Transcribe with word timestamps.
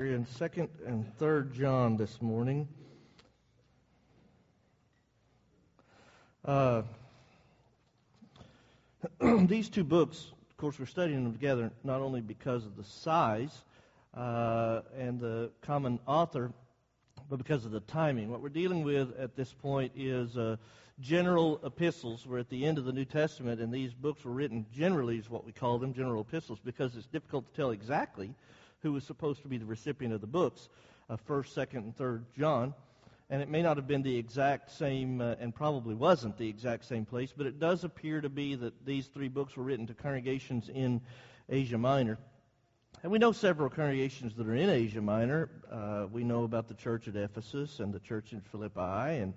We're 0.00 0.14
in 0.14 0.26
second 0.26 0.68
and 0.86 1.12
third 1.16 1.52
John 1.52 1.96
this 1.96 2.22
morning. 2.22 2.68
Uh, 6.44 6.82
these 9.48 9.68
two 9.68 9.82
books, 9.82 10.30
of 10.50 10.56
course, 10.56 10.78
we're 10.78 10.86
studying 10.86 11.24
them 11.24 11.32
together 11.32 11.72
not 11.82 12.00
only 12.00 12.20
because 12.20 12.64
of 12.64 12.76
the 12.76 12.84
size 12.84 13.64
uh, 14.16 14.82
and 14.96 15.18
the 15.18 15.50
common 15.62 15.98
author, 16.06 16.52
but 17.28 17.38
because 17.38 17.64
of 17.64 17.72
the 17.72 17.80
timing. 17.80 18.30
What 18.30 18.40
we're 18.40 18.50
dealing 18.50 18.84
with 18.84 19.18
at 19.18 19.34
this 19.34 19.52
point 19.52 19.90
is 19.96 20.38
uh, 20.38 20.58
general 21.00 21.60
epistles. 21.64 22.24
We're 22.24 22.38
at 22.38 22.50
the 22.50 22.66
end 22.66 22.78
of 22.78 22.84
the 22.84 22.92
New 22.92 23.04
Testament, 23.04 23.60
and 23.60 23.74
these 23.74 23.94
books 23.94 24.24
were 24.24 24.30
written 24.30 24.64
generally, 24.72 25.18
is 25.18 25.28
what 25.28 25.44
we 25.44 25.50
call 25.50 25.76
them, 25.78 25.92
general 25.92 26.20
epistles, 26.20 26.60
because 26.64 26.94
it's 26.94 27.08
difficult 27.08 27.50
to 27.50 27.56
tell 27.56 27.70
exactly 27.72 28.32
who 28.82 28.92
was 28.92 29.04
supposed 29.04 29.42
to 29.42 29.48
be 29.48 29.58
the 29.58 29.66
recipient 29.66 30.14
of 30.14 30.20
the 30.20 30.26
books, 30.26 30.68
uh, 31.10 31.16
1st, 31.28 31.54
2nd, 31.54 31.76
and 31.78 31.96
3rd 31.96 32.24
John. 32.36 32.74
And 33.30 33.42
it 33.42 33.48
may 33.50 33.60
not 33.60 33.76
have 33.76 33.86
been 33.86 34.02
the 34.02 34.16
exact 34.16 34.70
same, 34.70 35.20
uh, 35.20 35.34
and 35.38 35.54
probably 35.54 35.94
wasn't 35.94 36.38
the 36.38 36.48
exact 36.48 36.86
same 36.86 37.04
place, 37.04 37.32
but 37.36 37.46
it 37.46 37.58
does 37.58 37.84
appear 37.84 38.20
to 38.20 38.28
be 38.30 38.54
that 38.54 38.86
these 38.86 39.06
three 39.08 39.28
books 39.28 39.56
were 39.56 39.64
written 39.64 39.86
to 39.88 39.94
congregations 39.94 40.70
in 40.70 41.02
Asia 41.48 41.76
Minor. 41.76 42.18
And 43.02 43.12
we 43.12 43.18
know 43.18 43.32
several 43.32 43.68
congregations 43.68 44.34
that 44.34 44.46
are 44.46 44.54
in 44.54 44.70
Asia 44.70 45.02
Minor. 45.02 45.50
Uh, 45.70 46.06
we 46.10 46.24
know 46.24 46.44
about 46.44 46.68
the 46.68 46.74
church 46.74 47.06
at 47.06 47.16
Ephesus 47.16 47.80
and 47.80 47.92
the 47.92 48.00
church 48.00 48.32
in 48.32 48.40
Philippi 48.40 49.20
and, 49.20 49.34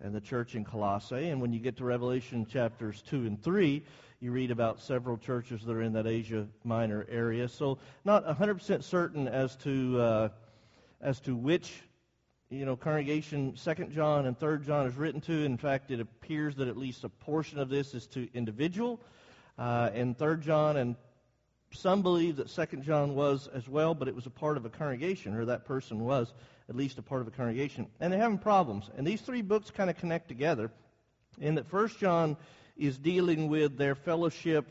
and 0.00 0.14
the 0.14 0.20
church 0.20 0.54
in 0.54 0.64
Colossae. 0.64 1.30
And 1.30 1.40
when 1.40 1.52
you 1.52 1.58
get 1.58 1.76
to 1.78 1.84
Revelation 1.84 2.46
chapters 2.46 3.02
2 3.02 3.26
and 3.26 3.42
3, 3.42 3.82
you 4.20 4.32
read 4.32 4.50
about 4.50 4.80
several 4.80 5.16
churches 5.16 5.62
that 5.64 5.72
are 5.72 5.82
in 5.82 5.92
that 5.92 6.06
Asia 6.06 6.46
Minor 6.64 7.06
area. 7.08 7.48
So 7.48 7.78
not 8.04 8.26
100% 8.26 8.82
certain 8.82 9.28
as 9.28 9.56
to 9.56 10.00
uh, 10.00 10.28
as 11.00 11.20
to 11.20 11.36
which 11.36 11.82
you 12.50 12.64
know 12.64 12.76
congregation 12.76 13.56
Second 13.56 13.92
John 13.92 14.26
and 14.26 14.36
Third 14.36 14.64
John 14.66 14.86
is 14.86 14.96
written 14.96 15.20
to. 15.22 15.44
In 15.44 15.56
fact, 15.56 15.90
it 15.90 16.00
appears 16.00 16.56
that 16.56 16.68
at 16.68 16.76
least 16.76 17.04
a 17.04 17.08
portion 17.08 17.58
of 17.58 17.68
this 17.68 17.94
is 17.94 18.06
to 18.08 18.28
individual, 18.34 19.00
uh, 19.58 19.90
and 19.94 20.16
Third 20.16 20.42
John 20.42 20.76
and 20.76 20.96
some 21.72 22.02
believe 22.02 22.36
that 22.36 22.50
Second 22.50 22.84
John 22.84 23.14
was 23.14 23.48
as 23.54 23.68
well, 23.68 23.94
but 23.94 24.08
it 24.08 24.14
was 24.14 24.26
a 24.26 24.30
part 24.30 24.56
of 24.56 24.64
a 24.64 24.70
congregation, 24.70 25.34
or 25.34 25.44
that 25.46 25.64
person 25.64 26.04
was 26.04 26.32
at 26.68 26.76
least 26.76 26.98
a 26.98 27.02
part 27.02 27.20
of 27.20 27.28
a 27.28 27.30
congregation, 27.30 27.86
and 28.00 28.12
they're 28.12 28.20
having 28.20 28.38
problems. 28.38 28.90
And 28.96 29.06
these 29.06 29.20
three 29.20 29.42
books 29.42 29.70
kind 29.70 29.90
of 29.90 29.96
connect 29.96 30.28
together, 30.28 30.70
in 31.40 31.54
that 31.56 31.66
First 31.66 31.98
John 31.98 32.36
is 32.76 32.98
dealing 32.98 33.48
with 33.48 33.76
their 33.76 33.94
fellowship 33.94 34.66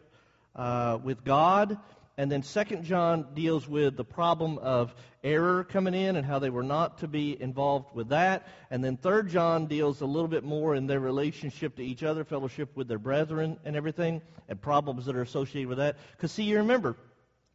uh, 0.56 0.98
with 1.04 1.24
God. 1.24 1.78
And 2.20 2.32
then 2.32 2.42
Second 2.42 2.84
John 2.84 3.28
deals 3.36 3.68
with 3.68 3.96
the 3.96 4.04
problem 4.04 4.58
of 4.58 4.96
error 5.24 5.64
coming 5.64 5.94
in 5.94 6.16
and 6.16 6.26
how 6.26 6.40
they 6.40 6.50
were 6.50 6.64
not 6.64 6.98
to 7.00 7.08
be 7.08 7.40
involved 7.40 7.94
with 7.94 8.10
that. 8.10 8.48
And 8.72 8.84
then 8.84 8.98
Third 8.98 9.30
John 9.30 9.68
deals 9.68 10.02
a 10.02 10.06
little 10.08 10.28
bit 10.28 10.44
more 10.44 10.74
in 10.74 10.88
their 10.88 11.00
relationship 11.00 11.76
to 11.76 11.84
each 11.84 12.02
other, 12.02 12.24
fellowship 12.24 12.76
with 12.76 12.88
their 12.88 12.98
brethren 12.98 13.60
and 13.66 13.76
everything, 13.76 14.24
and 14.50 14.60
problems 14.60 15.06
that 15.06 15.16
are 15.16 15.22
associated 15.22 15.70
with 15.70 15.78
that. 15.78 15.98
Because 16.12 16.32
see, 16.32 16.44
you 16.44 16.58
remember, 16.58 16.96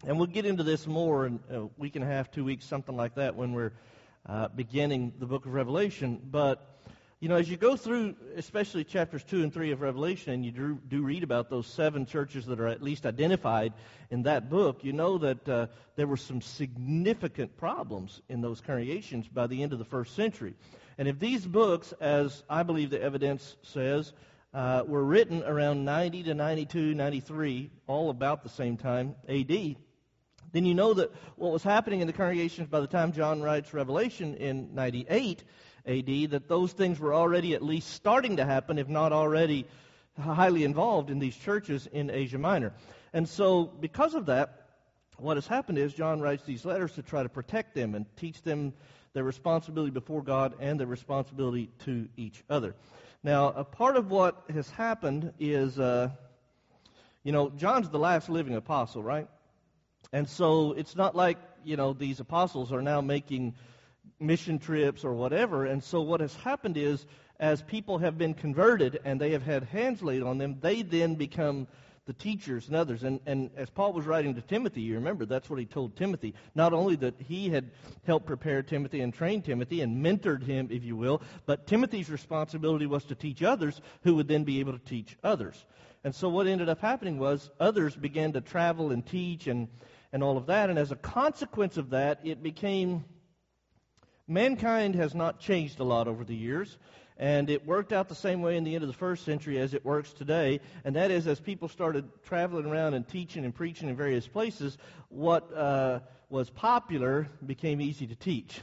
and 0.07 0.17
we'll 0.17 0.29
get 0.29 0.47
into 0.47 0.63
this 0.63 0.87
more 0.87 1.27
in 1.27 1.41
a 1.51 1.63
week 1.77 1.97
and 1.97 2.05
a 2.05 2.09
half, 2.09 2.31
two 2.31 2.45
weeks, 2.45 2.65
something 2.65 2.97
like 2.97 3.17
that, 3.17 3.35
when 3.35 3.53
we're 3.53 3.73
uh, 4.27 4.47
beginning 4.47 5.13
the 5.19 5.27
book 5.27 5.45
of 5.45 5.55
Revelation. 5.55 6.21
But 6.31 6.72
you 7.23 7.29
know, 7.29 7.37
as 7.37 7.49
you 7.49 7.57
go 7.57 7.77
through, 7.77 8.17
especially 8.35 8.83
chapters 8.83 9.23
2 9.23 9.45
and 9.45 9.55
3 9.55 9.71
of 9.71 9.81
Revelation, 9.81 10.33
and 10.33 10.45
you 10.45 10.51
do, 10.51 10.81
do 10.89 11.05
read 11.05 11.23
about 11.23 11.49
those 11.49 11.69
seven 11.69 12.05
churches 12.05 12.47
that 12.47 12.59
are 12.59 12.67
at 12.67 12.83
least 12.83 13.07
identified 13.07 13.75
in 14.11 14.25
that 14.25 14.51
book, 14.51 14.83
you 14.83 14.93
know 14.93 15.19
that 15.19 15.49
uh, 15.49 15.69
there 15.95 16.09
were 16.09 16.17
some 16.17 16.41
significant 16.41 17.57
problems 17.57 18.21
in 18.29 18.41
those 18.41 18.61
congregations 18.61 19.29
by 19.29 19.47
the 19.47 19.63
end 19.63 19.73
of 19.73 19.79
the 19.79 19.85
first 19.85 20.17
century. 20.17 20.55
And 20.99 21.07
if 21.07 21.21
these 21.21 21.47
books, 21.47 21.95
as 22.01 22.43
I 22.51 22.65
believe 22.65 22.91
the 22.91 23.01
evidence 23.01 23.55
says, 23.63 24.13
uh, 24.53 24.83
were 24.85 25.05
written 25.05 25.45
around 25.45 25.85
90 25.85 26.25
to 26.25 26.35
92, 26.35 26.93
93, 26.93 27.71
all 27.87 28.11
about 28.11 28.43
the 28.43 28.49
same 28.49 28.77
time, 28.77 29.15
AD, 29.29 29.77
then 30.51 30.65
you 30.65 30.75
know 30.75 30.93
that 30.95 31.13
what 31.37 31.53
was 31.53 31.63
happening 31.63 32.01
in 32.01 32.09
the 32.09 32.13
congregations 32.13 32.67
by 32.67 32.81
the 32.81 32.89
time 32.89 33.13
John 33.13 33.43
writes 33.43 33.73
Revelation 33.73 34.35
in 34.35 34.75
98 34.75 35.45
AD, 35.87 36.31
that 36.31 36.49
those 36.49 36.73
things 36.73 36.99
were 37.01 37.15
already 37.15 37.55
at 37.55 37.63
least 37.63 37.91
starting 37.91 38.37
to 38.37 38.45
happen, 38.45 38.79
if 38.79 38.89
not 38.89 39.13
already 39.13 39.67
highly 40.21 40.65
involved 40.65 41.11
in 41.11 41.19
these 41.19 41.37
churches 41.37 41.89
in 41.93 42.11
Asia 42.11 42.39
Minor. 42.39 42.73
And 43.13 43.29
so, 43.29 43.65
because 43.65 44.15
of 44.15 44.27
that, 44.27 44.67
what 45.17 45.37
has 45.37 45.47
happened 45.47 45.79
is 45.79 45.95
John 45.95 46.21
writes 46.21 46.45
these 46.45 46.65
letters 46.65 46.93
to 46.93 47.03
try 47.03 47.23
to 47.23 47.29
protect 47.29 47.75
them 47.75 47.95
and 47.95 48.07
teach 48.17 48.43
them 48.43 48.73
their 49.13 49.25
responsibility 49.25 49.91
before 49.91 50.23
God 50.23 50.55
and 50.61 50.81
their 50.81 50.87
responsibility 50.87 51.71
to 51.85 52.09
each 52.17 52.43
other. 52.49 52.75
Now, 53.23 53.49
a 53.49 53.65
part 53.65 53.97
of 53.97 54.11
what 54.11 54.43
has 54.53 54.69
happened 54.71 55.33
is, 55.39 55.79
uh, 55.79 56.11
you 57.23 57.31
know, 57.31 57.51
John's 57.51 57.89
the 57.89 57.99
last 57.99 58.29
living 58.29 58.55
apostle, 58.57 59.03
right? 59.03 59.29
And 60.13 60.29
so 60.29 60.73
it's 60.73 60.97
not 60.97 61.15
like, 61.15 61.39
you 61.65 61.77
know, 61.77 61.93
these 61.93 62.21
apostles 62.21 62.73
are 62.73 62.83
now 62.83 63.01
making 63.01 63.55
mission 64.23 64.59
trips 64.59 65.05
or 65.05 65.13
whatever. 65.13 65.67
And 65.67 65.83
so 65.83 66.01
what 66.01 66.21
has 66.21 66.35
happened 66.37 66.77
is, 66.77 67.07
as 67.41 67.61
people 67.63 67.99
have 67.99 68.17
been 68.17 68.35
converted 68.35 69.01
and 69.05 69.21
they 69.21 69.31
have 69.33 69.43
had 69.43 69.65
hands 69.65 70.03
laid 70.03 70.23
on 70.23 70.39
them, 70.39 70.59
they 70.61 70.83
then 70.83 71.17
become 71.17 71.67
the 72.07 72.13
teachers 72.13 72.67
and 72.67 72.77
others. 72.77 73.05
And, 73.05 73.21
and 73.27 73.51
as 73.57 73.71
Paul 73.71 73.93
was 73.93 74.07
writing 74.07 74.35
to 74.35 74.41
Timothy, 74.41 74.81
you 74.81 74.95
remember 74.95 75.25
that's 75.25 75.49
what 75.49 75.59
he 75.59 75.67
told 75.67 75.97
Timothy. 75.97 76.35
Not 76.55 76.73
only 76.73 76.97
that 76.97 77.15
he 77.19 77.49
had 77.49 77.71
helped 78.05 78.27
prepare 78.27 78.63
Timothy 78.63 79.01
and 79.01 79.15
train 79.15 79.43
Timothy 79.43 79.81
and 79.81 80.05
mentored 80.05 80.43
him, 80.43 80.69
if 80.71 80.85
you 80.85 80.97
will, 80.97 81.23
but 81.47 81.67
Timothy's 81.67 82.11
responsibility 82.11 82.87
was 82.87 83.05
to 83.05 83.15
teach 83.15 83.43
others 83.43 83.81
who 84.03 84.17
would 84.17 84.29
then 84.29 84.45
be 84.45 84.61
able 84.61 84.73
to 84.73 84.85
teach 84.85 85.17
others. 85.23 85.65
And 86.05 86.13
so 86.13 86.29
what 86.29 86.49
ended 86.49 86.69
up 86.69 86.81
happening 86.81 87.19
was 87.19 87.51
others 87.61 87.95
began 87.95 88.33
to 88.33 88.41
travel 88.41 88.91
and 88.91 89.07
teach 89.07 89.47
and, 89.47 89.69
and 90.13 90.23
all 90.23 90.37
of 90.37 90.47
that. 90.47 90.71
And 90.71 90.79
as 90.79 90.91
a 90.91 90.97
consequence 90.97 91.77
of 91.77 91.91
that, 91.91 92.21
it 92.25 92.43
became 92.43 93.05
Mankind 94.29 94.95
has 94.95 95.15
not 95.15 95.41
changed 95.41 95.81
a 95.81 95.85
lot 95.85 96.09
over 96.09 96.25
the 96.25 96.35
years, 96.35 96.79
and 97.19 97.51
it 97.51 97.67
worked 97.67 97.93
out 97.93 98.09
the 98.09 98.15
same 98.15 98.41
way 98.41 98.57
in 98.57 98.65
the 98.65 98.75
end 98.75 98.83
of 98.83 98.89
the 98.89 98.97
first 98.97 99.25
century 99.25 99.59
as 99.59 99.75
it 99.75 99.85
works 99.85 100.13
today. 100.13 100.61
And 100.85 100.97
that 100.97 101.11
is, 101.11 101.27
as 101.27 101.41
people 101.41 101.69
started 101.69 102.09
traveling 102.25 102.67
around 102.67 102.95
and 102.95 103.07
teaching 103.07 103.45
and 103.45 103.55
preaching 103.55 103.89
in 103.89 103.97
various 103.97 104.27
places, 104.27 104.79
what 105.09 105.53
uh, 105.55 106.01
was 106.31 106.51
popular 106.51 107.29
became 107.45 107.81
easy 107.81 108.07
to 108.07 108.15
teach. 108.15 108.61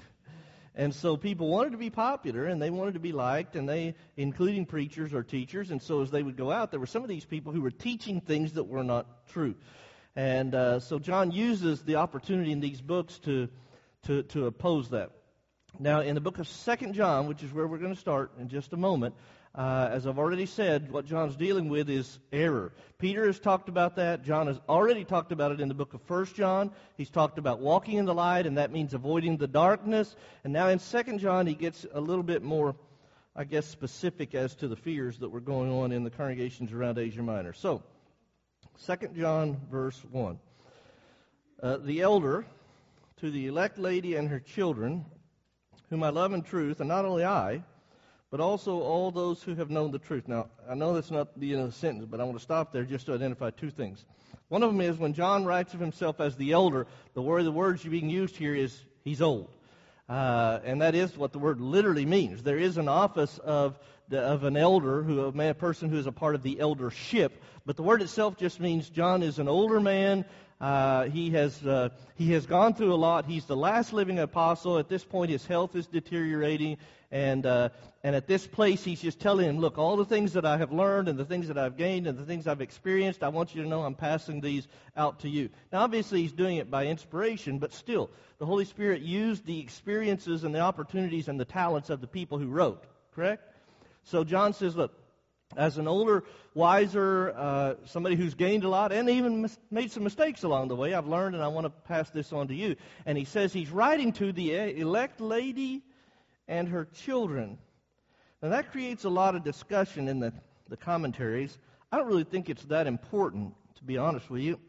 And 0.75 0.95
so 0.95 1.17
people 1.17 1.49
wanted 1.49 1.71
to 1.71 1.77
be 1.77 1.89
popular 1.89 2.45
and 2.45 2.61
they 2.61 2.69
wanted 2.69 2.93
to 2.93 2.99
be 3.01 3.11
liked, 3.11 3.55
and 3.55 3.67
they, 3.67 3.95
including 4.15 4.65
preachers 4.65 5.13
or 5.13 5.23
teachers. 5.23 5.71
And 5.71 5.81
so 5.81 6.01
as 6.01 6.09
they 6.09 6.23
would 6.23 6.37
go 6.37 6.51
out, 6.51 6.71
there 6.71 6.79
were 6.79 6.87
some 6.87 7.03
of 7.03 7.09
these 7.09 7.25
people 7.25 7.51
who 7.51 7.61
were 7.61 7.71
teaching 7.71 8.21
things 8.21 8.53
that 8.53 8.63
were 8.63 8.83
not 8.83 9.27
true. 9.27 9.55
And 10.15 10.55
uh, 10.55 10.79
so 10.79 10.97
John 10.97 11.31
uses 11.31 11.81
the 11.81 11.95
opportunity 11.95 12.51
in 12.51 12.61
these 12.61 12.81
books 12.81 13.19
to, 13.19 13.49
to, 14.03 14.23
to 14.23 14.45
oppose 14.47 14.89
that. 14.89 15.11
Now, 15.77 16.01
in 16.01 16.15
the 16.15 16.21
book 16.21 16.39
of 16.39 16.47
Second 16.47 16.93
John, 16.93 17.27
which 17.27 17.43
is 17.43 17.53
where 17.53 17.67
we're 17.67 17.77
going 17.77 17.93
to 17.93 17.99
start 17.99 18.31
in 18.39 18.49
just 18.49 18.73
a 18.73 18.77
moment, 18.77 19.13
uh, 19.55 19.89
as 19.91 20.07
I've 20.07 20.19
already 20.19 20.45
said, 20.45 20.91
what 20.91 21.05
John's 21.05 21.35
dealing 21.35 21.69
with 21.69 21.89
is 21.89 22.19
error. 22.31 22.71
Peter 22.97 23.25
has 23.25 23.39
talked 23.39 23.69
about 23.69 23.95
that. 23.95 24.23
John 24.23 24.47
has 24.47 24.59
already 24.67 25.03
talked 25.03 25.31
about 25.31 25.51
it 25.51 25.59
in 25.59 25.67
the 25.67 25.73
book 25.73 25.93
of 25.93 26.01
First 26.03 26.35
John. 26.35 26.71
He's 26.97 27.09
talked 27.09 27.37
about 27.37 27.59
walking 27.59 27.97
in 27.97 28.05
the 28.05 28.13
light, 28.13 28.45
and 28.45 28.57
that 28.57 28.71
means 28.71 28.93
avoiding 28.93 29.37
the 29.37 29.47
darkness. 29.47 30.15
And 30.43 30.53
now 30.53 30.69
in 30.69 30.79
Second 30.79 31.19
John, 31.19 31.47
he 31.47 31.55
gets 31.55 31.85
a 31.93 31.99
little 32.01 32.23
bit 32.23 32.43
more, 32.43 32.75
I 33.35 33.43
guess, 33.43 33.65
specific 33.65 34.35
as 34.35 34.55
to 34.55 34.67
the 34.67 34.75
fears 34.75 35.17
that 35.19 35.29
were 35.29 35.41
going 35.41 35.71
on 35.71 35.91
in 35.91 36.03
the 36.03 36.11
congregations 36.11 36.71
around 36.71 36.97
Asia 36.97 37.21
Minor. 37.21 37.53
So, 37.53 37.83
Second 38.77 39.15
John, 39.15 39.59
verse 39.71 39.99
1. 40.11 40.39
Uh, 41.61 41.77
the 41.77 42.01
elder, 42.01 42.45
to 43.17 43.31
the 43.31 43.47
elect 43.47 43.77
lady 43.77 44.15
and 44.15 44.29
her 44.29 44.39
children, 44.39 45.05
whom 45.89 46.03
I 46.03 46.09
love 46.09 46.33
in 46.33 46.41
truth, 46.41 46.79
and 46.79 46.89
not 46.89 47.05
only 47.05 47.25
I, 47.25 47.63
but 48.31 48.39
also 48.39 48.79
all 48.79 49.11
those 49.11 49.41
who 49.41 49.55
have 49.55 49.69
known 49.69 49.91
the 49.91 49.99
truth. 49.99 50.27
Now, 50.27 50.47
I 50.69 50.75
know 50.75 50.93
that's 50.93 51.11
not 51.11 51.39
the 51.39 51.53
end 51.53 51.61
of 51.61 51.71
the 51.71 51.77
sentence, 51.77 52.05
but 52.09 52.19
I 52.19 52.23
want 52.23 52.37
to 52.37 52.43
stop 52.43 52.71
there 52.71 52.83
just 52.83 53.07
to 53.07 53.13
identify 53.13 53.49
two 53.49 53.71
things. 53.71 54.05
One 54.49 54.63
of 54.63 54.71
them 54.71 54.81
is 54.81 54.97
when 54.97 55.13
John 55.13 55.45
writes 55.45 55.73
of 55.73 55.79
himself 55.79 56.19
as 56.19 56.35
the 56.35 56.51
elder, 56.51 56.87
the 57.13 57.21
word 57.21 57.45
the 57.45 57.51
words 57.51 57.83
being 57.83 58.09
used 58.09 58.35
here 58.35 58.55
is 58.55 58.77
he's 59.03 59.21
old. 59.21 59.49
Uh, 60.07 60.59
and 60.63 60.81
that 60.81 60.95
is 60.95 61.15
what 61.15 61.31
the 61.33 61.39
word 61.39 61.61
literally 61.61 62.05
means. 62.05 62.41
There 62.41 62.57
is 62.57 62.77
an 62.77 62.87
office 62.87 63.37
of 63.39 63.79
the, 64.07 64.19
of 64.19 64.43
an 64.43 64.57
elder, 64.57 65.03
who 65.03 65.21
a 65.21 65.53
person 65.53 65.89
who 65.89 65.97
is 65.97 66.07
a 66.07 66.11
part 66.11 66.33
of 66.33 66.41
the 66.41 66.59
eldership, 66.59 67.43
but 67.65 67.75
the 67.75 67.83
word 67.83 68.01
itself 68.01 68.37
just 68.37 68.59
means 68.59 68.89
John 68.89 69.21
is 69.21 69.37
an 69.37 69.47
older 69.47 69.79
man 69.79 70.25
Uh, 70.59 71.05
he 71.05 71.29
has 71.29 71.65
uh, 71.65 71.87
he 72.15 72.33
has 72.33 72.45
gone 72.45 72.73
through 72.73 72.93
a 72.93 72.95
lot. 72.95 73.25
He's 73.25 73.45
the 73.45 73.55
last 73.55 73.93
living 73.93 74.19
apostle. 74.19 74.77
At 74.77 74.89
this 74.89 75.05
point, 75.05 75.31
his 75.31 75.45
health 75.45 75.73
is 75.73 75.87
deteriorating, 75.87 76.77
and 77.11 77.45
uh, 77.45 77.69
and 78.03 78.13
at 78.13 78.27
this 78.27 78.45
place, 78.45 78.83
he's 78.83 79.01
just 79.01 79.21
telling 79.21 79.47
him, 79.47 79.59
"Look, 79.59 79.77
all 79.77 79.95
the 79.95 80.03
things 80.03 80.33
that 80.33 80.45
I 80.45 80.57
have 80.57 80.73
learned, 80.73 81.07
and 81.07 81.17
the 81.17 81.23
things 81.23 81.47
that 81.47 81.57
I've 81.57 81.77
gained, 81.77 82.07
and 82.07 82.17
the 82.17 82.25
things 82.25 82.45
I've 82.45 82.59
experienced, 82.59 83.23
I 83.23 83.29
want 83.29 83.55
you 83.55 83.63
to 83.63 83.69
know 83.69 83.83
I'm 83.83 83.95
passing 83.95 84.41
these 84.41 84.67
out 84.97 85.21
to 85.21 85.29
you." 85.29 85.49
Now, 85.71 85.79
obviously, 85.79 86.23
he's 86.23 86.33
doing 86.33 86.57
it 86.57 86.69
by 86.69 86.87
inspiration, 86.87 87.59
but 87.59 87.71
still, 87.71 88.09
the 88.37 88.45
Holy 88.45 88.65
Spirit 88.65 89.01
used 89.01 89.45
the 89.45 89.61
experiences 89.61 90.43
and 90.43 90.53
the 90.53 90.59
opportunities 90.59 91.29
and 91.29 91.39
the 91.39 91.45
talents 91.45 91.89
of 91.89 92.01
the 92.01 92.07
people 92.07 92.37
who 92.37 92.47
wrote. 92.47 92.83
Correct? 93.15 93.43
So 94.03 94.25
John 94.25 94.51
says, 94.51 94.75
"Look." 94.75 94.93
As 95.57 95.77
an 95.77 95.87
older, 95.87 96.23
wiser, 96.53 97.33
uh, 97.35 97.73
somebody 97.85 98.15
who's 98.15 98.35
gained 98.35 98.63
a 98.63 98.69
lot 98.69 98.91
and 98.91 99.09
even 99.09 99.41
mis- 99.41 99.57
made 99.71 99.91
some 99.91 100.03
mistakes 100.03 100.43
along 100.43 100.67
the 100.67 100.75
way, 100.75 100.93
I've 100.93 101.07
learned 101.07 101.35
and 101.35 101.43
I 101.43 101.47
want 101.47 101.65
to 101.65 101.71
pass 101.71 102.09
this 102.11 102.31
on 102.31 102.47
to 102.49 102.53
you. 102.53 102.75
And 103.05 103.17
he 103.17 103.25
says 103.25 103.51
he's 103.51 103.71
writing 103.71 104.13
to 104.13 104.31
the 104.31 104.79
elect 104.79 105.19
lady 105.19 105.81
and 106.47 106.67
her 106.69 106.85
children. 106.85 107.57
Now 108.41 108.49
that 108.49 108.71
creates 108.71 109.05
a 109.05 109.09
lot 109.09 109.35
of 109.35 109.43
discussion 109.43 110.07
in 110.07 110.19
the, 110.19 110.33
the 110.69 110.77
commentaries. 110.77 111.57
I 111.91 111.97
don't 111.97 112.07
really 112.07 112.23
think 112.23 112.49
it's 112.49 112.63
that 112.65 112.85
important, 112.85 113.55
to 113.77 113.83
be 113.83 113.97
honest 113.97 114.29
with 114.29 114.41
you. 114.41 114.59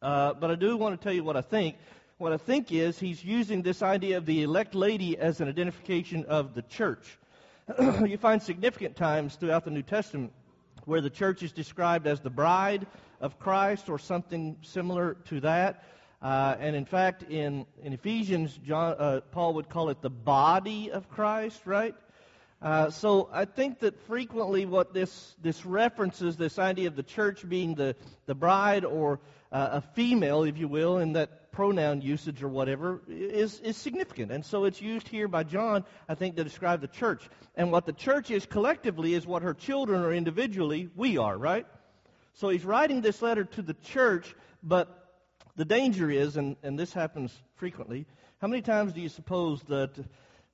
Uh, 0.00 0.32
but 0.34 0.50
I 0.50 0.54
do 0.54 0.76
want 0.76 0.98
to 0.98 1.02
tell 1.02 1.12
you 1.12 1.24
what 1.24 1.36
I 1.36 1.42
think. 1.42 1.76
What 2.18 2.32
I 2.32 2.38
think 2.38 2.72
is 2.72 2.98
he's 2.98 3.22
using 3.22 3.60
this 3.60 3.82
idea 3.82 4.16
of 4.16 4.24
the 4.24 4.42
elect 4.42 4.74
lady 4.74 5.18
as 5.18 5.42
an 5.42 5.48
identification 5.48 6.24
of 6.24 6.54
the 6.54 6.62
church. 6.62 7.18
you 8.06 8.16
find 8.16 8.40
significant 8.40 8.94
times 8.94 9.34
throughout 9.34 9.64
the 9.64 9.72
New 9.72 9.82
Testament 9.82 10.32
where 10.84 11.00
the 11.00 11.10
church 11.10 11.42
is 11.42 11.50
described 11.50 12.06
as 12.06 12.20
the 12.20 12.30
bride 12.30 12.86
of 13.20 13.40
Christ 13.40 13.88
or 13.88 13.98
something 13.98 14.56
similar 14.62 15.14
to 15.26 15.40
that. 15.40 15.82
Uh, 16.22 16.54
and 16.60 16.76
in 16.76 16.84
fact, 16.84 17.24
in, 17.24 17.66
in 17.82 17.92
Ephesians, 17.92 18.56
John, 18.64 18.94
uh, 18.98 19.20
Paul 19.32 19.54
would 19.54 19.68
call 19.68 19.88
it 19.88 20.00
the 20.00 20.10
body 20.10 20.92
of 20.92 21.08
Christ, 21.08 21.60
right? 21.64 21.96
Uh, 22.62 22.90
so 22.90 23.28
I 23.32 23.46
think 23.46 23.80
that 23.80 23.98
frequently 24.06 24.64
what 24.64 24.94
this, 24.94 25.34
this 25.42 25.66
references, 25.66 26.36
this 26.36 26.60
idea 26.60 26.86
of 26.86 26.94
the 26.94 27.02
church 27.02 27.46
being 27.48 27.74
the, 27.74 27.96
the 28.26 28.34
bride 28.36 28.84
or 28.84 29.18
uh, 29.50 29.68
a 29.72 29.80
female, 29.80 30.44
if 30.44 30.56
you 30.56 30.68
will, 30.68 30.98
in 30.98 31.14
that 31.14 31.45
pronoun 31.56 32.02
usage 32.02 32.42
or 32.42 32.48
whatever 32.48 33.00
is, 33.08 33.60
is 33.60 33.78
significant. 33.78 34.30
And 34.30 34.44
so 34.44 34.64
it's 34.64 34.82
used 34.82 35.08
here 35.08 35.26
by 35.26 35.42
John, 35.42 35.86
I 36.06 36.14
think, 36.14 36.36
to 36.36 36.44
describe 36.44 36.82
the 36.82 36.86
church. 36.86 37.26
And 37.54 37.72
what 37.72 37.86
the 37.86 37.94
church 37.94 38.30
is 38.30 38.44
collectively 38.44 39.14
is 39.14 39.26
what 39.26 39.40
her 39.40 39.54
children 39.54 40.02
are 40.02 40.12
individually, 40.12 40.90
we 40.94 41.16
are, 41.16 41.36
right? 41.36 41.66
So 42.34 42.50
he's 42.50 42.64
writing 42.64 43.00
this 43.00 43.22
letter 43.22 43.44
to 43.44 43.62
the 43.62 43.72
church, 43.72 44.36
but 44.62 44.86
the 45.56 45.64
danger 45.64 46.10
is, 46.10 46.36
and, 46.36 46.56
and 46.62 46.78
this 46.78 46.92
happens 46.92 47.32
frequently, 47.54 48.04
how 48.42 48.48
many 48.48 48.60
times 48.60 48.92
do 48.92 49.00
you 49.00 49.08
suppose 49.08 49.62
that 49.68 49.92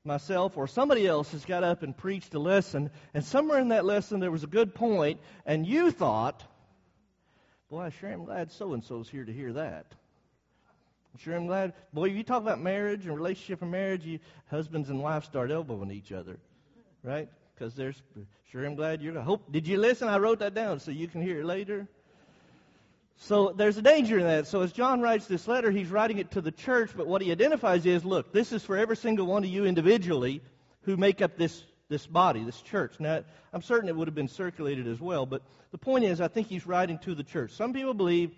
myself 0.05 0.57
or 0.57 0.69
somebody 0.69 1.05
else 1.05 1.33
has 1.33 1.45
got 1.45 1.65
up 1.65 1.83
and 1.83 1.97
preached 1.97 2.33
a 2.35 2.39
lesson, 2.39 2.93
and 3.13 3.25
somewhere 3.25 3.59
in 3.59 3.71
that 3.71 3.85
lesson 3.85 4.21
there 4.21 4.31
was 4.31 4.45
a 4.45 4.47
good 4.59 4.73
point, 4.73 5.19
and 5.47 5.67
you 5.67 5.91
thought, 5.91 6.45
boy, 7.69 7.81
I 7.81 7.91
sure 7.91 8.11
am 8.11 8.25
glad 8.25 8.53
so 8.53 8.73
and 8.73 8.85
so's 8.85 9.09
here 9.09 9.25
to 9.25 9.33
hear 9.33 9.55
that. 9.55 9.87
I'm 11.13 11.21
sure 11.21 11.37
I'm 11.37 11.47
glad. 11.47 11.75
Boy, 11.93 12.07
you 12.07 12.23
talk 12.23 12.43
about 12.43 12.61
marriage 12.61 13.07
and 13.07 13.15
relationship 13.15 13.63
and 13.63 13.71
marriage, 13.71 14.05
you 14.05 14.19
husbands 14.51 14.89
and 14.89 15.03
wives 15.03 15.27
start 15.27 15.51
elbowing 15.51 15.91
each 15.91 16.13
other, 16.13 16.39
right? 17.03 17.29
Because 17.55 17.75
there's 17.75 18.01
sure 18.51 18.65
I'm 18.65 18.75
glad 18.75 19.03
you're. 19.03 19.21
Hope 19.21 19.51
did 19.53 19.67
you 19.67 19.79
listen? 19.79 20.09
I 20.09 20.19
wrote 20.19 20.39
that 20.39 20.55
down 20.55 20.81
so 20.81 20.91
you 20.91 21.09
can 21.09 21.21
hear 21.21 21.41
it 21.41 21.45
later. 21.45 21.87
So 23.19 23.53
there's 23.57 23.77
a 23.77 23.83
danger 23.83 24.19
in 24.19 24.25
that. 24.25 24.47
So 24.47 24.63
as 24.63 24.73
John 24.73 25.01
writes 25.01 25.27
this 25.27 25.47
letter, 25.47 25.71
he's 25.71 25.89
writing 25.89 26.19
it 26.19 26.33
to 26.33 26.41
the 26.41 26.51
church, 26.51 26.91
but 26.97 27.07
what 27.07 27.23
he 27.23 27.31
identifies 27.31 27.87
is, 27.87 28.05
look, 28.05 28.33
this 28.33 28.51
is 28.51 28.65
for 28.65 28.77
every 28.77 28.97
single 28.97 29.27
one 29.27 29.45
of 29.45 29.51
you 29.51 29.65
individually 29.65 30.43
who 30.83 30.97
make 30.97 31.23
up 31.23 31.37
this 31.37 31.63
this 31.93 32.07
body, 32.07 32.43
this 32.43 32.61
church. 32.63 32.95
Now, 32.99 33.23
I'm 33.53 33.61
certain 33.61 33.89
it 33.89 33.95
would 33.95 34.09
have 34.09 34.15
been 34.15 34.27
circulated 34.27 34.89
as 34.89 34.99
well, 34.99 35.27
but 35.27 35.43
the 35.73 35.79
point 35.79 36.05
is, 36.05 36.23
I 36.23 36.29
think 36.29 36.49
he's 36.49 36.67
writing 36.67 36.99
to 37.01 37.15
the 37.15 37.23
church. 37.23 37.53
Some 37.53 37.75
people 37.75 37.93
believe 37.93 38.31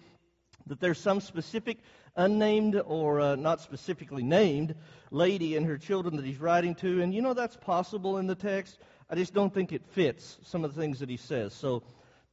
that 0.67 0.81
there's 0.81 0.99
some 0.99 1.21
specific 1.21 1.79
unnamed 2.17 2.81
or 2.87 3.21
uh, 3.21 3.37
not 3.37 3.61
specifically 3.61 4.23
named 4.23 4.75
lady 5.11 5.57
and 5.57 5.67
her 5.67 5.79
children 5.79 6.17
that 6.17 6.25
he's 6.25 6.41
writing 6.41 6.75
to. 6.77 7.03
And 7.03 7.15
you 7.15 7.23
know 7.23 7.35
that's 7.35 7.57
possible 7.57 8.19
in 8.19 8.27
the 8.27 8.35
text. 8.35 8.79
I 9.11 9.15
just 9.15 9.35
don't 9.35 9.53
think 9.53 9.73
it 9.73 9.85
fits 9.93 10.39
some 10.43 10.65
of 10.65 10.75
the 10.75 10.81
things 10.81 11.01
that 11.01 11.09
he 11.09 11.17
says. 11.17 11.53
So 11.53 11.83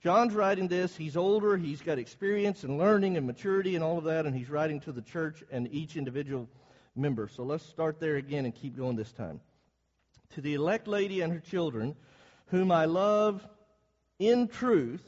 John's 0.01 0.33
writing 0.33 0.67
this. 0.67 0.95
He's 0.95 1.17
older. 1.17 1.57
He's 1.57 1.81
got 1.81 1.99
experience 1.99 2.63
and 2.63 2.77
learning 2.77 3.17
and 3.17 3.27
maturity 3.27 3.75
and 3.75 3.83
all 3.83 3.97
of 3.97 4.05
that. 4.05 4.25
And 4.25 4.35
he's 4.35 4.49
writing 4.49 4.79
to 4.81 4.91
the 4.91 5.01
church 5.01 5.43
and 5.51 5.71
each 5.71 5.97
individual 5.97 6.47
member. 6.95 7.27
So 7.27 7.43
let's 7.43 7.65
start 7.65 7.99
there 7.99 8.15
again 8.15 8.45
and 8.45 8.55
keep 8.55 8.77
going 8.77 8.95
this 8.95 9.11
time. 9.11 9.41
To 10.35 10.41
the 10.41 10.53
elect 10.53 10.87
lady 10.87 11.21
and 11.21 11.33
her 11.33 11.39
children, 11.39 11.95
whom 12.47 12.71
I 12.71 12.85
love 12.85 13.45
in 14.17 14.47
truth 14.47 15.03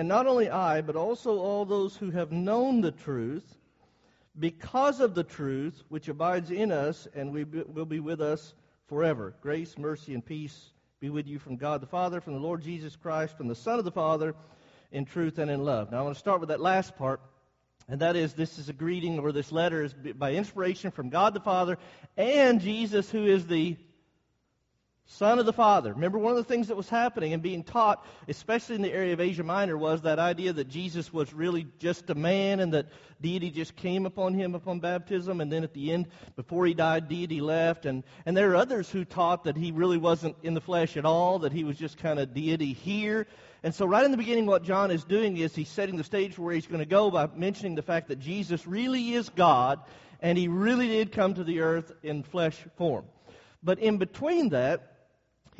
and 0.00 0.08
not 0.08 0.26
only 0.26 0.48
I, 0.48 0.80
but 0.80 0.96
also 0.96 1.36
all 1.40 1.66
those 1.66 1.94
who 1.94 2.10
have 2.10 2.32
known 2.32 2.80
the 2.80 2.90
truth, 2.90 3.58
because 4.38 4.98
of 4.98 5.14
the 5.14 5.22
truth 5.22 5.82
which 5.90 6.08
abides 6.08 6.50
in 6.50 6.72
us 6.72 7.06
and 7.14 7.30
we 7.30 7.44
will 7.44 7.84
be 7.84 8.00
with 8.00 8.22
us 8.22 8.54
forever. 8.86 9.34
Grace, 9.42 9.76
mercy, 9.76 10.14
and 10.14 10.24
peace 10.24 10.70
be 11.00 11.10
with 11.10 11.26
you 11.26 11.38
from 11.38 11.56
God 11.56 11.82
the 11.82 11.86
Father, 11.86 12.22
from 12.22 12.32
the 12.32 12.40
Lord 12.40 12.62
Jesus 12.62 12.96
Christ, 12.96 13.36
from 13.36 13.46
the 13.46 13.54
Son 13.54 13.78
of 13.78 13.84
the 13.84 13.90
Father, 13.90 14.34
in 14.90 15.04
truth 15.04 15.38
and 15.38 15.50
in 15.50 15.66
love. 15.66 15.92
Now 15.92 15.98
I 15.98 16.02
want 16.02 16.14
to 16.14 16.18
start 16.18 16.40
with 16.40 16.48
that 16.48 16.62
last 16.62 16.96
part, 16.96 17.20
and 17.86 18.00
that 18.00 18.16
is 18.16 18.32
this 18.32 18.58
is 18.58 18.70
a 18.70 18.72
greeting, 18.72 19.18
or 19.18 19.32
this 19.32 19.52
letter 19.52 19.82
is 19.82 19.92
by 19.92 20.32
inspiration 20.32 20.92
from 20.92 21.10
God 21.10 21.34
the 21.34 21.40
Father 21.40 21.76
and 22.16 22.58
Jesus, 22.58 23.10
who 23.10 23.26
is 23.26 23.46
the 23.46 23.76
Son 25.12 25.40
of 25.40 25.44
the 25.44 25.52
Father. 25.52 25.92
Remember, 25.92 26.18
one 26.18 26.30
of 26.30 26.36
the 26.36 26.44
things 26.44 26.68
that 26.68 26.76
was 26.76 26.88
happening 26.88 27.32
and 27.32 27.42
being 27.42 27.64
taught, 27.64 28.06
especially 28.28 28.76
in 28.76 28.82
the 28.82 28.92
area 28.92 29.12
of 29.12 29.20
Asia 29.20 29.42
Minor, 29.42 29.76
was 29.76 30.02
that 30.02 30.20
idea 30.20 30.52
that 30.52 30.68
Jesus 30.68 31.12
was 31.12 31.34
really 31.34 31.66
just 31.80 32.08
a 32.10 32.14
man 32.14 32.60
and 32.60 32.72
that 32.74 32.86
deity 33.20 33.50
just 33.50 33.74
came 33.74 34.06
upon 34.06 34.34
him 34.34 34.54
upon 34.54 34.78
baptism, 34.78 35.40
and 35.40 35.50
then 35.50 35.64
at 35.64 35.74
the 35.74 35.90
end, 35.92 36.06
before 36.36 36.64
he 36.64 36.74
died, 36.74 37.08
deity 37.08 37.40
left. 37.40 37.86
And, 37.86 38.04
and 38.24 38.36
there 38.36 38.52
are 38.52 38.56
others 38.56 38.88
who 38.88 39.04
taught 39.04 39.44
that 39.44 39.56
he 39.56 39.72
really 39.72 39.98
wasn't 39.98 40.36
in 40.44 40.54
the 40.54 40.60
flesh 40.60 40.96
at 40.96 41.04
all, 41.04 41.40
that 41.40 41.52
he 41.52 41.64
was 41.64 41.76
just 41.76 41.98
kind 41.98 42.20
of 42.20 42.32
deity 42.32 42.72
here. 42.72 43.26
And 43.64 43.74
so, 43.74 43.86
right 43.86 44.04
in 44.04 44.12
the 44.12 44.16
beginning, 44.16 44.46
what 44.46 44.62
John 44.62 44.92
is 44.92 45.02
doing 45.02 45.36
is 45.38 45.56
he's 45.56 45.68
setting 45.68 45.96
the 45.96 46.04
stage 46.04 46.34
for 46.34 46.42
where 46.42 46.54
he's 46.54 46.68
going 46.68 46.78
to 46.78 46.86
go 46.86 47.10
by 47.10 47.28
mentioning 47.34 47.74
the 47.74 47.82
fact 47.82 48.08
that 48.08 48.20
Jesus 48.20 48.64
really 48.64 49.14
is 49.14 49.28
God 49.28 49.80
and 50.20 50.38
he 50.38 50.46
really 50.46 50.86
did 50.86 51.10
come 51.10 51.34
to 51.34 51.42
the 51.42 51.60
earth 51.62 51.90
in 52.04 52.22
flesh 52.22 52.56
form. 52.76 53.06
But 53.62 53.80
in 53.80 53.98
between 53.98 54.50
that, 54.50 54.86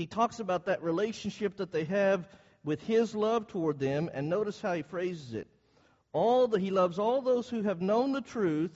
he 0.01 0.07
talks 0.07 0.41
about 0.41 0.65
that 0.65 0.83
relationship 0.83 1.59
that 1.59 1.73
they 1.73 1.85
have 1.85 2.27
with 2.65 2.81
his 2.87 3.15
love 3.15 3.47
toward 3.49 3.79
them, 3.79 4.11
and 4.15 4.31
notice 4.31 4.59
how 4.59 4.73
he 4.73 4.81
phrases 4.81 5.35
it. 5.35 5.47
All 6.15 6.49
the, 6.49 6.59
he 6.59 6.71
loves 6.71 6.99
all 6.99 7.21
those 7.21 7.51
who 7.51 7.63
have 7.63 7.83
known 7.83 8.13
the 8.13 8.23
truth 8.23 8.71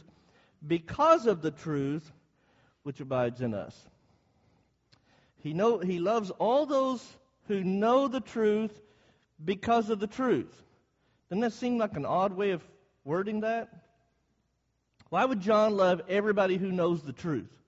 because 0.67 1.27
of 1.27 1.41
the 1.41 1.51
truth 1.51 2.13
which 2.83 3.01
abides 3.01 3.41
in 3.41 3.55
us. 3.55 3.75
He, 5.39 5.55
know, 5.55 5.79
he 5.79 5.99
loves 5.99 6.29
all 6.31 6.67
those 6.67 7.03
who 7.49 7.65
know 7.65 8.07
the 8.07 8.21
truth 8.21 8.79
because 9.43 9.89
of 9.89 10.01
the 10.01 10.07
truth. 10.07 10.55
Doesn't 11.31 11.41
that 11.41 11.55
seem 11.55 11.79
like 11.79 11.97
an 11.97 12.05
odd 12.05 12.35
way 12.35 12.51
of 12.51 12.63
wording 13.03 13.41
that? 13.41 13.71
Why 15.09 15.25
would 15.25 15.41
John 15.41 15.75
love 15.75 16.03
everybody 16.07 16.59
who 16.59 16.71
knows 16.71 17.03
the 17.03 17.15
truth? 17.15 17.64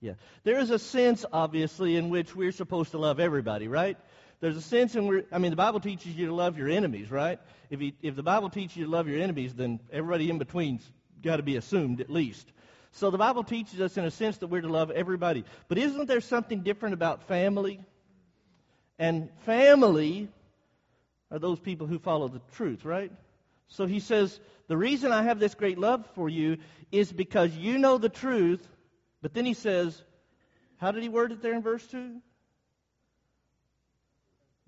Yeah. 0.00 0.14
There 0.44 0.58
is 0.58 0.70
a 0.70 0.78
sense, 0.78 1.26
obviously, 1.30 1.96
in 1.96 2.08
which 2.08 2.34
we're 2.34 2.52
supposed 2.52 2.92
to 2.92 2.98
love 2.98 3.20
everybody, 3.20 3.68
right? 3.68 3.98
There's 4.40 4.56
a 4.56 4.62
sense 4.62 4.94
in 4.94 5.06
which, 5.06 5.26
I 5.30 5.38
mean, 5.38 5.50
the 5.50 5.56
Bible 5.56 5.80
teaches 5.80 6.16
you 6.16 6.26
to 6.26 6.34
love 6.34 6.56
your 6.56 6.68
enemies, 6.68 7.10
right? 7.10 7.38
If, 7.68 7.82
you, 7.82 7.92
if 8.00 8.16
the 8.16 8.22
Bible 8.22 8.48
teaches 8.48 8.78
you 8.78 8.86
to 8.86 8.90
love 8.90 9.08
your 9.08 9.20
enemies, 9.20 9.54
then 9.54 9.78
everybody 9.92 10.30
in 10.30 10.38
between's 10.38 10.82
got 11.22 11.36
to 11.36 11.42
be 11.42 11.56
assumed 11.56 12.00
at 12.00 12.08
least. 12.08 12.50
So 12.92 13.10
the 13.10 13.18
Bible 13.18 13.44
teaches 13.44 13.80
us, 13.80 13.98
in 13.98 14.04
a 14.04 14.10
sense, 14.10 14.38
that 14.38 14.46
we're 14.46 14.62
to 14.62 14.68
love 14.68 14.90
everybody. 14.90 15.44
But 15.68 15.76
isn't 15.76 16.06
there 16.06 16.22
something 16.22 16.62
different 16.62 16.94
about 16.94 17.28
family? 17.28 17.80
And 18.98 19.28
family 19.44 20.28
are 21.30 21.38
those 21.38 21.60
people 21.60 21.86
who 21.86 21.98
follow 21.98 22.28
the 22.28 22.40
truth, 22.52 22.86
right? 22.86 23.12
So 23.68 23.84
he 23.84 24.00
says, 24.00 24.40
The 24.68 24.76
reason 24.76 25.12
I 25.12 25.24
have 25.24 25.38
this 25.38 25.54
great 25.54 25.78
love 25.78 26.06
for 26.14 26.30
you 26.30 26.56
is 26.90 27.12
because 27.12 27.54
you 27.54 27.78
know 27.78 27.98
the 27.98 28.08
truth 28.08 28.66
but 29.22 29.34
then 29.34 29.44
he 29.44 29.54
says, 29.54 30.02
how 30.78 30.92
did 30.92 31.02
he 31.02 31.08
word 31.08 31.32
it 31.32 31.42
there 31.42 31.54
in 31.54 31.62
verse 31.62 31.86
2? 31.88 32.16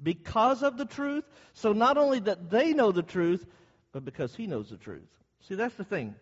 Because 0.02 0.62
of 0.62 0.76
the 0.76 0.85
truth. 0.85 1.25
So 1.54 1.73
not 1.73 1.97
only 1.97 2.21
that 2.21 2.50
they 2.50 2.73
know 2.75 2.92
the 2.92 3.02
truth, 3.02 3.47
but 3.92 4.04
because 4.04 4.35
he 4.35 4.47
knows 4.47 4.71
the 4.71 4.76
truth. 4.76 5.09
See, 5.49 5.54
that's 5.54 5.75
the 5.75 5.85
thing. 5.85 6.14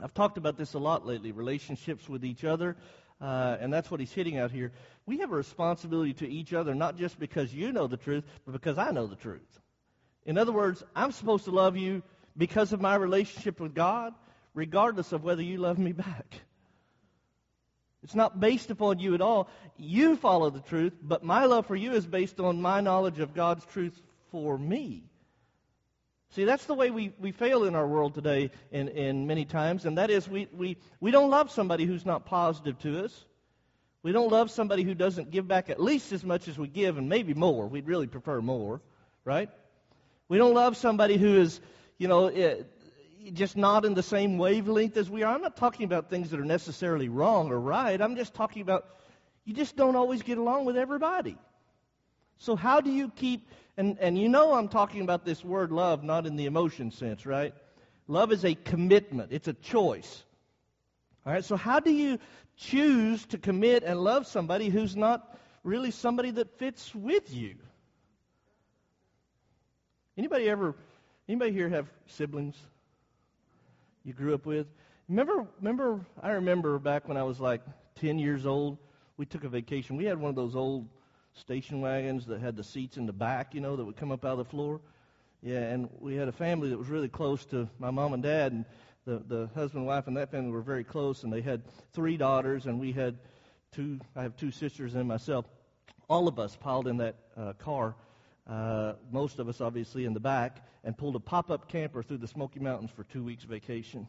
I've 0.00 0.14
talked 0.14 0.38
about 0.38 0.56
this 0.56 0.74
a 0.74 0.78
lot 0.78 1.06
lately 1.06 1.32
relationships 1.32 2.08
with 2.08 2.24
each 2.24 2.44
other. 2.44 2.76
Uh, 3.20 3.56
and 3.60 3.72
that's 3.72 3.90
what 3.90 3.98
he's 3.98 4.12
hitting 4.12 4.38
out 4.38 4.52
here. 4.52 4.72
We 5.04 5.18
have 5.18 5.32
a 5.32 5.36
responsibility 5.36 6.14
to 6.14 6.28
each 6.28 6.52
other, 6.52 6.74
not 6.74 6.96
just 6.96 7.18
because 7.18 7.52
you 7.52 7.72
know 7.72 7.86
the 7.86 7.96
truth, 7.96 8.24
but 8.46 8.52
because 8.52 8.78
I 8.78 8.92
know 8.92 9.06
the 9.06 9.16
truth. 9.16 9.60
In 10.24 10.38
other 10.38 10.52
words, 10.52 10.84
I'm 10.94 11.10
supposed 11.10 11.46
to 11.46 11.50
love 11.50 11.76
you 11.76 12.02
because 12.36 12.72
of 12.72 12.80
my 12.80 12.94
relationship 12.94 13.58
with 13.58 13.74
God, 13.74 14.14
regardless 14.54 15.12
of 15.12 15.24
whether 15.24 15.42
you 15.42 15.58
love 15.58 15.78
me 15.78 15.92
back. 16.06 16.42
It's 18.02 18.14
not 18.14 18.38
based 18.38 18.70
upon 18.70 19.00
you 19.00 19.14
at 19.14 19.20
all. 19.20 19.48
You 19.76 20.16
follow 20.16 20.50
the 20.50 20.60
truth, 20.60 20.94
but 21.02 21.24
my 21.24 21.44
love 21.46 21.66
for 21.66 21.76
you 21.76 21.92
is 21.92 22.06
based 22.06 22.38
on 22.40 22.62
my 22.62 22.80
knowledge 22.80 23.18
of 23.18 23.34
God's 23.34 23.64
truth 23.66 24.00
for 24.30 24.56
me. 24.56 25.04
See, 26.30 26.44
that's 26.44 26.66
the 26.66 26.74
way 26.74 26.90
we, 26.90 27.12
we 27.18 27.32
fail 27.32 27.64
in 27.64 27.74
our 27.74 27.86
world 27.86 28.14
today 28.14 28.50
in, 28.70 28.88
in 28.88 29.26
many 29.26 29.44
times, 29.44 29.86
and 29.86 29.96
that 29.98 30.10
is 30.10 30.28
we, 30.28 30.46
we, 30.52 30.76
we 31.00 31.10
don't 31.10 31.30
love 31.30 31.50
somebody 31.50 31.86
who's 31.86 32.04
not 32.04 32.26
positive 32.26 32.78
to 32.80 33.04
us. 33.04 33.24
We 34.02 34.12
don't 34.12 34.30
love 34.30 34.50
somebody 34.50 34.82
who 34.84 34.94
doesn't 34.94 35.30
give 35.30 35.48
back 35.48 35.70
at 35.70 35.80
least 35.80 36.12
as 36.12 36.24
much 36.24 36.46
as 36.46 36.58
we 36.58 36.68
give, 36.68 36.98
and 36.98 37.08
maybe 37.08 37.34
more. 37.34 37.66
We'd 37.66 37.88
really 37.88 38.06
prefer 38.06 38.40
more, 38.40 38.80
right? 39.24 39.50
We 40.28 40.38
don't 40.38 40.54
love 40.54 40.76
somebody 40.76 41.16
who 41.16 41.40
is, 41.40 41.60
you 41.96 42.08
know, 42.08 42.26
it, 42.26 42.70
just 43.32 43.56
not 43.56 43.84
in 43.84 43.94
the 43.94 44.02
same 44.02 44.38
wavelength 44.38 44.96
as 44.96 45.10
we 45.10 45.22
are. 45.22 45.34
I'm 45.34 45.42
not 45.42 45.56
talking 45.56 45.84
about 45.84 46.10
things 46.10 46.30
that 46.30 46.40
are 46.40 46.44
necessarily 46.44 47.08
wrong 47.08 47.50
or 47.50 47.60
right. 47.60 48.00
I'm 48.00 48.16
just 48.16 48.34
talking 48.34 48.62
about 48.62 48.86
you 49.44 49.54
just 49.54 49.76
don't 49.76 49.96
always 49.96 50.22
get 50.22 50.38
along 50.38 50.64
with 50.64 50.76
everybody. 50.76 51.36
So, 52.38 52.54
how 52.54 52.80
do 52.80 52.90
you 52.90 53.10
keep 53.10 53.48
and, 53.78 53.96
and 54.00 54.18
you 54.18 54.28
know 54.28 54.54
I'm 54.54 54.68
talking 54.68 55.02
about 55.02 55.24
this 55.24 55.44
word 55.44 55.70
love, 55.70 56.02
not 56.02 56.26
in 56.26 56.34
the 56.34 56.46
emotion 56.46 56.90
sense, 56.90 57.24
right? 57.24 57.54
Love 58.08 58.32
is 58.32 58.44
a 58.44 58.56
commitment, 58.56 59.32
it's 59.32 59.46
a 59.46 59.52
choice. 59.52 60.24
All 61.24 61.32
right, 61.32 61.44
so 61.44 61.56
how 61.56 61.78
do 61.78 61.92
you 61.92 62.18
choose 62.56 63.24
to 63.26 63.38
commit 63.38 63.84
and 63.84 64.00
love 64.00 64.26
somebody 64.26 64.68
who's 64.68 64.96
not 64.96 65.38
really 65.62 65.92
somebody 65.92 66.32
that 66.32 66.58
fits 66.58 66.92
with 66.92 67.32
you? 67.32 67.54
Anybody 70.16 70.48
ever, 70.48 70.74
anybody 71.28 71.52
here 71.52 71.68
have 71.68 71.86
siblings 72.06 72.56
you 74.08 74.14
grew 74.14 74.32
up 74.32 74.46
with? 74.46 74.66
Remember, 75.06 75.46
remember, 75.58 76.00
I 76.22 76.30
remember 76.30 76.78
back 76.78 77.06
when 77.06 77.18
I 77.18 77.24
was 77.24 77.38
like 77.40 77.60
10 77.96 78.18
years 78.18 78.46
old, 78.46 78.78
we 79.18 79.26
took 79.26 79.44
a 79.44 79.50
vacation. 79.50 79.98
We 79.98 80.06
had 80.06 80.18
one 80.18 80.30
of 80.30 80.34
those 80.34 80.56
old 80.56 80.88
station 81.34 81.82
wagons 81.82 82.24
that 82.24 82.40
had 82.40 82.56
the 82.56 82.64
seats 82.64 82.96
in 82.96 83.04
the 83.04 83.12
back, 83.12 83.54
you 83.54 83.60
know, 83.60 83.76
that 83.76 83.84
would 83.84 83.98
come 83.98 84.10
up 84.10 84.24
out 84.24 84.32
of 84.32 84.38
the 84.38 84.44
floor. 84.46 84.80
Yeah, 85.42 85.58
and 85.58 85.90
we 86.00 86.16
had 86.16 86.26
a 86.26 86.32
family 86.32 86.70
that 86.70 86.78
was 86.78 86.88
really 86.88 87.10
close 87.10 87.44
to 87.46 87.68
my 87.78 87.90
mom 87.90 88.14
and 88.14 88.22
dad, 88.22 88.52
and 88.52 88.64
the 89.04 89.22
the 89.28 89.50
husband, 89.54 89.84
wife, 89.84 90.06
and 90.06 90.16
that 90.16 90.30
family 90.30 90.50
were 90.52 90.62
very 90.62 90.84
close, 90.84 91.22
and 91.22 91.30
they 91.30 91.42
had 91.42 91.62
three 91.92 92.16
daughters, 92.16 92.64
and 92.64 92.80
we 92.80 92.92
had 92.92 93.18
two. 93.72 94.00
I 94.16 94.22
have 94.22 94.36
two 94.36 94.50
sisters 94.50 94.94
and 94.94 95.06
myself. 95.06 95.44
All 96.08 96.28
of 96.28 96.38
us 96.38 96.56
piled 96.56 96.88
in 96.88 96.96
that 96.96 97.16
uh, 97.36 97.52
car. 97.52 97.94
Uh, 98.48 98.94
most 99.12 99.38
of 99.38 99.48
us, 99.48 99.60
obviously, 99.60 100.04
in 100.04 100.14
the 100.14 100.20
back, 100.20 100.64
and 100.82 100.96
pulled 100.96 101.16
a 101.16 101.20
pop-up 101.20 101.68
camper 101.68 102.02
through 102.02 102.16
the 102.18 102.28
Smoky 102.28 102.60
Mountains 102.60 102.90
for 102.90 103.04
two 103.04 103.22
weeks 103.22 103.44
vacation. 103.44 104.08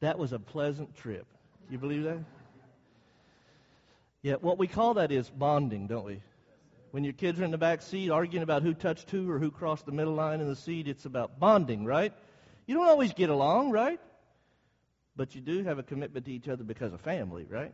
That 0.00 0.18
was 0.18 0.32
a 0.32 0.38
pleasant 0.38 0.94
trip. 0.96 1.26
You 1.70 1.78
believe 1.78 2.04
that? 2.04 2.18
Yeah, 4.22 4.34
what 4.34 4.58
we 4.58 4.66
call 4.66 4.94
that 4.94 5.12
is 5.12 5.30
bonding, 5.30 5.86
don't 5.86 6.04
we? 6.04 6.20
When 6.90 7.04
your 7.04 7.12
kids 7.12 7.40
are 7.40 7.44
in 7.44 7.52
the 7.52 7.58
back 7.58 7.80
seat 7.82 8.10
arguing 8.10 8.42
about 8.42 8.62
who 8.62 8.74
touched 8.74 9.10
who 9.10 9.30
or 9.30 9.38
who 9.38 9.50
crossed 9.50 9.86
the 9.86 9.92
middle 9.92 10.14
line 10.14 10.40
in 10.40 10.48
the 10.48 10.56
seat, 10.56 10.88
it's 10.88 11.06
about 11.06 11.38
bonding, 11.38 11.84
right? 11.84 12.12
You 12.66 12.74
don't 12.74 12.88
always 12.88 13.12
get 13.14 13.30
along, 13.30 13.70
right? 13.70 14.00
But 15.16 15.34
you 15.34 15.40
do 15.40 15.64
have 15.64 15.78
a 15.78 15.82
commitment 15.82 16.26
to 16.26 16.32
each 16.32 16.48
other 16.48 16.64
because 16.64 16.92
of 16.92 17.00
family, 17.00 17.46
right? 17.48 17.72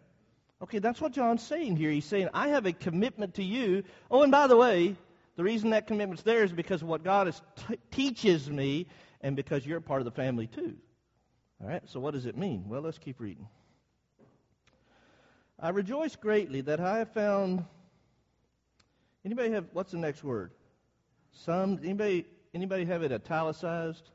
Okay, 0.62 0.78
that's 0.78 1.00
what 1.00 1.12
John's 1.12 1.42
saying 1.42 1.76
here. 1.76 1.90
He's 1.90 2.04
saying, 2.04 2.28
I 2.32 2.48
have 2.48 2.66
a 2.66 2.72
commitment 2.72 3.34
to 3.34 3.42
you. 3.42 3.82
Oh, 4.10 4.22
and 4.22 4.32
by 4.32 4.46
the 4.46 4.56
way, 4.56 4.96
the 5.36 5.44
reason 5.44 5.70
that 5.70 5.86
commitment's 5.86 6.22
there 6.22 6.42
is 6.42 6.52
because 6.52 6.82
of 6.82 6.88
what 6.88 7.04
God 7.04 7.28
is 7.28 7.40
t- 7.68 7.78
teaches 7.90 8.50
me 8.50 8.88
and 9.20 9.36
because 9.36 9.66
you're 9.66 9.80
part 9.80 10.00
of 10.00 10.04
the 10.04 10.10
family 10.10 10.46
too. 10.46 10.74
All 11.62 11.68
right, 11.68 11.82
so 11.86 12.00
what 12.00 12.12
does 12.14 12.26
it 12.26 12.36
mean? 12.36 12.64
Well, 12.68 12.82
let's 12.82 12.98
keep 12.98 13.20
reading. 13.20 13.46
I 15.58 15.70
rejoice 15.70 16.16
greatly 16.16 16.60
that 16.62 16.80
I 16.80 16.98
have 16.98 17.12
found. 17.12 17.64
Anybody 19.24 19.50
have 19.52 19.66
what's 19.72 19.92
the 19.92 19.98
next 19.98 20.22
word? 20.22 20.50
Some. 21.32 21.78
Anybody? 21.82 22.26
Anybody 22.54 22.84
have 22.84 23.02
it 23.02 23.12
italicized? 23.12 24.10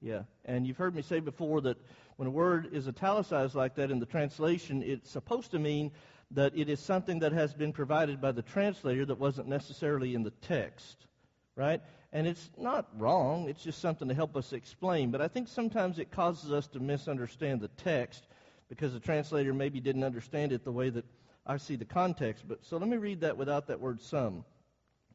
Yeah. 0.00 0.22
And 0.44 0.66
you've 0.66 0.76
heard 0.76 0.94
me 0.94 1.02
say 1.02 1.20
before 1.20 1.62
that 1.62 1.78
when 2.16 2.28
a 2.28 2.30
word 2.30 2.68
is 2.72 2.86
italicized 2.86 3.54
like 3.54 3.74
that 3.76 3.90
in 3.90 3.98
the 3.98 4.06
translation, 4.06 4.82
it's 4.82 5.10
supposed 5.10 5.50
to 5.52 5.58
mean 5.58 5.90
that 6.32 6.56
it 6.56 6.68
is 6.68 6.80
something 6.80 7.20
that 7.20 7.32
has 7.32 7.54
been 7.54 7.72
provided 7.72 8.20
by 8.20 8.32
the 8.32 8.42
translator 8.42 9.04
that 9.04 9.18
wasn't 9.18 9.48
necessarily 9.48 10.14
in 10.14 10.22
the 10.22 10.32
text, 10.42 11.06
right? 11.54 11.80
And 12.12 12.26
it's 12.26 12.50
not 12.58 12.88
wrong. 12.96 13.48
It's 13.48 13.62
just 13.62 13.80
something 13.80 14.08
to 14.08 14.14
help 14.14 14.36
us 14.36 14.52
explain. 14.52 15.10
But 15.10 15.20
I 15.20 15.28
think 15.28 15.48
sometimes 15.48 15.98
it 15.98 16.10
causes 16.10 16.52
us 16.52 16.66
to 16.68 16.80
misunderstand 16.80 17.60
the 17.60 17.68
text 17.68 18.26
because 18.68 18.92
the 18.92 19.00
translator 19.00 19.54
maybe 19.54 19.80
didn't 19.80 20.04
understand 20.04 20.52
it 20.52 20.64
the 20.64 20.72
way 20.72 20.90
that 20.90 21.04
I 21.46 21.56
see 21.58 21.76
the 21.76 21.84
context. 21.84 22.44
But 22.48 22.64
so 22.64 22.76
let 22.76 22.88
me 22.88 22.96
read 22.96 23.20
that 23.20 23.36
without 23.36 23.68
that 23.68 23.80
word 23.80 24.00
some. 24.00 24.44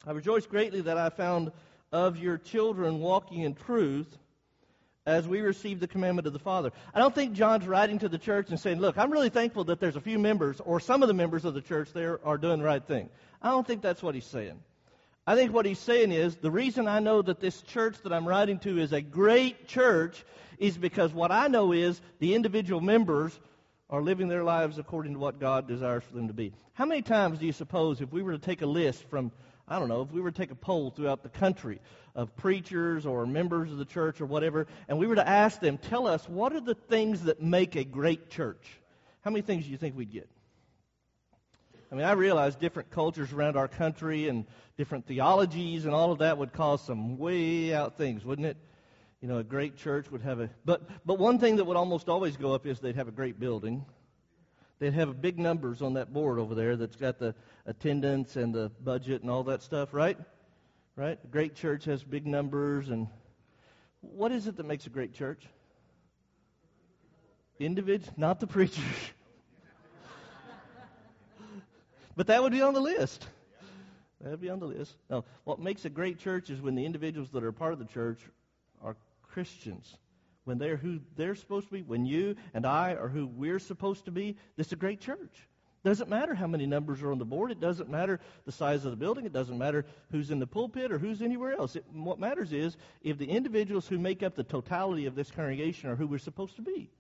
I 0.08 0.12
rejoice 0.12 0.46
greatly 0.46 0.82
that 0.82 0.98
I 0.98 1.10
found 1.10 1.52
of 1.92 2.18
your 2.18 2.38
children 2.38 3.00
walking 3.00 3.42
in 3.42 3.54
truth 3.54 4.18
as 5.06 5.28
we 5.28 5.42
receive 5.42 5.80
the 5.80 5.88
commandment 5.88 6.28
of 6.28 6.34
the 6.34 6.40
Father. 6.40 6.72
I 6.94 7.00
don't 7.00 7.14
think 7.14 7.34
John's 7.34 7.68
writing 7.68 8.00
to 8.00 8.10
the 8.10 8.18
church 8.18 8.50
and 8.50 8.60
saying, 8.60 8.80
Look, 8.80 8.98
I'm 8.98 9.12
really 9.12 9.30
thankful 9.30 9.64
that 9.66 9.80
there's 9.80 9.96
a 9.96 10.02
few 10.02 10.20
members 10.20 10.60
or 10.60 10.80
some 10.80 11.02
of 11.02 11.08
the 11.08 11.14
members 11.14 11.46
of 11.46 11.54
the 11.54 11.62
church 11.62 11.92
there 11.94 12.20
are 12.26 12.38
doing 12.38 12.60
the 12.60 12.66
right 12.66 12.84
thing. 12.84 13.10
I 13.42 13.50
don't 13.50 13.66
think 13.66 13.82
that's 13.82 14.04
what 14.04 14.16
he's 14.16 14.26
saying. 14.26 14.60
I 15.26 15.36
think 15.36 15.54
what 15.54 15.66
he's 15.66 15.80
saying 15.80 16.12
is 16.12 16.36
the 16.36 16.52
reason 16.52 16.88
I 16.88 17.00
know 17.00 17.22
that 17.22 17.40
this 17.40 17.62
church 17.62 17.96
that 18.04 18.14
I'm 18.14 18.28
writing 18.28 18.60
to 18.60 18.80
is 18.80 18.92
a 18.92 19.02
great 19.02 19.68
church 19.68 20.24
is 20.58 20.78
because 20.78 21.14
what 21.14 21.32
I 21.32 21.48
know 21.48 21.72
is 21.74 22.02
the 22.20 22.36
individual 22.36 22.82
members 22.82 23.40
are 23.90 24.02
living 24.02 24.28
their 24.28 24.44
lives 24.44 24.78
according 24.78 25.14
to 25.14 25.20
what 25.20 25.40
God 25.40 25.68
desires 25.68 26.04
for 26.04 26.16
them 26.16 26.28
to 26.28 26.34
be. 26.34 26.54
How 26.74 26.86
many 26.86 27.02
times 27.02 27.40
do 27.40 27.46
you 27.46 27.52
suppose 27.52 28.02
if 28.02 28.12
we 28.12 28.24
were 28.24 28.32
to 28.32 28.40
take 28.40 28.62
a 28.62 28.68
list 28.68 29.04
from, 29.10 29.32
I 29.68 29.80
don't 29.80 29.90
know, 29.90 30.02
if 30.02 30.12
we 30.12 30.22
were 30.22 30.32
to 30.32 30.38
take 30.38 30.52
a 30.52 30.56
poll 30.56 30.92
throughout 30.92 31.24
the 31.24 31.30
country 31.30 31.80
of 32.16 32.36
preachers 32.36 33.06
or 33.06 33.26
members 33.26 33.72
of 33.72 33.78
the 33.78 33.86
church 33.86 34.22
or 34.22 34.26
whatever, 34.26 34.68
and 34.88 34.98
we 34.98 35.08
were 35.08 35.16
to 35.16 35.28
ask 35.28 35.60
them, 35.60 35.78
tell 35.78 36.08
us, 36.08 36.28
what 36.28 36.54
are 36.54 36.62
the 36.62 36.76
things 36.76 37.24
that 37.24 37.42
make 37.42 37.76
a 37.76 37.84
great 37.84 38.30
church? 38.30 38.68
How 39.24 39.32
many 39.32 39.42
things 39.42 39.66
do 39.66 39.72
you 39.72 39.78
think 39.78 39.96
we'd 39.96 40.12
get? 40.12 40.30
I 41.92 41.96
mean, 41.96 42.06
I 42.06 42.14
realize 42.14 42.56
different 42.56 42.90
cultures 42.92 43.34
around 43.34 43.58
our 43.58 43.68
country 43.68 44.30
and 44.30 44.46
different 44.78 45.08
theologies 45.08 45.86
and 45.86 45.94
all 45.94 46.12
of 46.12 46.20
that 46.20 46.38
would 46.38 46.54
cause 46.54 46.82
some 46.82 47.18
way 47.18 47.74
out 47.74 47.98
things, 47.98 48.24
wouldn't 48.24 48.48
it? 48.48 48.58
you 49.22 49.28
know, 49.28 49.38
a 49.38 49.44
great 49.44 49.78
church 49.78 50.10
would 50.12 50.22
have 50.22 50.40
a. 50.40 50.50
But, 50.66 51.06
but 51.06 51.20
one 51.20 51.38
thing 51.38 51.58
that 51.58 51.66
would 51.66 51.78
almost 51.78 52.10
always 52.10 52.36
go 52.38 52.54
up 52.54 52.66
is 52.66 52.80
they'd 52.80 52.96
have 52.96 53.08
a 53.08 53.12
great 53.12 53.40
building. 53.40 53.86
They'd 54.80 54.94
have 54.94 55.22
big 55.22 55.38
numbers 55.38 55.84
on 55.84 55.94
that 55.94 56.12
board 56.12 56.40
over 56.40 56.56
there 56.56 56.76
that's 56.76 56.96
got 56.96 57.20
the 57.20 57.36
attendance 57.68 58.36
and 58.36 58.54
the 58.54 58.72
budget 58.84 59.22
and 59.22 59.30
all 59.30 59.44
that 59.44 59.62
stuff, 59.62 59.94
right? 59.94 60.18
Right? 60.96 61.20
A 61.24 61.28
great 61.28 61.56
church 61.56 61.86
has 61.86 62.04
big 62.04 62.28
numbers. 62.28 62.90
And 62.90 63.08
what 64.02 64.32
is 64.32 64.48
it 64.48 64.58
that 64.58 64.66
makes 64.66 64.88
a 64.88 64.90
great 64.90 65.14
church? 65.14 65.46
Individual, 67.60 68.14
not 68.18 68.40
the 68.40 68.48
preacher. 68.48 68.82
but 72.16 72.28
that 72.28 72.42
would 72.42 72.52
be 72.52 72.62
on 72.62 72.74
the 72.74 72.82
list. 72.82 73.28
That 74.22 74.32
would 74.32 74.42
be 74.42 74.50
on 74.50 74.60
the 74.60 74.68
list. 74.68 74.96
No, 75.10 75.26
what 75.44 75.60
makes 75.60 75.86
a 75.86 75.90
great 75.90 76.20
church 76.20 76.50
is 76.50 76.62
when 76.62 76.76
the 76.76 76.86
individuals 76.86 77.30
that 77.32 77.44
are 77.44 77.52
part 77.52 77.74
of 77.74 77.80
the 77.80 77.86
church 77.86 78.20
are 78.82 78.96
Christians, 79.24 79.98
when 80.44 80.58
they're 80.58 80.78
who 80.78 81.00
they're 81.16 81.36
supposed 81.36 81.68
to 81.68 81.74
be, 81.74 81.82
when 81.82 82.06
you 82.06 82.36
and 82.54 82.66
I 82.66 82.94
are 82.94 83.08
who 83.08 83.28
we're 83.28 83.60
supposed 83.60 84.06
to 84.06 84.12
be, 84.12 84.38
this 84.58 84.68
is 84.68 84.74
a 84.74 84.78
great 84.78 85.00
church. 85.00 85.48
Doesn't 85.84 86.10
matter 86.10 86.36
how 86.36 86.48
many 86.48 86.68
numbers 86.68 87.02
are 87.02 87.12
on 87.12 87.18
the 87.18 87.26
board. 87.26 87.52
It 87.52 87.60
doesn't 87.60 87.90
matter 87.90 88.20
the 88.46 88.52
size 88.52 88.86
of 88.86 88.92
the 88.92 88.98
building. 88.98 89.26
It 89.26 89.34
doesn't 89.34 89.58
matter 89.58 89.86
who's 90.12 90.30
in 90.30 90.40
the 90.40 90.46
pulpit 90.46 90.92
or 90.92 91.00
who's 91.00 91.22
anywhere 91.22 91.54
else. 91.54 91.76
It, 91.76 91.86
what 91.92 92.20
matters 92.20 92.54
is 92.54 92.78
if 93.02 93.18
the 93.18 93.26
individuals 93.26 93.88
who 93.88 93.98
make 93.98 94.22
up 94.22 94.36
the 94.36 94.44
totality 94.44 95.08
of 95.08 95.16
this 95.16 95.32
congregation 95.32 95.90
are 95.90 95.96
who 95.96 96.06
we're 96.06 96.20
supposed 96.20 96.56
to 96.58 96.62
be. 96.62 96.92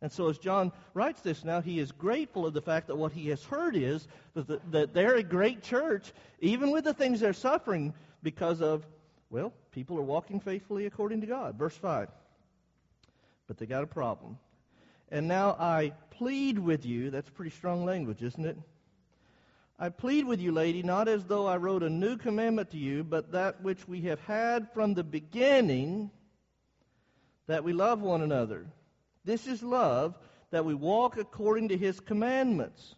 And 0.00 0.12
so, 0.12 0.28
as 0.28 0.38
John 0.38 0.70
writes 0.92 1.22
this 1.22 1.44
now, 1.44 1.60
he 1.60 1.78
is 1.78 1.90
grateful 1.90 2.46
of 2.46 2.52
the 2.52 2.60
fact 2.60 2.88
that 2.88 2.96
what 2.96 3.12
he 3.12 3.28
has 3.30 3.42
heard 3.42 3.74
is 3.74 4.06
that, 4.34 4.46
the, 4.46 4.60
that 4.70 4.92
they're 4.92 5.16
a 5.16 5.22
great 5.22 5.62
church, 5.62 6.12
even 6.40 6.70
with 6.70 6.84
the 6.84 6.94
things 6.94 7.20
they're 7.20 7.32
suffering 7.32 7.94
because 8.22 8.60
of 8.60 8.86
well, 9.34 9.52
people 9.72 9.98
are 9.98 10.02
walking 10.02 10.38
faithfully 10.38 10.86
according 10.86 11.20
to 11.22 11.26
God. 11.26 11.56
Verse 11.58 11.76
5. 11.76 12.08
But 13.48 13.58
they 13.58 13.66
got 13.66 13.82
a 13.82 13.86
problem. 13.86 14.38
And 15.10 15.28
now 15.28 15.56
I 15.58 15.92
plead 16.10 16.58
with 16.58 16.84
you. 16.86 17.10
That's 17.10 17.28
pretty 17.30 17.50
strong 17.50 17.84
language, 17.84 18.22
isn't 18.22 18.44
it? 18.44 18.58
I 19.78 19.88
plead 19.88 20.26
with 20.26 20.40
you, 20.40 20.52
lady, 20.52 20.82
not 20.82 21.08
as 21.08 21.24
though 21.24 21.46
I 21.46 21.56
wrote 21.56 21.82
a 21.82 21.90
new 21.90 22.16
commandment 22.16 22.70
to 22.70 22.78
you, 22.78 23.02
but 23.02 23.32
that 23.32 23.62
which 23.62 23.88
we 23.88 24.02
have 24.02 24.20
had 24.20 24.72
from 24.72 24.94
the 24.94 25.02
beginning, 25.02 26.10
that 27.48 27.64
we 27.64 27.72
love 27.72 28.00
one 28.00 28.22
another. 28.22 28.66
This 29.24 29.46
is 29.48 29.62
love, 29.62 30.16
that 30.52 30.64
we 30.64 30.74
walk 30.74 31.16
according 31.16 31.70
to 31.70 31.76
his 31.76 31.98
commandments. 31.98 32.94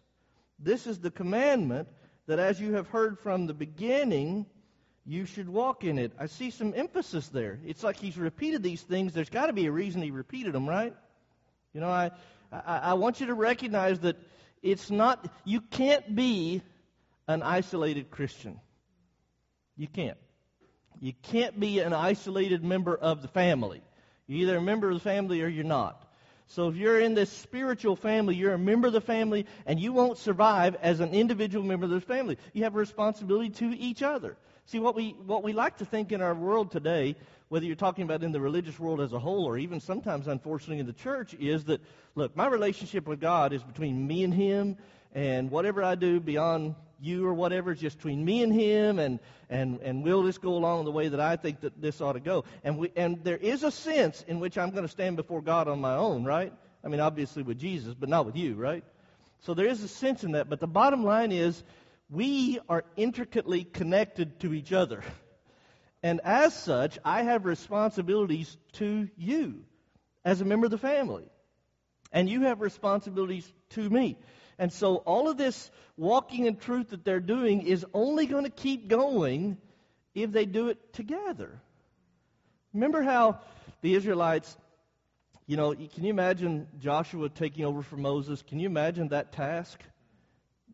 This 0.59 0.85
is 0.85 0.99
the 0.99 1.09
commandment 1.09 1.87
that 2.27 2.37
as 2.37 2.61
you 2.61 2.73
have 2.73 2.87
heard 2.87 3.17
from 3.19 3.47
the 3.47 3.53
beginning, 3.53 4.45
you 5.05 5.25
should 5.25 5.49
walk 5.49 5.83
in 5.83 5.97
it. 5.97 6.11
I 6.19 6.27
see 6.27 6.51
some 6.51 6.73
emphasis 6.75 7.29
there. 7.29 7.59
It's 7.65 7.83
like 7.83 7.97
he's 7.97 8.17
repeated 8.17 8.61
these 8.61 8.81
things. 8.81 9.13
There's 9.13 9.29
got 9.29 9.47
to 9.47 9.53
be 9.53 9.65
a 9.65 9.71
reason 9.71 10.01
he 10.01 10.11
repeated 10.11 10.53
them, 10.53 10.67
right? 10.69 10.93
You 11.73 11.81
know, 11.81 11.89
I, 11.89 12.11
I, 12.51 12.77
I 12.77 12.93
want 12.93 13.19
you 13.19 13.27
to 13.27 13.33
recognize 13.33 13.99
that 14.01 14.17
it's 14.61 14.89
not, 14.89 15.27
you 15.45 15.61
can't 15.61 16.15
be 16.15 16.61
an 17.27 17.43
isolated 17.43 18.09
Christian. 18.09 18.59
You 19.75 19.87
can't. 19.87 20.17
You 20.99 21.13
can't 21.23 21.59
be 21.59 21.79
an 21.79 21.93
isolated 21.93 22.63
member 22.63 22.95
of 22.95 23.21
the 23.21 23.27
family. 23.27 23.81
You're 24.25 24.39
either 24.39 24.57
a 24.57 24.61
member 24.61 24.89
of 24.89 24.95
the 24.95 25.03
family 25.03 25.41
or 25.41 25.47
you're 25.47 25.63
not. 25.63 26.03
So 26.47 26.69
if 26.69 26.75
you're 26.75 26.99
in 26.99 27.13
this 27.13 27.29
spiritual 27.29 27.95
family, 27.95 28.35
you're 28.35 28.53
a 28.53 28.57
member 28.57 28.87
of 28.87 28.93
the 28.93 29.01
family, 29.01 29.45
and 29.65 29.79
you 29.79 29.91
won't 29.91 30.17
survive 30.17 30.75
as 30.81 31.01
an 31.01 31.11
individual 31.11 31.65
member 31.65 31.85
of 31.85 31.91
this 31.91 32.03
family. 32.03 32.37
You 32.53 32.63
have 32.63 32.75
a 32.75 32.79
responsibility 32.79 33.49
to 33.49 33.77
each 33.77 34.01
other. 34.01 34.37
See, 34.67 34.79
what 34.79 34.95
we, 34.95 35.15
what 35.25 35.43
we 35.43 35.53
like 35.53 35.77
to 35.77 35.85
think 35.85 36.11
in 36.11 36.21
our 36.21 36.35
world 36.35 36.71
today, 36.71 37.15
whether 37.47 37.65
you're 37.65 37.77
talking 37.77 38.03
about 38.03 38.21
in 38.21 38.33
the 38.33 38.41
religious 38.41 38.77
world 38.77 38.99
as 38.99 39.13
a 39.13 39.19
whole 39.19 39.45
or 39.45 39.57
even 39.57 39.79
sometimes, 39.79 40.27
unfortunately, 40.27 40.79
in 40.79 40.85
the 40.85 40.91
church, 40.91 41.33
is 41.35 41.63
that, 41.65 41.79
look, 42.15 42.35
my 42.35 42.47
relationship 42.47 43.07
with 43.07 43.21
God 43.21 43.53
is 43.53 43.63
between 43.63 44.05
me 44.05 44.25
and 44.25 44.33
Him, 44.33 44.75
and 45.15 45.49
whatever 45.49 45.81
I 45.81 45.95
do 45.95 46.19
beyond 46.19 46.75
you 46.99 47.25
or 47.25 47.33
whatever 47.33 47.71
is 47.71 47.79
just 47.79 47.95
between 47.95 48.25
me 48.25 48.43
and 48.43 48.51
Him, 48.51 48.99
and, 48.99 49.21
and, 49.49 49.79
and 49.79 50.03
we'll 50.03 50.23
just 50.23 50.41
go 50.41 50.55
along 50.55 50.83
the 50.83 50.91
way 50.91 51.07
that 51.07 51.21
I 51.21 51.37
think 51.37 51.61
that 51.61 51.81
this 51.81 52.01
ought 52.01 52.13
to 52.13 52.19
go. 52.19 52.43
And, 52.65 52.77
we, 52.77 52.91
and 52.97 53.23
there 53.23 53.37
is 53.37 53.63
a 53.63 53.71
sense 53.71 54.25
in 54.27 54.41
which 54.41 54.57
I'm 54.57 54.71
going 54.71 54.83
to 54.83 54.89
stand 54.89 55.15
before 55.15 55.41
God 55.41 55.69
on 55.69 55.79
my 55.79 55.95
own, 55.95 56.25
right? 56.25 56.51
I 56.83 56.89
mean, 56.89 56.99
obviously 56.99 57.41
with 57.41 57.57
Jesus, 57.57 57.93
but 57.93 58.09
not 58.09 58.25
with 58.25 58.35
you, 58.35 58.55
right? 58.55 58.83
So 59.39 59.53
there 59.53 59.67
is 59.67 59.81
a 59.81 59.87
sense 59.87 60.25
in 60.25 60.33
that. 60.33 60.49
But 60.49 60.59
the 60.59 60.67
bottom 60.67 61.05
line 61.05 61.31
is, 61.31 61.63
we 62.09 62.59
are 62.69 62.85
intricately 62.95 63.63
connected 63.63 64.39
to 64.41 64.53
each 64.53 64.71
other. 64.71 65.03
And 66.03 66.21
as 66.23 66.53
such, 66.53 66.99
I 67.03 67.23
have 67.23 67.45
responsibilities 67.45 68.55
to 68.73 69.09
you 69.17 69.63
as 70.23 70.41
a 70.41 70.45
member 70.45 70.65
of 70.65 70.71
the 70.71 70.77
family. 70.77 71.29
And 72.11 72.29
you 72.29 72.43
have 72.43 72.61
responsibilities 72.61 73.51
to 73.71 73.89
me. 73.89 74.17
And 74.57 74.71
so 74.71 74.97
all 74.97 75.27
of 75.29 75.37
this 75.37 75.69
walking 75.97 76.45
in 76.45 76.55
truth 76.55 76.91
that 76.91 77.03
they're 77.03 77.19
doing 77.19 77.63
is 77.63 77.85
only 77.93 78.25
going 78.25 78.45
to 78.45 78.49
keep 78.49 78.87
going 78.87 79.57
if 80.15 80.31
they 80.31 80.45
do 80.45 80.69
it 80.69 80.93
together. 80.93 81.59
Remember 82.73 83.01
how 83.01 83.39
the 83.81 83.93
Israelites, 83.93 84.57
you 85.45 85.57
know, 85.57 85.73
can 85.73 86.03
you 86.03 86.09
imagine 86.09 86.67
Joshua 86.79 87.29
taking 87.29 87.65
over 87.65 87.81
for 87.81 87.97
Moses? 87.97 88.41
Can 88.41 88.59
you 88.59 88.67
imagine 88.67 89.09
that 89.09 89.31
task? 89.31 89.79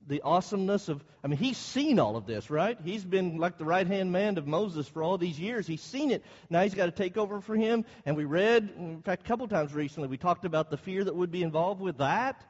The 0.08 0.22
awesomeness 0.22 0.90
of, 0.90 1.04
I 1.24 1.28
mean, 1.28 1.38
he's 1.38 1.58
seen 1.58 2.00
all 2.00 2.16
of 2.16 2.26
this, 2.26 2.50
right? 2.50 2.78
He's 2.84 3.06
been 3.06 3.38
like 3.38 3.58
the 3.58 3.66
right 3.66 3.88
hand 3.88 4.12
man 4.12 4.38
of 4.38 4.48
Moses 4.48 4.88
for 4.88 5.04
all 5.04 5.18
these 5.18 5.40
years. 5.40 5.66
He's 5.66 5.82
seen 5.82 6.12
it. 6.12 6.24
Now 6.50 6.62
he's 6.64 6.74
got 6.74 6.86
to 6.86 6.92
take 6.92 7.18
over 7.18 7.42
for 7.42 7.56
him. 7.56 7.86
And 8.06 8.18
we 8.18 8.26
read, 8.26 8.70
in 8.78 9.02
fact, 9.02 9.24
a 9.24 9.28
couple 9.28 9.48
times 9.48 9.74
recently, 9.74 10.10
we 10.10 10.18
talked 10.18 10.46
about 10.46 10.70
the 10.70 10.78
fear 10.78 11.04
that 11.04 11.16
would 11.16 11.32
be 11.32 11.44
involved 11.44 11.82
with 11.82 11.98
that. 12.00 12.44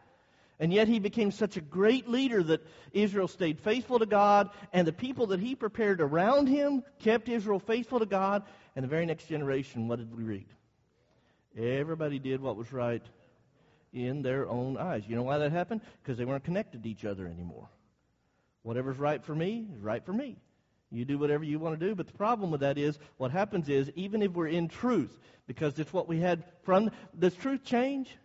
And 0.60 0.72
yet 0.72 0.88
he 0.88 1.00
became 1.00 1.32
such 1.32 1.58
a 1.58 1.62
great 1.62 2.08
leader 2.08 2.42
that 2.44 2.66
Israel 2.92 3.28
stayed 3.28 3.60
faithful 3.60 4.00
to 4.00 4.06
God, 4.06 4.50
and 4.72 4.88
the 4.88 4.94
people 4.94 5.28
that 5.28 5.40
he 5.40 5.56
prepared 5.56 6.00
around 6.00 6.48
him 6.48 6.84
kept 7.00 7.28
Israel 7.28 7.60
faithful 7.60 8.00
to 8.00 8.06
God. 8.06 8.44
And 8.76 8.84
the 8.84 8.88
very 8.88 9.06
next 9.06 9.26
generation, 9.26 9.88
what 9.88 10.00
did 10.00 10.16
we 10.16 10.24
read? 10.24 10.46
Everybody 11.58 12.20
did 12.20 12.42
what 12.42 12.56
was 12.56 12.72
right 12.72 13.04
in 13.94 14.22
their 14.22 14.50
own 14.50 14.78
eyes. 14.78 15.04
You 15.08 15.16
know 15.16 15.24
why 15.24 15.38
that 15.38 15.52
happened? 15.52 15.82
Because 16.02 16.18
they 16.18 16.26
weren't 16.26 16.44
connected 16.44 16.84
to 16.84 16.90
each 16.90 17.06
other 17.06 17.28
anymore. 17.28 17.70
Whatever's 18.64 18.98
right 18.98 19.24
for 19.24 19.36
me 19.36 19.68
is 19.76 19.82
right 19.82 20.04
for 20.04 20.14
me. 20.14 20.38
You 20.92 21.06
do 21.06 21.18
whatever 21.18 21.44
you 21.44 21.60
want 21.60 21.80
to 21.80 21.86
do, 21.86 21.96
but 21.96 22.08
the 22.08 22.14
problem 22.14 22.52
with 22.52 22.62
that 22.62 22.78
is 22.78 23.00
what 23.18 23.32
happens 23.32 23.68
is 23.68 23.92
even 23.96 24.22
if 24.22 24.32
we're 24.32 24.48
in 24.48 24.68
truth, 24.68 25.18
because 25.48 25.78
it's 25.80 25.92
what 25.92 26.08
we 26.08 26.20
had 26.20 26.44
from 26.64 26.92
does 27.18 27.36
truth 27.36 27.64
change? 27.64 28.16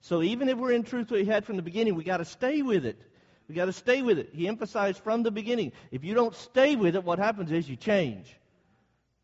So 0.00 0.22
even 0.22 0.48
if 0.48 0.58
we're 0.58 0.72
in 0.72 0.82
truth 0.82 1.10
what 1.10 1.20
we 1.20 1.26
had 1.26 1.44
from 1.44 1.56
the 1.56 1.62
beginning, 1.62 1.94
we 1.94 2.02
got 2.02 2.16
to 2.16 2.24
stay 2.24 2.62
with 2.62 2.84
it. 2.84 3.00
We 3.48 3.54
got 3.54 3.66
to 3.66 3.72
stay 3.72 4.02
with 4.02 4.18
it. 4.18 4.30
He 4.32 4.48
emphasized 4.48 4.98
from 5.02 5.22
the 5.22 5.30
beginning. 5.30 5.72
If 5.90 6.04
you 6.04 6.14
don't 6.14 6.34
stay 6.34 6.74
with 6.74 6.96
it, 6.96 7.04
what 7.04 7.18
happens 7.18 7.52
is 7.52 7.68
you 7.68 7.76
change. 7.76 8.34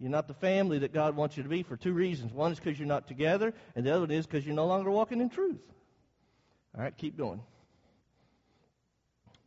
You're 0.00 0.10
not 0.10 0.28
the 0.28 0.34
family 0.34 0.78
that 0.80 0.92
God 0.92 1.16
wants 1.16 1.36
you 1.36 1.42
to 1.42 1.48
be 1.48 1.62
for 1.62 1.76
two 1.76 1.92
reasons. 1.92 2.32
One 2.32 2.52
is 2.52 2.60
because 2.60 2.78
you're 2.78 2.86
not 2.86 3.08
together, 3.08 3.52
and 3.74 3.84
the 3.84 3.90
other 3.90 4.02
one 4.02 4.10
is 4.12 4.26
because 4.26 4.46
you're 4.46 4.54
no 4.54 4.66
longer 4.66 4.90
walking 4.90 5.20
in 5.20 5.28
truth. 5.28 5.60
All 6.76 6.82
right, 6.82 6.96
keep 6.96 7.16
going. 7.16 7.40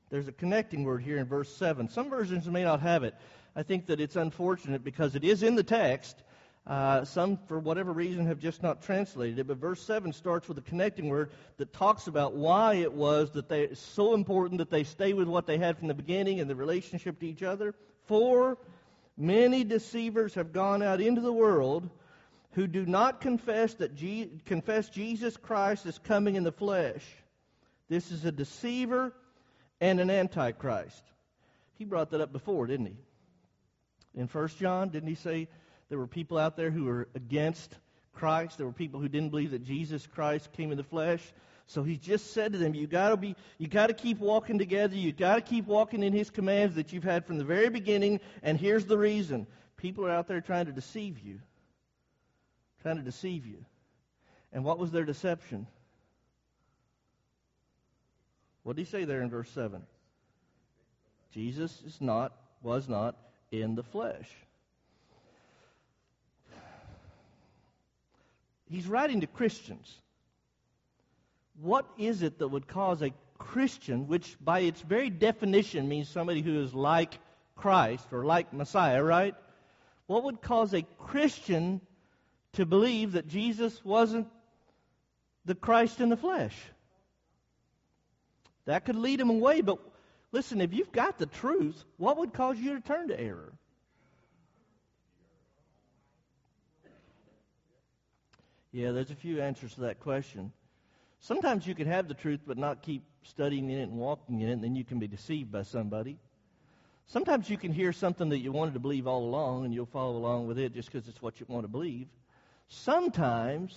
There's 0.09 0.27
a 0.27 0.33
connecting 0.33 0.83
word 0.83 1.03
here 1.03 1.17
in 1.17 1.25
verse 1.25 1.55
7. 1.55 1.87
Some 1.87 2.09
versions 2.09 2.45
may 2.47 2.63
not 2.63 2.81
have 2.81 3.03
it. 3.03 3.15
I 3.55 3.63
think 3.63 3.85
that 3.85 4.01
it's 4.01 4.17
unfortunate 4.17 4.83
because 4.83 5.15
it 5.15 5.23
is 5.23 5.41
in 5.41 5.55
the 5.55 5.63
text. 5.63 6.21
Uh, 6.67 7.05
some, 7.05 7.39
for 7.47 7.57
whatever 7.57 7.93
reason, 7.93 8.27
have 8.27 8.37
just 8.37 8.61
not 8.61 8.83
translated 8.83 9.39
it. 9.39 9.47
But 9.47 9.57
verse 9.57 9.81
7 9.81 10.11
starts 10.11 10.49
with 10.49 10.57
a 10.57 10.61
connecting 10.61 11.07
word 11.07 11.31
that 11.57 11.71
talks 11.71 12.07
about 12.07 12.33
why 12.33 12.75
it 12.75 12.91
was 12.91 13.31
that 13.31 13.47
they, 13.47 13.63
it's 13.63 13.79
so 13.79 14.13
important 14.13 14.59
that 14.59 14.69
they 14.69 14.83
stay 14.83 15.13
with 15.13 15.29
what 15.29 15.47
they 15.47 15.57
had 15.57 15.77
from 15.77 15.87
the 15.87 15.93
beginning 15.93 16.41
and 16.41 16.49
the 16.49 16.55
relationship 16.55 17.19
to 17.21 17.27
each 17.27 17.41
other. 17.41 17.73
For 18.05 18.57
Many 19.21 19.63
deceivers 19.63 20.33
have 20.33 20.51
gone 20.51 20.81
out 20.81 20.99
into 20.99 21.21
the 21.21 21.31
world 21.31 21.87
who 22.53 22.65
do 22.65 22.87
not 22.87 23.21
confess 23.21 23.75
that 23.75 23.93
Je- 23.93 24.41
confess 24.47 24.89
Jesus 24.89 25.37
Christ 25.37 25.85
is 25.85 25.99
coming 25.99 26.35
in 26.35 26.43
the 26.43 26.51
flesh. 26.51 27.05
This 27.87 28.09
is 28.11 28.25
a 28.25 28.31
deceiver 28.31 29.13
and 29.79 29.99
an 29.99 30.09
antichrist. 30.09 31.03
He 31.75 31.85
brought 31.85 32.09
that 32.09 32.21
up 32.21 32.31
before, 32.31 32.65
didn't 32.65 32.87
he? 32.87 32.97
In 34.15 34.27
First 34.27 34.57
John, 34.57 34.89
didn't 34.89 35.09
he 35.09 35.15
say 35.15 35.47
there 35.89 35.99
were 35.99 36.07
people 36.07 36.39
out 36.39 36.57
there 36.57 36.71
who 36.71 36.85
were 36.85 37.07
against 37.13 37.77
Christ? 38.13 38.57
There 38.57 38.65
were 38.65 38.73
people 38.73 38.99
who 38.99 39.07
didn't 39.07 39.29
believe 39.29 39.51
that 39.51 39.63
Jesus 39.63 40.07
Christ 40.07 40.51
came 40.53 40.71
in 40.71 40.77
the 40.77 40.83
flesh. 40.83 41.21
So 41.67 41.83
he 41.83 41.95
just 41.97 42.33
said 42.33 42.51
to 42.53 42.57
them, 42.57 42.75
you 42.75 42.87
gotta 42.87 43.15
be, 43.15 43.35
you 43.57 43.67
gotta 43.67 43.93
keep 43.93 44.19
walking 44.19 44.59
together. 44.59 44.95
You 44.95 45.11
gotta 45.13 45.41
keep 45.41 45.65
walking 45.65 46.03
in 46.03 46.11
his 46.11 46.29
commands 46.29 46.75
that 46.75 46.91
you've 46.91 47.03
had 47.03 47.25
from 47.25 47.37
the 47.37 47.45
very 47.45 47.69
beginning. 47.69 48.19
And 48.43 48.57
here's 48.57 48.85
the 48.85 48.97
reason: 48.97 49.47
people 49.77 50.05
are 50.05 50.11
out 50.11 50.27
there 50.27 50.41
trying 50.41 50.65
to 50.65 50.73
deceive 50.73 51.19
you, 51.19 51.39
trying 52.81 52.97
to 52.97 53.03
deceive 53.03 53.45
you. 53.45 53.63
And 54.51 54.65
what 54.65 54.79
was 54.79 54.91
their 54.91 55.05
deception? 55.05 55.65
What 58.63 58.75
did 58.75 58.85
he 58.85 58.91
say 58.91 59.05
there 59.05 59.21
in 59.21 59.29
verse 59.29 59.49
seven? 59.49 59.83
Jesus 61.33 61.81
is 61.85 62.01
not, 62.01 62.33
was 62.61 62.89
not 62.89 63.15
in 63.51 63.75
the 63.75 63.83
flesh. 63.83 64.29
He's 68.69 68.87
writing 68.87 69.21
to 69.21 69.27
Christians 69.27 69.93
what 71.61 71.85
is 71.97 72.23
it 72.23 72.39
that 72.39 72.47
would 72.47 72.67
cause 72.67 73.01
a 73.01 73.13
Christian, 73.37 74.07
which 74.07 74.35
by 74.41 74.59
its 74.61 74.81
very 74.81 75.09
definition 75.09 75.87
means 75.87 76.09
somebody 76.09 76.41
who 76.41 76.61
is 76.61 76.73
like 76.73 77.17
Christ 77.55 78.05
or 78.11 78.25
like 78.25 78.53
Messiah, 78.53 79.03
right? 79.03 79.35
What 80.07 80.23
would 80.23 80.41
cause 80.41 80.73
a 80.73 80.85
Christian 80.97 81.81
to 82.53 82.65
believe 82.65 83.13
that 83.13 83.27
Jesus 83.27 83.83
wasn't 83.85 84.27
the 85.45 85.55
Christ 85.55 86.01
in 86.01 86.09
the 86.09 86.17
flesh? 86.17 86.55
That 88.65 88.85
could 88.85 88.95
lead 88.95 89.19
him 89.19 89.29
away, 89.29 89.61
but 89.61 89.79
listen, 90.31 90.61
if 90.61 90.73
you've 90.73 90.91
got 90.91 91.17
the 91.17 91.25
truth, 91.25 91.83
what 91.97 92.17
would 92.17 92.33
cause 92.33 92.57
you 92.57 92.75
to 92.75 92.81
turn 92.81 93.07
to 93.09 93.19
error? 93.19 93.53
Yeah, 98.71 98.91
there's 98.91 99.11
a 99.11 99.15
few 99.15 99.41
answers 99.41 99.73
to 99.75 99.81
that 99.81 99.99
question. 99.99 100.53
Sometimes 101.21 101.67
you 101.67 101.75
can 101.75 101.87
have 101.87 102.07
the 102.07 102.13
truth 102.13 102.41
but 102.45 102.57
not 102.57 102.81
keep 102.81 103.03
studying 103.23 103.69
in 103.69 103.77
it 103.77 103.83
and 103.83 103.93
walking 103.93 104.41
in 104.41 104.49
it, 104.49 104.53
and 104.53 104.63
then 104.63 104.75
you 104.75 104.83
can 104.83 104.99
be 104.99 105.07
deceived 105.07 105.51
by 105.51 105.61
somebody. 105.63 106.17
Sometimes 107.07 107.49
you 107.49 107.57
can 107.57 107.71
hear 107.71 107.93
something 107.93 108.29
that 108.29 108.39
you 108.39 108.51
wanted 108.51 108.73
to 108.73 108.79
believe 108.79 109.05
all 109.05 109.23
along, 109.23 109.65
and 109.65 109.73
you'll 109.73 109.85
follow 109.85 110.15
along 110.15 110.47
with 110.47 110.57
it 110.57 110.73
just 110.73 110.91
because 110.91 111.07
it's 111.07 111.21
what 111.21 111.39
you 111.39 111.45
want 111.47 111.63
to 111.63 111.67
believe. 111.67 112.07
Sometimes 112.69 113.71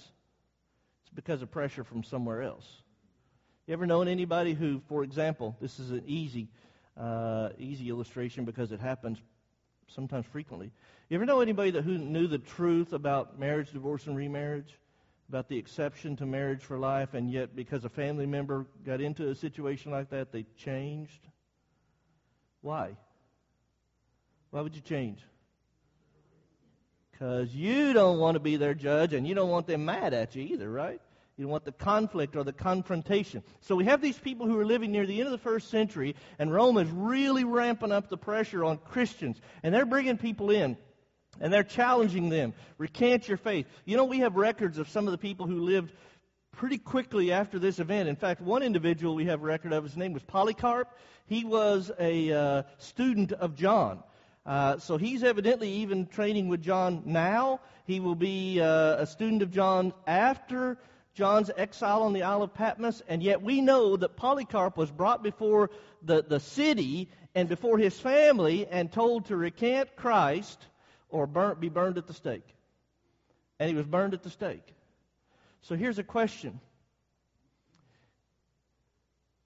it's 1.02 1.14
because 1.14 1.42
of 1.42 1.50
pressure 1.50 1.84
from 1.84 2.02
somewhere 2.02 2.42
else. 2.42 2.66
You 3.66 3.74
ever 3.74 3.86
known 3.86 4.08
anybody 4.08 4.54
who, 4.54 4.80
for 4.88 5.04
example, 5.04 5.56
this 5.60 5.78
is 5.78 5.90
an 5.90 6.04
easy, 6.06 6.48
uh, 6.96 7.50
easy 7.58 7.90
illustration 7.90 8.44
because 8.44 8.72
it 8.72 8.80
happens 8.80 9.18
sometimes 9.88 10.24
frequently. 10.26 10.70
You 11.10 11.16
ever 11.16 11.26
know 11.26 11.40
anybody 11.40 11.72
that 11.72 11.84
who 11.84 11.98
knew 11.98 12.26
the 12.26 12.38
truth 12.38 12.92
about 12.92 13.38
marriage, 13.38 13.72
divorce, 13.72 14.06
and 14.06 14.16
remarriage? 14.16 14.78
About 15.28 15.48
the 15.48 15.56
exception 15.56 16.16
to 16.16 16.26
marriage 16.26 16.62
for 16.62 16.78
life, 16.78 17.14
and 17.14 17.30
yet 17.30 17.56
because 17.56 17.84
a 17.84 17.88
family 17.88 18.26
member 18.26 18.66
got 18.84 19.00
into 19.00 19.30
a 19.30 19.34
situation 19.34 19.90
like 19.90 20.10
that, 20.10 20.32
they 20.32 20.44
changed? 20.56 21.20
Why? 22.60 22.96
Why 24.50 24.60
would 24.60 24.74
you 24.74 24.80
change? 24.80 25.20
Because 27.10 27.54
you 27.54 27.92
don't 27.92 28.18
want 28.18 28.34
to 28.34 28.40
be 28.40 28.56
their 28.56 28.74
judge, 28.74 29.12
and 29.12 29.26
you 29.26 29.34
don't 29.34 29.50
want 29.50 29.66
them 29.66 29.84
mad 29.84 30.14
at 30.14 30.34
you 30.34 30.42
either, 30.42 30.70
right? 30.70 31.00
You 31.36 31.44
don't 31.44 31.50
want 31.50 31.64
the 31.64 31.72
conflict 31.72 32.36
or 32.36 32.44
the 32.44 32.52
confrontation. 32.52 33.42
So 33.60 33.74
we 33.74 33.84
have 33.86 34.00
these 34.00 34.18
people 34.18 34.46
who 34.46 34.58
are 34.58 34.64
living 34.64 34.92
near 34.92 35.06
the 35.06 35.18
end 35.18 35.26
of 35.26 35.32
the 35.32 35.38
first 35.38 35.68
century, 35.68 36.14
and 36.38 36.52
Rome 36.52 36.78
is 36.78 36.88
really 36.90 37.44
ramping 37.44 37.90
up 37.90 38.08
the 38.08 38.16
pressure 38.16 38.64
on 38.64 38.78
Christians. 38.78 39.40
And 39.62 39.74
they're 39.74 39.86
bringing 39.86 40.16
people 40.16 40.50
in, 40.50 40.76
and 41.40 41.52
they're 41.52 41.62
challenging 41.62 42.28
them. 42.28 42.54
Recant 42.78 43.28
your 43.28 43.36
faith. 43.36 43.66
You 43.84 43.96
know, 43.96 44.04
we 44.04 44.20
have 44.20 44.36
records 44.36 44.78
of 44.78 44.88
some 44.88 45.06
of 45.06 45.12
the 45.12 45.18
people 45.18 45.46
who 45.46 45.60
lived 45.60 45.92
pretty 46.52 46.78
quickly 46.78 47.32
after 47.32 47.58
this 47.58 47.78
event. 47.78 48.08
In 48.08 48.16
fact, 48.16 48.40
one 48.40 48.62
individual 48.62 49.14
we 49.14 49.26
have 49.26 49.42
a 49.42 49.46
record 49.46 49.72
of, 49.72 49.84
his 49.84 49.96
name 49.96 50.12
was 50.12 50.22
Polycarp. 50.22 50.88
He 51.26 51.44
was 51.44 51.90
a 51.98 52.32
uh, 52.32 52.62
student 52.78 53.32
of 53.32 53.56
John. 53.56 54.02
Uh, 54.46 54.78
so 54.78 54.96
he's 54.96 55.24
evidently 55.24 55.70
even 55.70 56.06
training 56.06 56.48
with 56.48 56.62
John 56.62 57.02
now. 57.06 57.60
He 57.86 57.98
will 57.98 58.14
be 58.14 58.60
uh, 58.60 58.96
a 58.96 59.06
student 59.06 59.42
of 59.42 59.50
John 59.50 59.92
after 60.06 60.78
John's 61.14 61.50
exile 61.56 62.02
on 62.02 62.12
the 62.12 62.24
Isle 62.24 62.42
of 62.42 62.54
Patmos, 62.54 63.02
and 63.08 63.22
yet 63.22 63.40
we 63.40 63.60
know 63.60 63.96
that 63.96 64.16
Polycarp 64.16 64.76
was 64.76 64.90
brought 64.90 65.22
before 65.22 65.70
the, 66.02 66.22
the 66.22 66.40
city 66.40 67.08
and 67.34 67.48
before 67.48 67.78
his 67.78 67.98
family 67.98 68.66
and 68.66 68.90
told 68.90 69.26
to 69.26 69.36
recant 69.36 69.96
Christ 69.96 70.66
or 71.14 71.28
burn, 71.28 71.56
be 71.60 71.68
burned 71.68 71.96
at 71.96 72.08
the 72.08 72.12
stake. 72.12 72.56
And 73.60 73.70
he 73.70 73.76
was 73.76 73.86
burned 73.86 74.14
at 74.14 74.24
the 74.24 74.30
stake. 74.30 74.66
So 75.62 75.76
here's 75.76 76.00
a 76.00 76.02
question. 76.02 76.60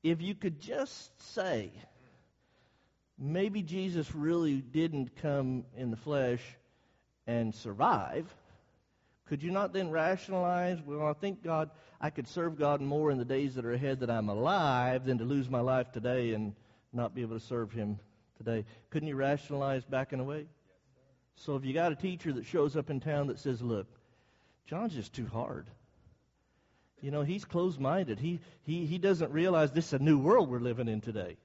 If 0.02 0.22
you 0.22 0.34
could 0.34 0.60
just 0.60 1.10
say, 1.34 1.70
maybe 3.18 3.60
Jesus 3.60 4.14
really 4.14 4.62
didn't 4.62 5.16
come 5.16 5.64
in 5.76 5.90
the 5.90 5.98
flesh 5.98 6.40
and 7.26 7.54
survive, 7.54 8.34
could 9.26 9.42
you 9.42 9.50
not 9.50 9.74
then 9.74 9.90
rationalize, 9.90 10.78
well, 10.80 11.06
I 11.06 11.12
think 11.12 11.42
God, 11.44 11.68
I 12.00 12.08
could 12.08 12.28
serve 12.28 12.58
God 12.58 12.80
more 12.80 13.10
in 13.10 13.18
the 13.18 13.26
days 13.26 13.56
that 13.56 13.66
are 13.66 13.74
ahead 13.74 14.00
that 14.00 14.10
I'm 14.10 14.30
alive 14.30 15.04
than 15.04 15.18
to 15.18 15.24
lose 15.24 15.50
my 15.50 15.60
life 15.60 15.92
today 15.92 16.32
and 16.32 16.54
not 16.94 17.14
be 17.14 17.20
able 17.20 17.38
to 17.38 17.44
serve 17.44 17.72
Him 17.72 17.98
today? 18.38 18.64
Couldn't 18.88 19.08
you 19.08 19.16
rationalize 19.16 19.84
back 19.84 19.90
backing 20.08 20.20
away? 20.20 20.46
So 21.44 21.56
if 21.56 21.64
you 21.64 21.72
got 21.72 21.92
a 21.92 21.96
teacher 21.96 22.32
that 22.32 22.46
shows 22.46 22.76
up 22.76 22.90
in 22.90 23.00
town 23.00 23.28
that 23.28 23.38
says, 23.38 23.62
look, 23.62 23.86
John's 24.66 24.94
just 24.94 25.12
too 25.12 25.26
hard. 25.26 25.66
You 27.00 27.10
know, 27.10 27.22
he's 27.22 27.44
closed 27.44 27.78
minded. 27.78 28.18
He, 28.18 28.40
he, 28.64 28.86
he 28.86 28.98
doesn't 28.98 29.30
realize 29.30 29.70
this 29.70 29.88
is 29.88 29.92
a 29.94 29.98
new 30.00 30.18
world 30.18 30.50
we're 30.50 30.58
living 30.58 30.88
in 30.88 31.00
today. 31.00 31.36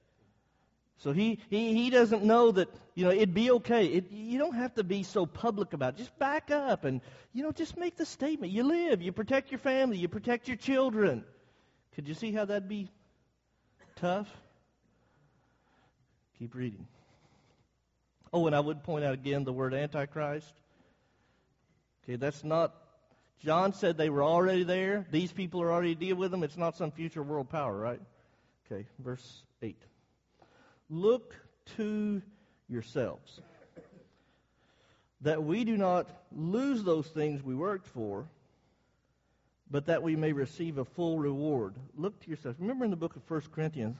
So 0.98 1.12
he, 1.12 1.38
he, 1.48 1.74
he 1.74 1.90
doesn't 1.90 2.24
know 2.24 2.52
that, 2.52 2.68
you 2.94 3.04
know, 3.04 3.10
it'd 3.10 3.34
be 3.34 3.50
okay. 3.52 3.86
It, 3.86 4.10
you 4.10 4.38
don't 4.38 4.54
have 4.54 4.74
to 4.74 4.84
be 4.84 5.02
so 5.02 5.26
public 5.26 5.72
about 5.72 5.94
it. 5.94 5.98
Just 5.98 6.18
back 6.18 6.50
up 6.50 6.84
and, 6.84 7.00
you 7.32 7.42
know, 7.42 7.52
just 7.52 7.76
make 7.76 7.96
the 7.96 8.06
statement. 8.06 8.52
You 8.52 8.64
live, 8.64 9.00
you 9.00 9.12
protect 9.12 9.50
your 9.50 9.58
family, 9.58 9.98
you 9.98 10.08
protect 10.08 10.48
your 10.48 10.56
children. 10.56 11.24
Could 11.94 12.08
you 12.08 12.14
see 12.14 12.32
how 12.32 12.44
that'd 12.44 12.68
be 12.68 12.88
tough? 13.96 14.28
Keep 16.38 16.54
reading. 16.54 16.86
Oh, 18.36 18.48
and 18.48 18.56
I 18.56 18.58
would 18.58 18.82
point 18.82 19.04
out 19.04 19.14
again 19.14 19.44
the 19.44 19.52
word 19.52 19.74
Antichrist. 19.74 20.52
Okay, 22.02 22.16
that's 22.16 22.42
not, 22.42 22.74
John 23.44 23.72
said 23.72 23.96
they 23.96 24.10
were 24.10 24.24
already 24.24 24.64
there. 24.64 25.06
These 25.12 25.30
people 25.30 25.62
are 25.62 25.70
already 25.70 25.94
dealing 25.94 26.18
with 26.18 26.32
them. 26.32 26.42
It's 26.42 26.56
not 26.56 26.76
some 26.76 26.90
future 26.90 27.22
world 27.22 27.48
power, 27.48 27.78
right? 27.78 28.00
Okay, 28.66 28.86
verse 28.98 29.42
8. 29.62 29.80
Look 30.90 31.36
to 31.76 32.22
yourselves 32.68 33.40
that 35.20 35.44
we 35.44 35.62
do 35.62 35.76
not 35.76 36.08
lose 36.32 36.82
those 36.82 37.06
things 37.06 37.40
we 37.40 37.54
worked 37.54 37.86
for, 37.86 38.26
but 39.70 39.86
that 39.86 40.02
we 40.02 40.16
may 40.16 40.32
receive 40.32 40.78
a 40.78 40.84
full 40.84 41.20
reward. 41.20 41.76
Look 41.96 42.18
to 42.22 42.28
yourselves. 42.28 42.58
Remember 42.58 42.84
in 42.84 42.90
the 42.90 42.96
book 42.96 43.14
of 43.14 43.22
1 43.30 43.42
Corinthians, 43.54 43.96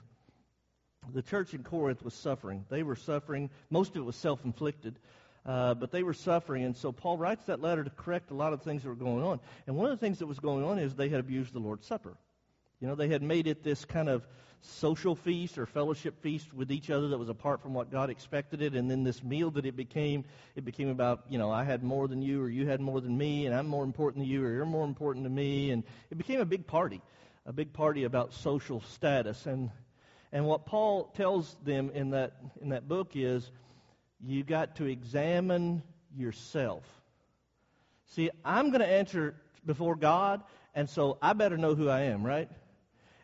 the 1.13 1.21
church 1.21 1.53
in 1.53 1.63
Corinth 1.63 2.03
was 2.03 2.13
suffering. 2.13 2.65
They 2.69 2.83
were 2.83 2.95
suffering. 2.95 3.49
Most 3.69 3.91
of 3.91 3.97
it 3.97 4.05
was 4.05 4.15
self 4.15 4.43
inflicted. 4.45 4.97
Uh, 5.45 5.75
but 5.75 5.91
they 5.91 6.01
were 6.01 6.13
suffering, 6.13 6.63
and 6.63 6.75
so 6.75 6.91
Paul 6.91 7.19
writes 7.19 7.45
that 7.45 7.61
letter 7.61 7.83
to 7.83 7.89
correct 7.91 8.31
a 8.31 8.33
lot 8.33 8.51
of 8.51 8.63
things 8.63 8.81
that 8.81 8.89
were 8.89 8.95
going 8.95 9.23
on. 9.23 9.39
And 9.67 9.75
one 9.75 9.85
of 9.85 9.91
the 9.91 10.03
things 10.03 10.17
that 10.17 10.25
was 10.25 10.39
going 10.39 10.65
on 10.65 10.79
is 10.79 10.95
they 10.95 11.09
had 11.09 11.19
abused 11.19 11.53
the 11.53 11.59
Lord's 11.59 11.85
Supper. 11.85 12.17
You 12.79 12.87
know, 12.87 12.95
they 12.95 13.09
had 13.09 13.21
made 13.21 13.45
it 13.45 13.63
this 13.63 13.85
kind 13.85 14.09
of 14.09 14.25
social 14.61 15.15
feast 15.15 15.59
or 15.59 15.67
fellowship 15.67 16.19
feast 16.21 16.51
with 16.51 16.71
each 16.71 16.89
other 16.89 17.09
that 17.09 17.17
was 17.19 17.29
apart 17.29 17.61
from 17.61 17.75
what 17.75 17.91
God 17.91 18.09
expected 18.09 18.63
it, 18.63 18.73
and 18.73 18.89
then 18.89 19.03
this 19.03 19.23
meal 19.23 19.51
that 19.51 19.67
it 19.67 19.75
became, 19.75 20.25
it 20.55 20.65
became 20.65 20.89
about, 20.89 21.25
you 21.29 21.37
know, 21.37 21.51
I 21.51 21.63
had 21.63 21.83
more 21.83 22.07
than 22.07 22.23
you, 22.23 22.41
or 22.41 22.49
you 22.49 22.65
had 22.65 22.81
more 22.81 22.99
than 22.99 23.15
me, 23.15 23.45
and 23.45 23.55
I'm 23.55 23.67
more 23.67 23.83
important 23.83 24.23
than 24.23 24.31
you, 24.31 24.43
or 24.43 24.51
you're 24.51 24.65
more 24.65 24.85
important 24.85 25.25
to 25.25 25.29
me, 25.29 25.69
and 25.69 25.83
it 26.09 26.17
became 26.17 26.41
a 26.41 26.45
big 26.45 26.65
party, 26.65 27.01
a 27.45 27.53
big 27.53 27.71
party 27.71 28.03
about 28.03 28.33
social 28.33 28.81
status. 28.81 29.45
And 29.45 29.69
and 30.35 30.45
what 30.45 30.65
Paul 30.65 31.05
tells 31.15 31.55
them 31.63 31.91
in 31.95 32.09
that 32.09 32.33
in 32.61 32.69
that 32.69 32.89
book 32.89 33.11
is, 33.15 33.49
you 34.21 34.43
got 34.43 34.75
to 34.75 34.85
examine 34.85 35.81
yourself. 36.13 36.83
See, 38.07 38.29
I'm 38.43 38.69
going 38.69 38.81
to 38.81 38.87
answer 38.87 39.35
before 39.65 39.95
God, 39.95 40.43
and 40.73 40.89
so 40.89 41.17
I 41.21 41.31
better 41.31 41.57
know 41.57 41.73
who 41.73 41.87
I 41.87 42.01
am, 42.01 42.25
right? 42.25 42.49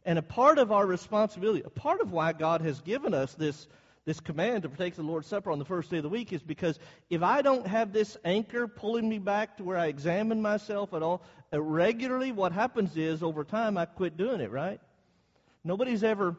And 0.05 0.17
a 0.17 0.21
part 0.21 0.57
of 0.57 0.71
our 0.71 0.87
responsibility, 0.87 1.63
a 1.65 1.69
part 1.69 1.99
of 1.99 2.13
why 2.13 2.31
God 2.31 2.61
has 2.61 2.79
given 2.79 3.13
us 3.13 3.33
this, 3.33 3.67
this 4.05 4.21
command 4.21 4.63
to 4.63 4.69
partake 4.69 4.95
the 4.95 5.03
Lord's 5.03 5.27
Supper 5.27 5.51
on 5.51 5.59
the 5.59 5.65
first 5.65 5.91
day 5.91 5.97
of 5.97 6.03
the 6.03 6.09
week 6.09 6.31
is 6.31 6.41
because 6.41 6.79
if 7.09 7.21
I 7.23 7.41
don't 7.41 7.67
have 7.67 7.91
this 7.91 8.15
anchor 8.23 8.69
pulling 8.69 9.09
me 9.09 9.19
back 9.19 9.57
to 9.57 9.65
where 9.65 9.77
I 9.77 9.87
examine 9.87 10.41
myself 10.41 10.93
at 10.93 11.03
all, 11.03 11.23
uh, 11.51 11.61
regularly, 11.61 12.31
what 12.31 12.53
happens 12.53 12.95
is 12.95 13.21
over 13.21 13.43
time 13.43 13.77
I 13.77 13.83
quit 13.83 14.15
doing 14.15 14.39
it, 14.39 14.49
right? 14.49 14.79
Nobody's 15.65 16.05
ever. 16.05 16.37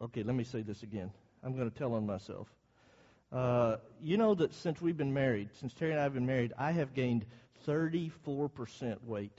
Okay, 0.00 0.22
let 0.22 0.34
me 0.34 0.44
say 0.44 0.62
this 0.62 0.82
again. 0.82 1.10
I'm 1.42 1.56
going 1.56 1.70
to 1.70 1.76
tell 1.76 1.94
on 1.94 2.06
myself. 2.06 2.48
Uh, 3.32 3.76
you 4.00 4.16
know 4.16 4.34
that 4.34 4.54
since 4.54 4.80
we've 4.80 4.96
been 4.96 5.12
married, 5.12 5.50
since 5.58 5.74
Terry 5.74 5.90
and 5.90 6.00
I 6.00 6.04
have 6.04 6.14
been 6.14 6.26
married, 6.26 6.52
I 6.56 6.72
have 6.72 6.94
gained 6.94 7.26
34% 7.66 9.02
weight. 9.04 9.38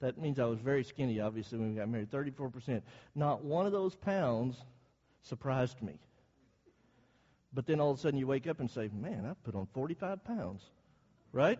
That 0.00 0.18
means 0.18 0.38
I 0.38 0.44
was 0.44 0.58
very 0.60 0.84
skinny, 0.84 1.20
obviously, 1.20 1.58
when 1.58 1.70
we 1.70 1.76
got 1.76 1.88
married. 1.88 2.10
34%. 2.10 2.82
Not 3.14 3.44
one 3.44 3.66
of 3.66 3.72
those 3.72 3.94
pounds 3.94 4.56
surprised 5.22 5.82
me. 5.82 5.98
But 7.52 7.66
then 7.66 7.80
all 7.80 7.90
of 7.90 7.98
a 7.98 8.00
sudden 8.00 8.18
you 8.18 8.26
wake 8.26 8.46
up 8.46 8.60
and 8.60 8.70
say, 8.70 8.90
man, 8.92 9.26
I 9.26 9.34
put 9.44 9.54
on 9.54 9.66
45 9.72 10.24
pounds. 10.24 10.62
Right? 11.32 11.58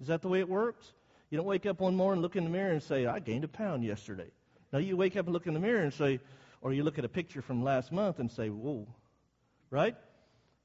Is 0.00 0.08
that 0.08 0.22
the 0.22 0.28
way 0.28 0.40
it 0.40 0.48
works? 0.48 0.92
You 1.30 1.38
don't 1.38 1.46
wake 1.46 1.66
up 1.66 1.80
one 1.80 1.96
morning, 1.96 2.22
look 2.22 2.36
in 2.36 2.44
the 2.44 2.50
mirror, 2.50 2.72
and 2.72 2.82
say, 2.82 3.06
I 3.06 3.18
gained 3.18 3.44
a 3.44 3.48
pound 3.48 3.84
yesterday. 3.84 4.30
Now 4.72 4.78
you 4.78 4.96
wake 4.96 5.16
up 5.16 5.26
and 5.26 5.32
look 5.32 5.46
in 5.46 5.54
the 5.54 5.60
mirror 5.60 5.82
and 5.82 5.92
say, 5.92 6.20
or 6.62 6.72
you 6.72 6.84
look 6.84 6.98
at 6.98 7.04
a 7.04 7.08
picture 7.08 7.42
from 7.42 7.62
last 7.62 7.92
month 7.92 8.18
and 8.18 8.30
say, 8.30 8.48
whoa. 8.48 8.86
Right? 9.70 9.96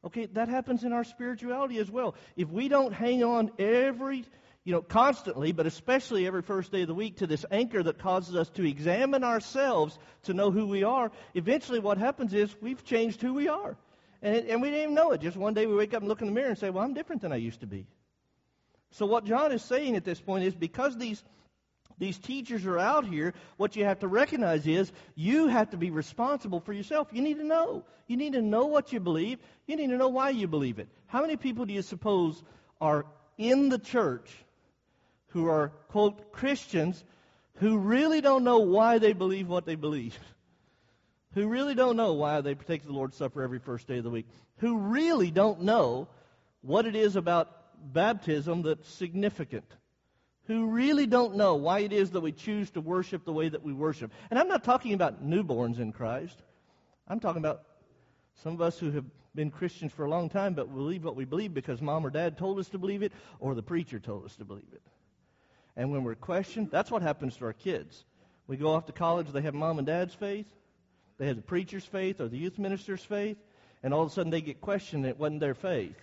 Okay, 0.05 0.27
that 0.27 0.47
happens 0.47 0.83
in 0.83 0.93
our 0.93 1.03
spirituality 1.03 1.79
as 1.79 1.91
well. 1.91 2.15
If 2.36 2.49
we 2.49 2.69
don't 2.69 2.93
hang 2.93 3.23
on 3.23 3.51
every 3.60 4.25
you 4.63 4.73
know, 4.73 4.81
constantly, 4.81 5.53
but 5.53 5.65
especially 5.65 6.27
every 6.27 6.41
first 6.41 6.73
day 6.73 6.81
of 6.81 6.89
the 6.89 6.93
week, 6.93 7.19
to 7.19 7.25
this 7.25 7.45
anchor 7.49 7.81
that 7.81 7.99
causes 7.99 8.36
us 8.36 8.49
to 8.49 8.67
examine 8.67 9.23
ourselves 9.23 9.97
to 10.23 10.33
know 10.33 10.51
who 10.51 10.67
we 10.67 10.83
are, 10.83 11.10
eventually 11.36 11.79
what 11.79 11.97
happens 11.97 12.33
is 12.33 12.53
we've 12.60 12.83
changed 12.83 13.21
who 13.21 13.33
we 13.33 13.47
are. 13.47 13.77
And, 14.21 14.36
it, 14.36 14.49
and 14.49 14.62
we 14.62 14.69
didn't 14.69 14.83
even 14.83 14.93
know 14.93 15.12
it. 15.12 15.21
Just 15.21 15.38
one 15.38 15.53
day 15.53 15.67
we 15.67 15.75
wake 15.75 15.93
up 15.93 16.01
and 16.01 16.10
look 16.10 16.19
in 16.19 16.27
the 16.27 16.33
mirror 16.33 16.49
and 16.49 16.57
say, 16.57 16.69
well, 16.69 16.83
I'm 16.83 16.93
different 16.93 17.21
than 17.21 17.31
I 17.31 17.38
used 17.38 17.62
to 17.62 17.65
be. 17.65 17.88
So 18.91 19.05
what 19.05 19.23
John 19.23 19.53
is 19.53 19.62
saying 19.62 19.95
at 19.95 20.03
this 20.03 20.19
point 20.19 20.43
is 20.43 20.53
because 20.53 20.97
these 20.97 21.23
these 21.97 22.17
teachers 22.17 22.65
are 22.65 22.77
out 22.77 23.05
here, 23.05 23.33
what 23.57 23.75
you 23.75 23.86
have 23.86 23.99
to 23.99 24.07
recognize 24.07 24.67
is 24.67 24.91
you 25.15 25.47
have 25.47 25.71
to 25.71 25.77
be 25.77 25.89
responsible 25.89 26.60
for 26.60 26.73
yourself. 26.73 27.07
You 27.12 27.21
need 27.21 27.38
to 27.38 27.43
know. 27.43 27.86
You 28.07 28.17
need 28.17 28.33
to 28.33 28.41
know 28.41 28.65
what 28.67 28.93
you 28.93 28.99
believe. 28.99 29.39
You 29.65 29.75
need 29.75 29.88
to 29.88 29.97
know 29.97 30.10
why 30.10 30.29
you 30.29 30.47
believe 30.47 30.79
it. 30.79 30.88
How 31.07 31.21
many 31.21 31.38
people 31.38 31.65
do 31.65 31.73
you 31.73 31.81
suppose 31.81 32.41
are 32.79 33.05
in 33.38 33.69
the 33.69 33.79
church 33.79 34.29
who 35.29 35.47
are, 35.47 35.69
quote, 35.89 36.31
Christians 36.31 37.03
who 37.55 37.77
really 37.77 38.21
don't 38.21 38.43
know 38.43 38.60
why 38.60 38.99
they 38.99 39.13
believe 39.13 39.47
what 39.47 39.65
they 39.65 39.75
believe, 39.75 40.17
who 41.33 41.47
really 41.47 41.75
don't 41.75 41.97
know 41.97 42.13
why 42.13 42.41
they 42.41 42.55
take 42.55 42.86
the 42.86 42.93
Lord's 42.93 43.17
Supper 43.17 43.41
every 43.41 43.60
first 43.60 43.88
day 43.88 43.97
of 43.97 44.03
the 44.03 44.10
week, 44.10 44.27
who 44.57 44.77
really 44.77 45.31
don't 45.31 45.62
know 45.62 46.07
what 46.62 46.86
it 46.86 46.95
is 46.95 47.15
about 47.15 47.51
baptism 47.93 48.62
that's 48.62 48.88
significant, 48.88 49.65
who 50.47 50.67
really 50.67 51.05
don't 51.05 51.36
know 51.36 51.55
why 51.55 51.79
it 51.79 51.91
is 51.91 52.12
that 52.12 52.21
we 52.21 52.31
choose 52.31 52.69
to 52.71 52.81
worship 52.81 53.25
the 53.25 53.33
way 53.33 53.49
that 53.49 53.63
we 53.63 53.73
worship. 53.73 54.12
And 54.29 54.39
I'm 54.39 54.47
not 54.47 54.63
talking 54.63 54.93
about 54.93 55.23
newborns 55.23 55.79
in 55.79 55.91
Christ. 55.91 56.41
I'm 57.07 57.19
talking 57.19 57.41
about 57.41 57.63
some 58.43 58.53
of 58.53 58.62
us 58.62 58.79
who 58.79 58.91
have 58.91 59.05
been 59.36 59.51
Christians 59.51 59.91
for 59.91 60.05
a 60.05 60.10
long 60.10 60.29
time 60.29 60.53
but 60.53 60.73
believe 60.73 61.03
what 61.03 61.15
we 61.15 61.25
believe 61.25 61.53
because 61.53 61.81
mom 61.81 62.05
or 62.05 62.10
dad 62.10 62.38
told 62.38 62.60
us 62.60 62.69
to 62.69 62.77
believe 62.77 63.03
it 63.03 63.12
or 63.39 63.55
the 63.55 63.62
preacher 63.62 63.99
told 63.99 64.25
us 64.25 64.36
to 64.38 64.45
believe 64.45 64.71
it. 64.71 64.81
And 65.75 65.91
when 65.91 66.03
we're 66.03 66.15
questioned, 66.15 66.71
that's 66.71 66.89
what 66.89 67.01
happens 67.01 67.36
to 67.38 67.45
our 67.45 67.53
kids. 67.53 68.05
We 68.47 68.55
go 68.55 68.71
off 68.71 68.86
to 68.86 68.93
college, 68.93 69.27
they 69.27 69.41
have 69.41 69.53
mom 69.53 69.77
and 69.77 69.86
dad's 69.86 70.13
faith, 70.13 70.47
they 71.17 71.27
have 71.27 71.36
the 71.36 71.41
preacher's 71.41 71.86
faith 71.86 72.21
or 72.21 72.29
the 72.29 72.38
youth 72.38 72.57
minister's 72.57 73.03
faith, 73.03 73.38
and 73.83 73.93
all 73.93 74.03
of 74.03 74.12
a 74.12 74.13
sudden 74.13 74.31
they 74.31 74.41
get 74.41 74.62
questioned, 74.62 75.05
it 75.05 75.19
wasn't 75.19 75.41
their 75.41 75.53
faith. 75.53 75.97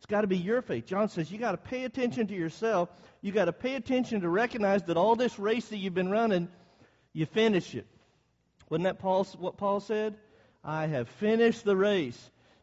It's 0.00 0.06
got 0.06 0.22
to 0.22 0.26
be 0.26 0.38
your 0.38 0.62
faith. 0.62 0.86
John 0.86 1.10
says 1.10 1.30
you 1.30 1.36
got 1.36 1.50
to 1.50 1.58
pay 1.58 1.84
attention 1.84 2.26
to 2.28 2.34
yourself. 2.34 2.88
You 3.20 3.32
got 3.32 3.44
to 3.44 3.52
pay 3.52 3.74
attention 3.74 4.22
to 4.22 4.30
recognize 4.30 4.82
that 4.84 4.96
all 4.96 5.14
this 5.14 5.38
race 5.38 5.66
that 5.66 5.76
you've 5.76 5.92
been 5.92 6.10
running, 6.10 6.48
you 7.12 7.26
finish 7.26 7.74
it. 7.74 7.86
Wasn't 8.70 8.84
that 8.84 8.98
Paul, 8.98 9.24
what 9.38 9.58
Paul 9.58 9.78
said? 9.80 10.16
I 10.64 10.86
have 10.86 11.06
finished 11.06 11.64
the 11.64 11.76
race. 11.76 12.18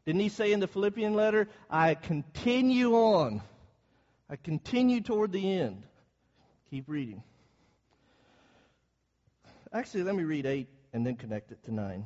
Didn't 0.08 0.22
he 0.22 0.30
say 0.30 0.52
in 0.52 0.60
the 0.60 0.68
Philippian 0.68 1.14
letter, 1.14 1.48
I 1.70 1.94
continue 1.94 2.94
on. 2.96 3.44
I 4.32 4.36
continue 4.36 5.02
toward 5.02 5.32
the 5.32 5.60
end. 5.60 5.84
Keep 6.72 6.86
reading. 6.90 7.22
Actually, 9.72 10.04
let 10.04 10.16
me 10.16 10.24
read 10.24 10.48
8 10.48 10.68
and 10.92 11.06
then 11.06 11.18
connect 11.18 11.52
it 11.52 11.64
to 11.66 11.74
9. 11.74 12.04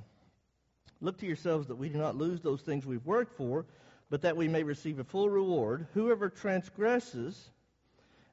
Look 1.00 1.20
to 1.20 1.26
yourselves 1.26 1.67
that 1.67 1.78
we 1.78 1.88
do 1.88 1.98
not 1.98 2.17
lose 2.17 2.41
those 2.41 2.62
things 2.62 2.86
we've 2.86 3.06
worked 3.06 3.38
for, 3.38 3.65
but 4.12 4.24
that 4.24 4.36
we 4.36 4.50
may 4.50 4.62
receive 4.62 5.00
a 5.00 5.06
full 5.06 5.30
reward. 5.30 5.88
Whoever 5.93 6.30
transgresses 6.30 7.50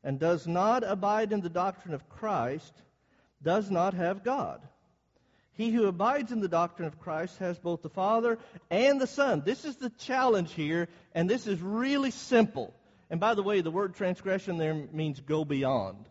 and 0.02 0.18
does 0.18 0.46
not 0.46 0.82
abide 0.82 1.32
in 1.32 1.40
the 1.40 1.48
doctrine 1.48 1.94
of 1.94 2.08
Christ 2.08 2.74
does 3.42 3.70
not 3.70 3.94
have 3.94 4.24
God. 4.24 4.60
He 5.52 5.70
who 5.70 5.86
abides 5.86 6.32
in 6.32 6.40
the 6.40 6.48
doctrine 6.48 6.88
of 6.88 6.98
Christ 6.98 7.38
has 7.38 7.58
both 7.60 7.82
the 7.82 7.88
Father 7.88 8.38
and 8.70 9.00
the 9.00 9.06
Son. 9.06 9.42
This 9.44 9.64
is 9.64 9.76
the 9.76 9.90
challenge 9.90 10.52
here, 10.52 10.88
and 11.14 11.30
this 11.30 11.46
is 11.46 11.62
really 11.62 12.10
simple. 12.10 12.74
And 13.08 13.20
by 13.20 13.34
the 13.34 13.42
way, 13.44 13.60
the 13.60 13.70
word 13.70 13.94
transgression 13.94 14.58
there 14.58 14.74
means 14.74 15.20
go 15.20 15.44
beyond. 15.44 16.08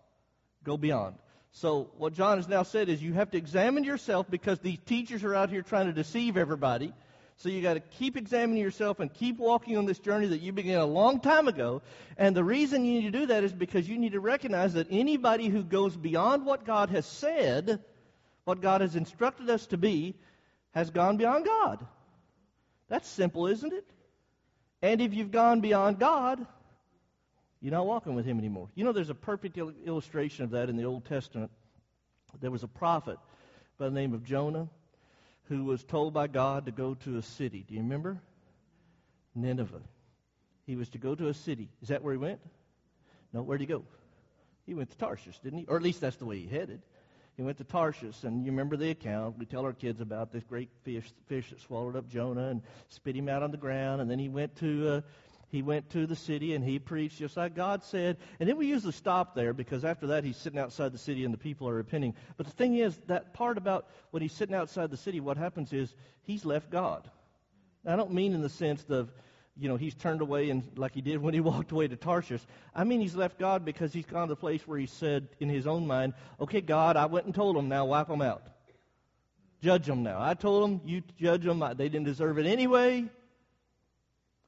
Go 0.64 0.78
beyond. 0.78 1.16
So 1.52 1.90
what 1.98 2.14
John 2.14 2.38
has 2.38 2.48
now 2.48 2.64
said 2.64 2.88
is 2.88 3.04
you 3.04 3.14
have 3.14 3.32
to 3.32 3.38
examine 3.38 3.84
yourself 3.84 4.30
because 4.30 4.60
these 4.60 4.80
teachers 4.86 5.26
are 5.26 5.36
out 5.36 5.50
here 5.50 5.62
trying 5.62 5.88
to 5.88 5.94
deceive 5.94 6.38
everybody. 6.38 6.94
So 7.38 7.50
you 7.50 7.62
got 7.62 7.76
to 7.76 7.80
keep 7.80 8.18
examining 8.18 8.62
yourself 8.62 9.00
and 9.00 9.14
keep 9.14 9.38
walking 9.38 9.78
on 9.78 9.86
this 9.86 10.00
journey 10.00 10.26
that 10.28 10.42
you 10.42 10.52
began 10.52 10.80
a 10.80 10.86
long 10.86 11.20
time 11.20 11.48
ago. 11.48 11.84
And 12.18 12.36
the 12.36 12.44
reason 12.44 12.84
you 12.84 13.00
need 13.00 13.12
to 13.12 13.20
do 13.20 13.26
that 13.28 13.44
is 13.44 13.54
because 13.54 13.88
you 13.88 14.00
need 14.00 14.14
to 14.14 14.20
recognize 14.20 14.74
that 14.74 14.88
anybody 14.90 15.48
who 15.48 15.64
goes 15.64 15.96
beyond 15.96 16.46
what 16.46 16.66
God 16.66 16.90
has 16.90 17.06
said, 17.06 17.80
what 18.44 18.60
God 18.60 18.82
has 18.82 18.96
instructed 18.96 19.52
us 19.52 19.68
to 19.68 19.78
be, 19.78 20.16
has 20.72 20.90
gone 20.90 21.18
beyond 21.18 21.46
God. 21.46 21.86
That's 22.90 23.08
simple, 23.08 23.46
isn't 23.46 23.72
it? 23.72 23.86
And 24.82 25.00
if 25.00 25.14
you've 25.14 25.32
gone 25.32 25.62
beyond 25.62 26.00
God, 26.00 26.44
you're 27.62 27.72
not 27.72 27.86
walking 27.86 28.16
with 28.16 28.26
him 28.26 28.40
anymore. 28.40 28.70
You 28.74 28.84
know, 28.84 28.94
there's 28.94 29.10
a 29.12 29.16
perfect 29.16 29.58
il- 29.58 29.74
illustration 29.86 30.44
of 30.44 30.52
that 30.52 30.70
in 30.70 30.78
the 30.78 30.86
Old 30.86 31.06
Testament. 31.06 31.52
There 32.40 32.52
was 32.52 32.64
a 32.64 32.68
prophet 32.68 33.18
by 33.78 33.86
the 33.86 33.96
name 33.96 34.14
of 34.16 34.24
Jonah 34.24 34.70
who 35.50 35.64
was 35.64 35.84
told 35.84 36.14
by 36.14 36.28
God 36.28 36.66
to 36.66 36.72
go 36.72 36.96
to 37.06 37.18
a 37.18 37.22
city. 37.22 37.66
Do 37.68 37.74
you 37.74 37.82
remember? 37.82 38.20
Nineveh. 39.36 39.82
He 40.66 40.76
was 40.76 40.90
to 40.90 40.98
go 40.98 41.16
to 41.16 41.28
a 41.28 41.34
city. 41.34 41.70
Is 41.82 41.88
that 41.90 42.04
where 42.04 42.14
he 42.14 42.18
went? 42.18 42.40
No, 43.34 43.42
where'd 43.42 43.62
he 43.62 43.68
go? 43.68 43.84
He 44.66 44.74
went 44.74 44.90
to 44.92 44.98
Tarshish, 44.98 45.40
didn't 45.40 45.60
he? 45.60 45.66
Or 45.68 45.78
at 45.78 45.84
least 45.84 46.02
that's 46.02 46.18
the 46.18 46.26
way 46.26 46.40
he 46.40 46.48
headed. 46.48 46.82
He 47.38 47.44
went 47.44 47.60
to 47.60 47.64
Tarshish, 47.64 48.24
and 48.24 48.46
you 48.46 48.52
remember 48.52 48.76
the 48.76 48.90
account. 48.90 49.38
We 49.38 49.46
tell 49.46 49.64
our 49.64 49.74
kids 49.74 50.02
about 50.02 50.32
this 50.32 50.44
great 50.44 50.70
fish, 50.84 51.06
fish 51.28 51.52
that 51.52 51.62
swallowed 51.62 51.96
up 51.96 52.10
Jonah 52.10 52.50
and 52.50 52.62
spit 52.90 53.16
him 53.16 53.30
out 53.30 53.44
on 53.44 53.52
the 53.52 53.58
ground. 53.58 54.02
And 54.02 54.10
then 54.10 54.18
he 54.18 54.28
went 54.28 54.56
to 54.58 54.90
uh, 54.90 55.02
he 55.50 55.62
went 55.62 55.90
to 55.92 56.06
the 56.06 56.16
city 56.16 56.54
and 56.54 56.64
he 56.64 56.78
preached 56.78 57.20
just 57.20 57.38
like 57.38 57.56
God 57.56 57.84
said. 57.84 58.18
And 58.40 58.50
then 58.50 58.58
we 58.58 58.68
usually 58.68 58.92
stop 58.92 59.34
there 59.34 59.54
because 59.54 59.86
after 59.86 60.08
that 60.08 60.26
he's 60.26 60.36
sitting 60.36 60.60
outside 60.60 60.92
the 60.92 60.98
city 60.98 61.24
and 61.24 61.34
the 61.34 61.38
people 61.38 61.70
are 61.70 61.74
repenting. 61.74 62.16
But 62.36 62.48
the 62.48 62.52
thing 62.52 62.76
is, 62.76 62.98
that 63.08 63.34
part 63.34 63.58
about 63.58 63.88
when 64.12 64.22
he's 64.22 64.34
sitting 64.34 64.56
outside 64.56 64.92
the 64.92 64.98
city, 64.98 65.22
what 65.22 65.38
happens 65.38 65.72
is 65.72 65.94
he's 66.24 66.44
left 66.44 66.70
God. 66.70 67.10
I 67.86 67.96
don't 67.96 68.12
mean 68.12 68.34
in 68.34 68.42
the 68.42 68.50
sense 68.50 68.84
of, 68.90 69.10
you 69.56 69.70
know, 69.70 69.78
he's 69.78 69.96
turned 69.96 70.20
away 70.20 70.50
and 70.50 70.64
like 70.76 70.94
he 70.94 71.02
did 71.02 71.22
when 71.22 71.34
he 71.34 71.40
walked 71.52 71.72
away 71.72 71.88
to 71.88 71.96
Tarshish. 71.96 72.42
I 72.76 72.84
mean 72.84 73.00
he's 73.00 73.16
left 73.16 73.40
God 73.40 73.64
because 73.64 73.94
he's 73.94 74.06
gone 74.06 74.28
to 74.28 74.34
the 74.34 74.40
place 74.40 74.68
where 74.68 74.78
he 74.78 74.88
said 74.88 75.30
in 75.40 75.48
his 75.48 75.66
own 75.66 75.88
mind, 75.88 76.14
okay, 76.42 76.60
God, 76.60 76.98
I 76.98 77.06
went 77.06 77.26
and 77.26 77.34
told 77.34 77.56
them, 77.56 77.70
now 77.70 77.86
wipe 77.86 78.10
them 78.10 78.22
out. 78.22 78.44
Judge 79.62 79.86
them 79.86 80.04
now. 80.04 80.22
I 80.22 80.34
told 80.34 80.64
them, 80.64 80.82
you 80.86 81.04
judge 81.18 81.44
them. 81.44 81.64
They 81.78 81.90
didn't 81.90 82.06
deserve 82.06 82.38
it 82.38 82.46
anyway. 82.46 83.06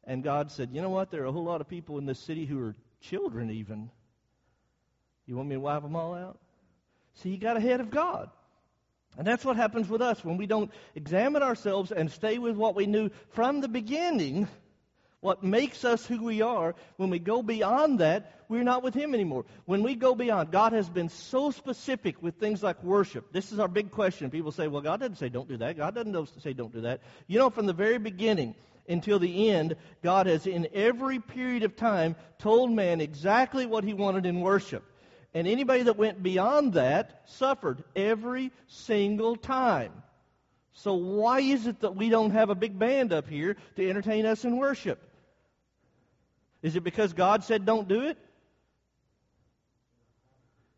And 0.10 0.24
God 0.24 0.52
said, 0.52 0.72
You 0.74 0.82
know 0.82 0.90
what? 0.90 1.12
There 1.12 1.22
are 1.22 1.28
a 1.28 1.32
whole 1.32 1.44
lot 1.44 1.62
of 1.62 1.70
people 1.70 2.00
in 2.00 2.08
this 2.08 2.20
city 2.20 2.44
who 2.44 2.60
are 2.66 2.76
children, 3.00 3.52
even. 3.52 3.92
You 5.28 5.36
want 5.36 5.50
me 5.50 5.56
to 5.56 5.62
wipe 5.62 5.84
them 5.84 5.96
all 5.96 6.16
out? 6.16 6.40
See, 7.14 7.30
you 7.30 7.38
got 7.38 7.58
ahead 7.58 7.80
of 7.80 7.92
God. 7.92 8.32
And 9.20 9.28
that's 9.28 9.46
what 9.46 9.56
happens 9.56 9.88
with 9.88 10.02
us 10.02 10.26
when 10.26 10.38
we 10.38 10.48
don't 10.48 10.72
examine 10.96 11.44
ourselves 11.44 11.92
and 11.92 12.12
stay 12.12 12.40
with 12.40 12.56
what 12.56 12.76
we 12.76 12.88
knew 12.88 13.12
from 13.34 13.62
the 13.62 13.68
beginning, 13.68 14.48
what 15.20 15.44
makes 15.44 15.86
us 15.86 16.04
who 16.08 16.24
we 16.24 16.42
are. 16.42 16.74
When 16.98 17.12
we 17.12 17.20
go 17.20 17.44
beyond 17.44 18.00
that, 18.00 18.34
we're 18.50 18.64
not 18.64 18.82
with 18.82 18.96
Him 18.96 19.14
anymore. 19.14 19.46
When 19.66 19.84
we 19.84 19.94
go 19.94 20.16
beyond, 20.16 20.52
God 20.52 20.74
has 20.74 20.90
been 20.90 21.10
so 21.10 21.52
specific 21.52 22.24
with 22.24 22.38
things 22.38 22.64
like 22.64 22.84
worship. 22.84 23.32
This 23.32 23.52
is 23.52 23.60
our 23.60 23.68
big 23.68 23.92
question. 23.92 24.32
People 24.32 24.52
say, 24.52 24.68
well, 24.68 24.82
God 24.82 25.02
doesn't 25.02 25.18
say 25.18 25.30
don't 25.30 25.48
do 25.48 25.58
that. 25.58 25.78
God 25.78 25.94
doesn't 25.94 26.42
say 26.42 26.54
don't 26.54 26.74
do 26.74 26.82
that. 26.82 27.02
You 27.28 27.38
know, 27.38 27.52
from 27.52 27.68
the 27.68 27.74
very 27.74 28.00
beginning, 28.00 28.56
until 28.90 29.20
the 29.20 29.50
end, 29.50 29.76
God 30.02 30.26
has 30.26 30.48
in 30.48 30.68
every 30.74 31.20
period 31.20 31.64
of 31.64 31.76
time 31.76 32.16
told 32.40 32.72
man 32.72 33.00
exactly 33.00 33.66
what 33.66 33.84
he 33.84 33.94
wanted 33.94 34.26
in 34.26 34.42
worship. 34.42 34.84
And 35.34 35.48
anybody 35.48 35.84
that 35.84 35.98
went 35.98 36.24
beyond 36.24 36.74
that 36.74 37.22
suffered 37.28 37.84
every 37.96 38.52
single 38.68 39.36
time. 39.36 39.92
So 40.74 40.96
why 40.96 41.42
is 41.42 41.68
it 41.68 41.82
that 41.82 41.96
we 41.96 42.10
don't 42.10 42.32
have 42.32 42.50
a 42.50 42.56
big 42.56 42.80
band 42.80 43.14
up 43.14 43.30
here 43.30 43.58
to 43.76 43.90
entertain 43.90 44.26
us 44.26 44.44
in 44.44 44.58
worship? 44.58 45.00
Is 46.62 46.76
it 46.76 46.84
because 46.84 47.14
God 47.14 47.44
said 47.44 47.66
don't 47.66 47.88
do 47.88 48.02
it? 48.02 48.18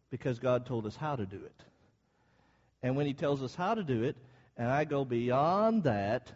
Because 0.10 0.40
God 0.40 0.66
told 0.66 0.86
us 0.86 0.96
how 0.96 1.16
to 1.16 1.26
do 1.26 1.38
it. 1.38 1.64
And 2.84 2.98
when 2.98 3.06
He 3.06 3.14
tells 3.14 3.42
us 3.42 3.56
how 3.56 3.74
to 3.74 3.84
do 3.84 4.04
it, 4.04 4.18
and 4.58 4.70
I 4.70 4.84
go 4.84 5.06
beyond 5.06 5.84
that, 5.84 6.32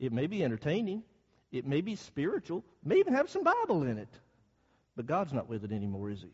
it 0.00 0.12
may 0.12 0.26
be 0.26 0.42
entertaining. 0.42 1.04
It 1.52 1.66
may 1.66 1.82
be 1.82 1.94
spiritual. 1.94 2.64
It 2.82 2.88
may 2.88 2.96
even 2.96 3.12
have 3.12 3.28
some 3.28 3.44
Bible 3.44 3.82
in 3.82 3.98
it. 3.98 4.08
But 4.96 5.06
God's 5.06 5.32
not 5.32 5.48
with 5.48 5.64
it 5.64 5.72
anymore, 5.72 6.10
is 6.10 6.22
He? 6.22 6.30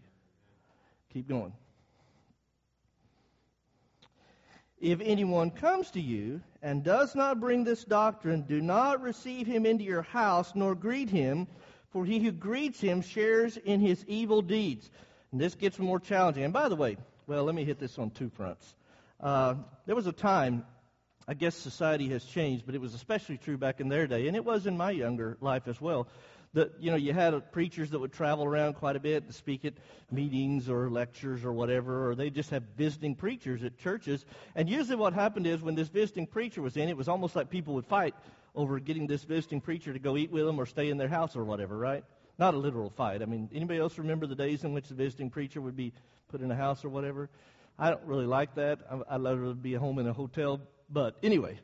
Keep 1.13 1.29
going. 1.29 1.53
If 4.79 5.01
anyone 5.01 5.51
comes 5.51 5.91
to 5.93 6.01
you 6.01 6.43
and 6.63 6.85
does 6.85 7.15
not 7.15 7.41
bring 7.41 7.65
this 7.65 7.85
doctrine, 7.85 8.43
do 8.43 8.61
not 8.61 9.01
receive 9.01 9.47
him 9.47 9.65
into 9.65 9.85
your 9.85 10.03
house 10.03 10.53
nor 10.55 10.75
greet 10.75 11.09
him, 11.09 11.47
for 11.91 12.05
he 12.05 12.19
who 12.19 12.31
greets 12.31 12.79
him 12.79 13.01
shares 13.01 13.57
in 13.57 13.81
his 13.81 14.05
evil 14.07 14.43
deeds. 14.43 14.91
And 15.33 15.41
this 15.41 15.55
gets 15.55 15.79
more 15.79 15.99
challenging. 15.99 16.45
And 16.45 16.53
by 16.53 16.69
the 16.69 16.77
way, 16.77 16.99
well, 17.27 17.45
let 17.45 17.55
me 17.55 17.65
hit 17.65 17.79
this 17.79 17.99
on 17.99 18.11
two 18.11 18.29
fronts. 18.29 18.75
Uh, 19.19 19.55
there 19.87 19.97
was 19.97 20.07
a 20.07 20.13
time 20.13 20.63
I 21.29 21.35
guess 21.35 21.57
society 21.57 22.09
has 22.11 22.25
changed, 22.25 22.67
but 22.67 22.75
it 22.77 22.81
was 22.81 22.95
especially 22.95 23.37
true 23.37 23.59
back 23.59 23.81
in 23.81 23.89
their 23.89 24.07
day, 24.07 24.29
and 24.29 24.37
it 24.37 24.45
was 24.45 24.67
in 24.67 24.77
my 24.77 24.93
younger 24.93 25.37
life 25.41 25.67
as 25.67 25.81
well. 25.81 26.07
That 26.55 26.75
you 26.79 26.91
know, 26.91 26.97
you 26.97 27.13
had 27.13 27.53
preachers 27.53 27.91
that 27.91 27.99
would 27.99 28.13
travel 28.13 28.45
around 28.45 28.75
quite 28.75 28.95
a 28.95 29.01
bit 29.01 29.27
to 29.27 29.33
speak 29.33 29.65
at 29.65 29.75
meetings 30.11 30.71
or 30.71 30.89
lectures 30.89 31.45
or 31.45 31.53
whatever, 31.53 32.09
or 32.09 32.15
they 32.15 32.31
just 32.31 32.51
have 32.51 32.63
visiting 32.77 33.17
preachers 33.17 33.65
at 33.65 33.77
churches. 33.79 34.25
And 34.55 34.71
usually, 34.71 34.97
what 34.97 35.13
happened 35.13 35.47
is 35.49 35.61
when 35.61 35.75
this 35.75 35.89
visiting 35.89 36.27
preacher 36.27 36.63
was 36.63 36.77
in, 36.77 36.89
it 36.89 36.97
was 36.97 37.09
almost 37.09 37.35
like 37.35 37.51
people 37.51 37.75
would 37.75 37.87
fight 37.87 38.15
over 38.55 38.79
getting 38.79 39.09
this 39.09 39.25
visiting 39.25 39.61
preacher 39.61 39.93
to 39.93 39.99
go 39.99 40.17
eat 40.17 40.31
with 40.31 40.47
them 40.47 40.59
or 40.59 40.65
stay 40.65 40.91
in 40.91 40.97
their 40.97 41.09
house 41.09 41.37
or 41.37 41.45
whatever, 41.45 41.77
right? 41.77 42.05
Not 42.39 42.55
a 42.55 42.57
literal 42.57 42.91
fight. 42.91 43.21
I 43.21 43.27
mean, 43.27 43.51
anybody 43.53 43.81
else 43.81 43.99
remember 43.99 44.27
the 44.27 44.37
days 44.37 44.63
in 44.63 44.73
which 44.73 44.89
the 44.89 44.95
visiting 44.95 45.29
preacher 45.29 45.61
would 45.61 45.77
be 45.77 45.93
put 46.29 46.41
in 46.41 46.51
a 46.51 46.57
house 46.57 46.85
or 46.85 46.89
whatever? 46.89 47.29
I 47.79 47.91
don't 47.91 48.05
really 48.05 48.27
like 48.27 48.55
that. 48.55 48.79
I'd 49.11 49.23
rather 49.23 49.53
be 49.53 49.75
home 49.75 49.99
in 49.99 50.07
a 50.07 50.13
hotel 50.13 50.61
but 50.91 51.17
anyway, 51.23 51.59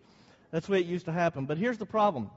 that's 0.50 0.66
the 0.66 0.72
way 0.72 0.80
it 0.80 0.86
used 0.86 1.06
to 1.06 1.12
happen. 1.12 1.46
But 1.46 1.58
here's 1.58 1.78
the 1.78 1.86
problem. 1.86 2.30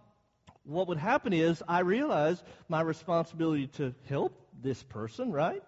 What 0.63 0.87
would 0.87 0.97
happen 0.97 1.33
is 1.33 1.61
I 1.67 1.79
realize 1.79 2.41
my 2.69 2.81
responsibility 2.81 3.67
to 3.77 3.93
help 4.09 4.39
this 4.61 4.81
person, 4.83 5.31
right? 5.31 5.61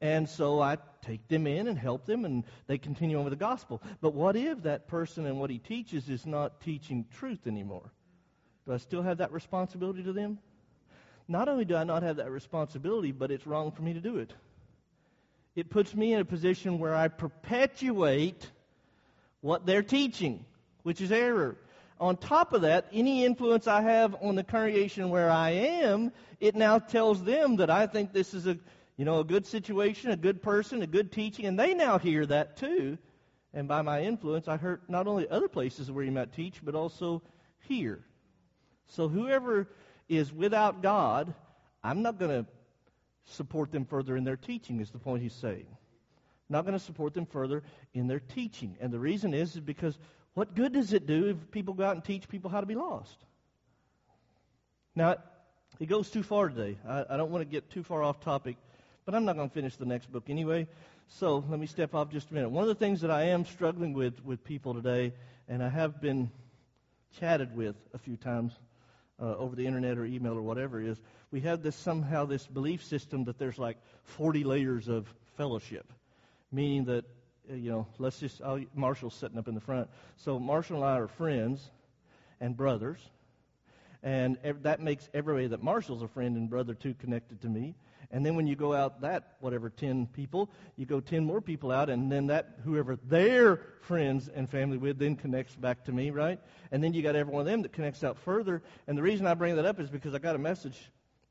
And 0.00 0.28
so 0.28 0.60
I 0.60 0.76
take 1.02 1.26
them 1.28 1.46
in 1.46 1.68
and 1.68 1.78
help 1.78 2.04
them, 2.04 2.24
and 2.24 2.44
they 2.66 2.78
continue 2.78 3.18
on 3.18 3.24
with 3.24 3.32
the 3.32 3.36
gospel. 3.36 3.82
But 4.00 4.14
what 4.14 4.36
if 4.36 4.62
that 4.64 4.88
person 4.88 5.26
and 5.26 5.38
what 5.38 5.50
he 5.50 5.58
teaches 5.58 6.08
is 6.08 6.26
not 6.26 6.60
teaching 6.60 7.06
truth 7.18 7.46
anymore? 7.46 7.90
Do 8.66 8.72
I 8.72 8.78
still 8.78 9.02
have 9.02 9.18
that 9.18 9.32
responsibility 9.32 10.02
to 10.02 10.12
them? 10.12 10.38
Not 11.28 11.48
only 11.48 11.64
do 11.64 11.76
I 11.76 11.84
not 11.84 12.02
have 12.02 12.16
that 12.16 12.30
responsibility, 12.30 13.12
but 13.12 13.30
it's 13.30 13.46
wrong 13.46 13.70
for 13.72 13.82
me 13.82 13.94
to 13.94 14.00
do 14.00 14.18
it. 14.18 14.32
It 15.56 15.70
puts 15.70 15.94
me 15.94 16.12
in 16.12 16.20
a 16.20 16.24
position 16.24 16.78
where 16.78 16.94
I 16.94 17.08
perpetuate 17.08 18.50
what 19.40 19.64
they're 19.64 19.82
teaching 19.82 20.44
which 20.84 21.00
is 21.00 21.10
error. 21.10 21.58
On 21.98 22.16
top 22.16 22.52
of 22.52 22.62
that, 22.62 22.86
any 22.92 23.24
influence 23.24 23.66
I 23.66 23.82
have 23.82 24.16
on 24.20 24.36
the 24.36 24.44
congregation 24.44 25.10
where 25.10 25.30
I 25.30 25.50
am, 25.50 26.12
it 26.40 26.54
now 26.54 26.78
tells 26.78 27.24
them 27.24 27.56
that 27.56 27.70
I 27.70 27.86
think 27.86 28.12
this 28.12 28.34
is 28.34 28.46
a, 28.46 28.58
you 28.96 29.04
know, 29.04 29.20
a 29.20 29.24
good 29.24 29.46
situation, 29.46 30.10
a 30.10 30.16
good 30.16 30.42
person, 30.42 30.82
a 30.82 30.86
good 30.86 31.10
teaching, 31.10 31.46
and 31.46 31.58
they 31.58 31.74
now 31.74 31.98
hear 31.98 32.26
that 32.26 32.56
too. 32.56 32.98
And 33.52 33.68
by 33.68 33.82
my 33.82 34.02
influence, 34.02 34.48
I 34.48 34.56
hurt 34.56 34.88
not 34.88 35.06
only 35.06 35.28
other 35.28 35.48
places 35.48 35.90
where 35.90 36.04
you 36.04 36.12
might 36.12 36.32
teach, 36.32 36.60
but 36.62 36.74
also 36.74 37.22
here. 37.60 38.04
So 38.88 39.08
whoever 39.08 39.68
is 40.08 40.32
without 40.32 40.82
God, 40.82 41.32
I'm 41.82 42.02
not 42.02 42.18
going 42.18 42.44
to 42.44 42.50
support 43.26 43.70
them 43.70 43.84
further 43.84 44.16
in 44.16 44.24
their 44.24 44.36
teaching, 44.36 44.80
is 44.80 44.90
the 44.90 44.98
point 44.98 45.22
he's 45.22 45.32
saying. 45.32 45.66
Not 46.48 46.66
going 46.66 46.76
to 46.76 46.84
support 46.84 47.14
them 47.14 47.26
further 47.26 47.62
in 47.94 48.08
their 48.08 48.20
teaching. 48.20 48.76
And 48.80 48.92
the 48.92 48.98
reason 48.98 49.32
is, 49.32 49.54
is 49.54 49.60
because 49.60 49.98
what 50.34 50.54
good 50.54 50.72
does 50.72 50.92
it 50.92 51.06
do 51.06 51.26
if 51.28 51.50
people 51.50 51.74
go 51.74 51.84
out 51.84 51.94
and 51.94 52.04
teach 52.04 52.28
people 52.28 52.50
how 52.50 52.60
to 52.60 52.66
be 52.66 52.74
lost? 52.74 53.16
Now, 54.96 55.16
it 55.80 55.86
goes 55.86 56.10
too 56.10 56.22
far 56.22 56.48
today. 56.48 56.76
I, 56.86 57.04
I 57.10 57.16
don't 57.16 57.30
want 57.30 57.42
to 57.42 57.50
get 57.50 57.70
too 57.70 57.82
far 57.82 58.02
off 58.02 58.20
topic, 58.20 58.56
but 59.04 59.14
I'm 59.14 59.24
not 59.24 59.36
going 59.36 59.48
to 59.48 59.54
finish 59.54 59.76
the 59.76 59.86
next 59.86 60.10
book 60.12 60.24
anyway. 60.28 60.66
So 61.08 61.44
let 61.48 61.58
me 61.58 61.66
step 61.66 61.94
off 61.94 62.10
just 62.10 62.30
a 62.30 62.34
minute. 62.34 62.48
One 62.50 62.62
of 62.62 62.68
the 62.68 62.74
things 62.74 63.00
that 63.02 63.10
I 63.10 63.24
am 63.24 63.44
struggling 63.44 63.92
with 63.92 64.24
with 64.24 64.42
people 64.44 64.74
today, 64.74 65.12
and 65.48 65.62
I 65.62 65.68
have 65.68 66.00
been 66.00 66.30
chatted 67.18 67.56
with 67.56 67.76
a 67.92 67.98
few 67.98 68.16
times 68.16 68.52
uh, 69.20 69.36
over 69.36 69.54
the 69.54 69.66
internet 69.66 69.98
or 69.98 70.04
email 70.04 70.36
or 70.36 70.42
whatever, 70.42 70.80
is 70.80 71.00
we 71.30 71.40
have 71.40 71.62
this 71.62 71.76
somehow 71.76 72.24
this 72.24 72.46
belief 72.46 72.82
system 72.82 73.24
that 73.24 73.38
there's 73.38 73.58
like 73.58 73.76
40 74.04 74.44
layers 74.44 74.88
of 74.88 75.12
fellowship, 75.36 75.92
meaning 76.50 76.84
that 76.86 77.04
you 77.50 77.70
know, 77.70 77.86
let's 77.98 78.20
just 78.20 78.40
I'll, 78.42 78.60
Marshall's 78.74 79.14
sitting 79.14 79.38
up 79.38 79.48
in 79.48 79.54
the 79.54 79.60
front. 79.60 79.88
So 80.16 80.38
Marshall 80.38 80.76
and 80.76 80.84
I 80.84 80.98
are 80.98 81.08
friends 81.08 81.70
and 82.40 82.56
brothers 82.56 82.98
and 84.04 84.36
that 84.62 84.80
makes 84.80 85.08
everybody 85.14 85.46
that 85.46 85.62
Marshall's 85.62 86.02
a 86.02 86.08
friend 86.08 86.36
and 86.36 86.48
brother 86.48 86.74
too 86.74 86.94
connected 86.94 87.40
to 87.40 87.48
me. 87.48 87.74
And 88.10 88.24
then 88.24 88.36
when 88.36 88.46
you 88.46 88.54
go 88.54 88.74
out 88.74 89.00
that 89.00 89.36
whatever 89.40 89.70
ten 89.70 90.06
people, 90.06 90.50
you 90.76 90.84
go 90.84 91.00
ten 91.00 91.24
more 91.24 91.40
people 91.40 91.72
out, 91.72 91.88
and 91.88 92.12
then 92.12 92.26
that 92.26 92.58
whoever 92.64 92.96
their 92.96 93.62
friends 93.80 94.28
and 94.28 94.48
family 94.48 94.76
with 94.76 94.98
then 94.98 95.16
connects 95.16 95.56
back 95.56 95.86
to 95.86 95.92
me, 95.92 96.10
right? 96.10 96.38
And 96.70 96.84
then 96.84 96.92
you 96.92 97.02
got 97.02 97.16
every 97.16 97.32
one 97.32 97.40
of 97.40 97.46
them 97.46 97.62
that 97.62 97.72
connects 97.72 98.04
out 98.04 98.18
further. 98.18 98.62
And 98.86 98.96
the 98.96 99.02
reason 99.02 99.26
I 99.26 99.32
bring 99.32 99.56
that 99.56 99.64
up 99.64 99.80
is 99.80 99.88
because 99.88 100.14
I 100.14 100.18
got 100.18 100.36
a 100.36 100.38
message, 100.38 100.78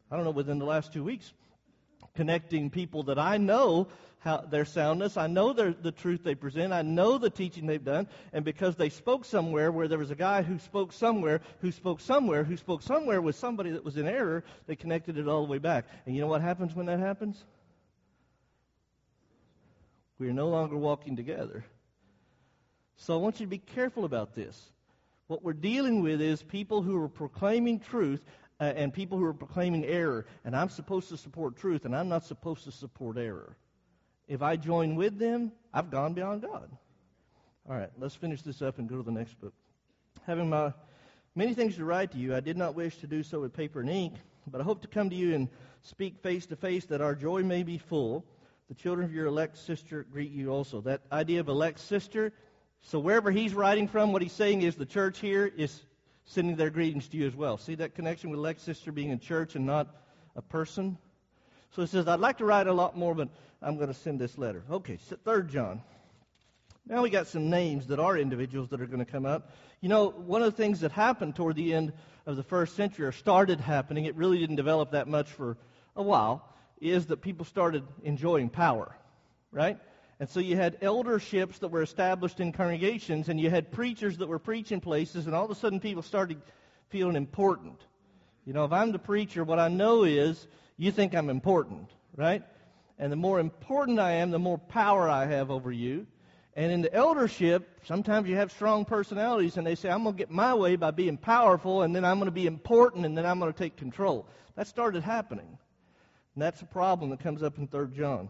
I 0.09 0.15
don't 0.15 0.25
know, 0.25 0.31
within 0.31 0.57
the 0.57 0.65
last 0.65 0.91
two 0.91 1.03
weeks, 1.03 1.31
connecting 2.15 2.69
people 2.69 3.03
that 3.03 3.19
I 3.19 3.37
know 3.37 3.87
how 4.19 4.37
their 4.37 4.65
soundness. 4.65 5.17
I 5.17 5.27
know 5.27 5.51
their, 5.51 5.73
the 5.73 5.91
truth 5.91 6.23
they 6.23 6.35
present. 6.35 6.71
I 6.71 6.81
know 6.81 7.17
the 7.17 7.29
teaching 7.29 7.67
they've 7.67 7.83
done. 7.83 8.07
And 8.31 8.45
because 8.45 8.75
they 8.75 8.89
spoke 8.89 9.25
somewhere 9.25 9.71
where 9.71 9.87
there 9.87 9.99
was 9.99 10.11
a 10.11 10.15
guy 10.15 10.43
who 10.43 10.59
spoke 10.59 10.93
somewhere, 10.93 11.41
who 11.59 11.71
spoke 11.71 11.99
somewhere, 11.99 12.43
who 12.43 12.55
spoke 12.55 12.81
somewhere 12.81 13.21
with 13.21 13.35
somebody 13.35 13.71
that 13.71 13.83
was 13.83 13.97
in 13.97 14.07
error, 14.07 14.43
they 14.65 14.75
connected 14.75 15.17
it 15.17 15.27
all 15.27 15.45
the 15.45 15.51
way 15.51 15.57
back. 15.57 15.85
And 16.05 16.15
you 16.15 16.21
know 16.21 16.27
what 16.27 16.41
happens 16.41 16.73
when 16.73 16.85
that 16.85 16.99
happens? 16.99 17.43
We 20.19 20.29
are 20.29 20.33
no 20.33 20.47
longer 20.47 20.77
walking 20.77 21.17
together. 21.17 21.65
So 22.95 23.13
I 23.13 23.17
want 23.17 23.39
you 23.41 23.45
to 23.45 23.49
be 23.49 23.57
careful 23.57 24.05
about 24.05 24.35
this. 24.35 24.71
What 25.27 25.43
we're 25.43 25.53
dealing 25.53 26.01
with 26.01 26.21
is 26.21 26.43
people 26.43 26.81
who 26.81 27.01
are 27.01 27.09
proclaiming 27.09 27.79
truth 27.79 28.21
uh, 28.63 28.73
and 28.77 28.93
people 28.93 29.17
who 29.17 29.25
are 29.25 29.33
proclaiming 29.33 29.83
error. 29.83 30.25
And 30.45 30.55
I'm 30.55 30.69
supposed 30.69 31.09
to 31.09 31.17
support 31.17 31.57
truth, 31.57 31.83
and 31.83 31.93
I'm 31.93 32.07
not 32.07 32.23
supposed 32.23 32.63
to 32.63 32.71
support 32.71 33.17
error. 33.17 33.57
If 34.27 34.41
I 34.41 34.55
join 34.55 34.95
with 34.95 35.19
them, 35.19 35.51
I've 35.73 35.91
gone 35.91 36.13
beyond 36.13 36.43
God. 36.43 36.69
All 37.69 37.75
right, 37.75 37.89
let's 37.97 38.15
finish 38.15 38.41
this 38.41 38.61
up 38.61 38.79
and 38.79 38.87
go 38.87 38.95
to 38.95 39.03
the 39.03 39.11
next 39.11 39.39
book. 39.41 39.53
Having 40.25 40.49
my 40.49 40.73
many 41.35 41.53
things 41.53 41.75
to 41.75 41.83
write 41.83 42.11
to 42.11 42.17
you, 42.17 42.33
I 42.35 42.39
did 42.39 42.57
not 42.57 42.73
wish 42.73 42.97
to 42.97 43.07
do 43.07 43.21
so 43.21 43.41
with 43.41 43.53
paper 43.53 43.81
and 43.81 43.89
ink, 43.89 44.13
but 44.47 44.61
I 44.61 44.63
hope 44.63 44.81
to 44.83 44.87
come 44.87 45.09
to 45.09 45.15
you 45.15 45.35
and 45.35 45.49
speak 45.81 46.19
face 46.19 46.45
to 46.47 46.55
face 46.55 46.85
that 46.85 47.01
our 47.01 47.15
joy 47.15 47.43
may 47.43 47.63
be 47.63 47.77
full. 47.77 48.25
The 48.69 48.75
children 48.75 49.05
of 49.05 49.13
your 49.13 49.25
elect 49.25 49.57
sister 49.57 50.05
greet 50.09 50.31
you 50.31 50.51
also. 50.51 50.79
That 50.81 51.01
idea 51.11 51.41
of 51.41 51.49
elect 51.49 51.79
sister, 51.79 52.31
so 52.81 52.97
wherever 52.99 53.29
he's 53.29 53.53
writing 53.53 53.89
from, 53.89 54.13
what 54.13 54.21
he's 54.21 54.31
saying 54.31 54.61
is 54.61 54.75
the 54.75 54.85
church 54.85 55.19
here 55.19 55.51
is 55.57 55.83
sending 56.25 56.55
their 56.55 56.69
greetings 56.69 57.07
to 57.09 57.17
you 57.17 57.27
as 57.27 57.35
well. 57.35 57.57
See 57.57 57.75
that 57.75 57.95
connection 57.95 58.29
with 58.29 58.39
elect 58.39 58.61
sister 58.61 58.91
being 58.91 59.09
in 59.09 59.19
church 59.19 59.55
and 59.55 59.65
not 59.65 59.87
a 60.35 60.41
person? 60.41 60.97
So 61.71 61.81
he 61.81 61.87
says, 61.87 62.07
I'd 62.07 62.19
like 62.19 62.37
to 62.37 62.45
write 62.45 62.67
a 62.67 62.73
lot 62.73 62.97
more, 62.97 63.15
but 63.15 63.29
I'm 63.61 63.75
going 63.77 63.87
to 63.87 63.93
send 63.93 64.19
this 64.19 64.37
letter. 64.37 64.63
Okay, 64.69 64.97
so 65.09 65.15
third 65.23 65.49
John. 65.49 65.81
Now 66.85 67.01
we 67.01 67.09
got 67.09 67.27
some 67.27 67.49
names 67.49 67.87
that 67.87 67.99
are 67.99 68.17
individuals 68.17 68.69
that 68.69 68.81
are 68.81 68.85
going 68.85 69.03
to 69.03 69.11
come 69.11 69.25
up. 69.25 69.51
You 69.79 69.89
know, 69.89 70.09
one 70.09 70.41
of 70.41 70.51
the 70.51 70.57
things 70.57 70.81
that 70.81 70.91
happened 70.91 71.35
toward 71.35 71.55
the 71.55 71.73
end 71.73 71.93
of 72.25 72.35
the 72.35 72.43
first 72.43 72.75
century, 72.75 73.05
or 73.05 73.11
started 73.11 73.59
happening, 73.59 74.05
it 74.05 74.15
really 74.15 74.37
didn't 74.37 74.57
develop 74.57 74.91
that 74.91 75.07
much 75.07 75.29
for 75.29 75.57
a 75.95 76.03
while, 76.03 76.47
is 76.79 77.05
that 77.07 77.21
people 77.21 77.45
started 77.45 77.83
enjoying 78.03 78.49
power, 78.49 78.95
right? 79.51 79.77
And 80.19 80.29
so 80.29 80.39
you 80.39 80.55
had 80.55 80.79
elderships 80.81 81.59
that 81.59 81.69
were 81.69 81.81
established 81.81 82.39
in 82.39 82.51
congregations, 82.51 83.29
and 83.29 83.39
you 83.39 83.49
had 83.49 83.71
preachers 83.71 84.17
that 84.17 84.27
were 84.27 84.39
preaching 84.39 84.79
places, 84.79 85.25
and 85.25 85.35
all 85.35 85.45
of 85.45 85.51
a 85.51 85.55
sudden 85.55 85.79
people 85.79 86.03
started 86.03 86.41
feeling 86.89 87.15
important. 87.15 87.79
You 88.45 88.53
know, 88.53 88.65
if 88.65 88.71
I'm 88.71 88.91
the 88.91 88.99
preacher, 88.99 89.43
what 89.43 89.59
I 89.59 89.69
know 89.69 90.03
is 90.03 90.47
you 90.77 90.91
think 90.91 91.15
I'm 91.15 91.29
important, 91.29 91.89
right? 92.15 92.43
And 92.99 93.11
the 93.11 93.17
more 93.17 93.39
important 93.39 93.99
I 93.99 94.13
am, 94.13 94.31
the 94.31 94.39
more 94.39 94.57
power 94.57 95.09
I 95.09 95.25
have 95.25 95.49
over 95.49 95.71
you. 95.71 96.05
And 96.55 96.71
in 96.71 96.83
the 96.83 96.93
eldership, 96.93 97.79
sometimes 97.85 98.29
you 98.29 98.35
have 98.35 98.51
strong 98.51 98.85
personalities, 98.85 99.57
and 99.57 99.65
they 99.65 99.75
say, 99.75 99.89
I'm 99.89 100.03
going 100.03 100.15
to 100.15 100.17
get 100.17 100.29
my 100.29 100.53
way 100.53 100.75
by 100.75 100.91
being 100.91 101.17
powerful, 101.17 101.81
and 101.81 101.95
then 101.95 102.05
I'm 102.05 102.17
going 102.17 102.27
to 102.27 102.31
be 102.31 102.45
important, 102.45 103.05
and 103.05 103.17
then 103.17 103.25
I'm 103.25 103.39
going 103.39 103.51
to 103.51 103.57
take 103.57 103.75
control. 103.75 104.27
That 104.55 104.67
started 104.67 105.01
happening. 105.01 105.57
And 106.35 106.41
that's 106.41 106.61
a 106.61 106.65
problem 106.65 107.09
that 107.09 107.21
comes 107.21 107.41
up 107.41 107.57
in 107.57 107.67
3 107.67 107.87
John. 107.97 108.29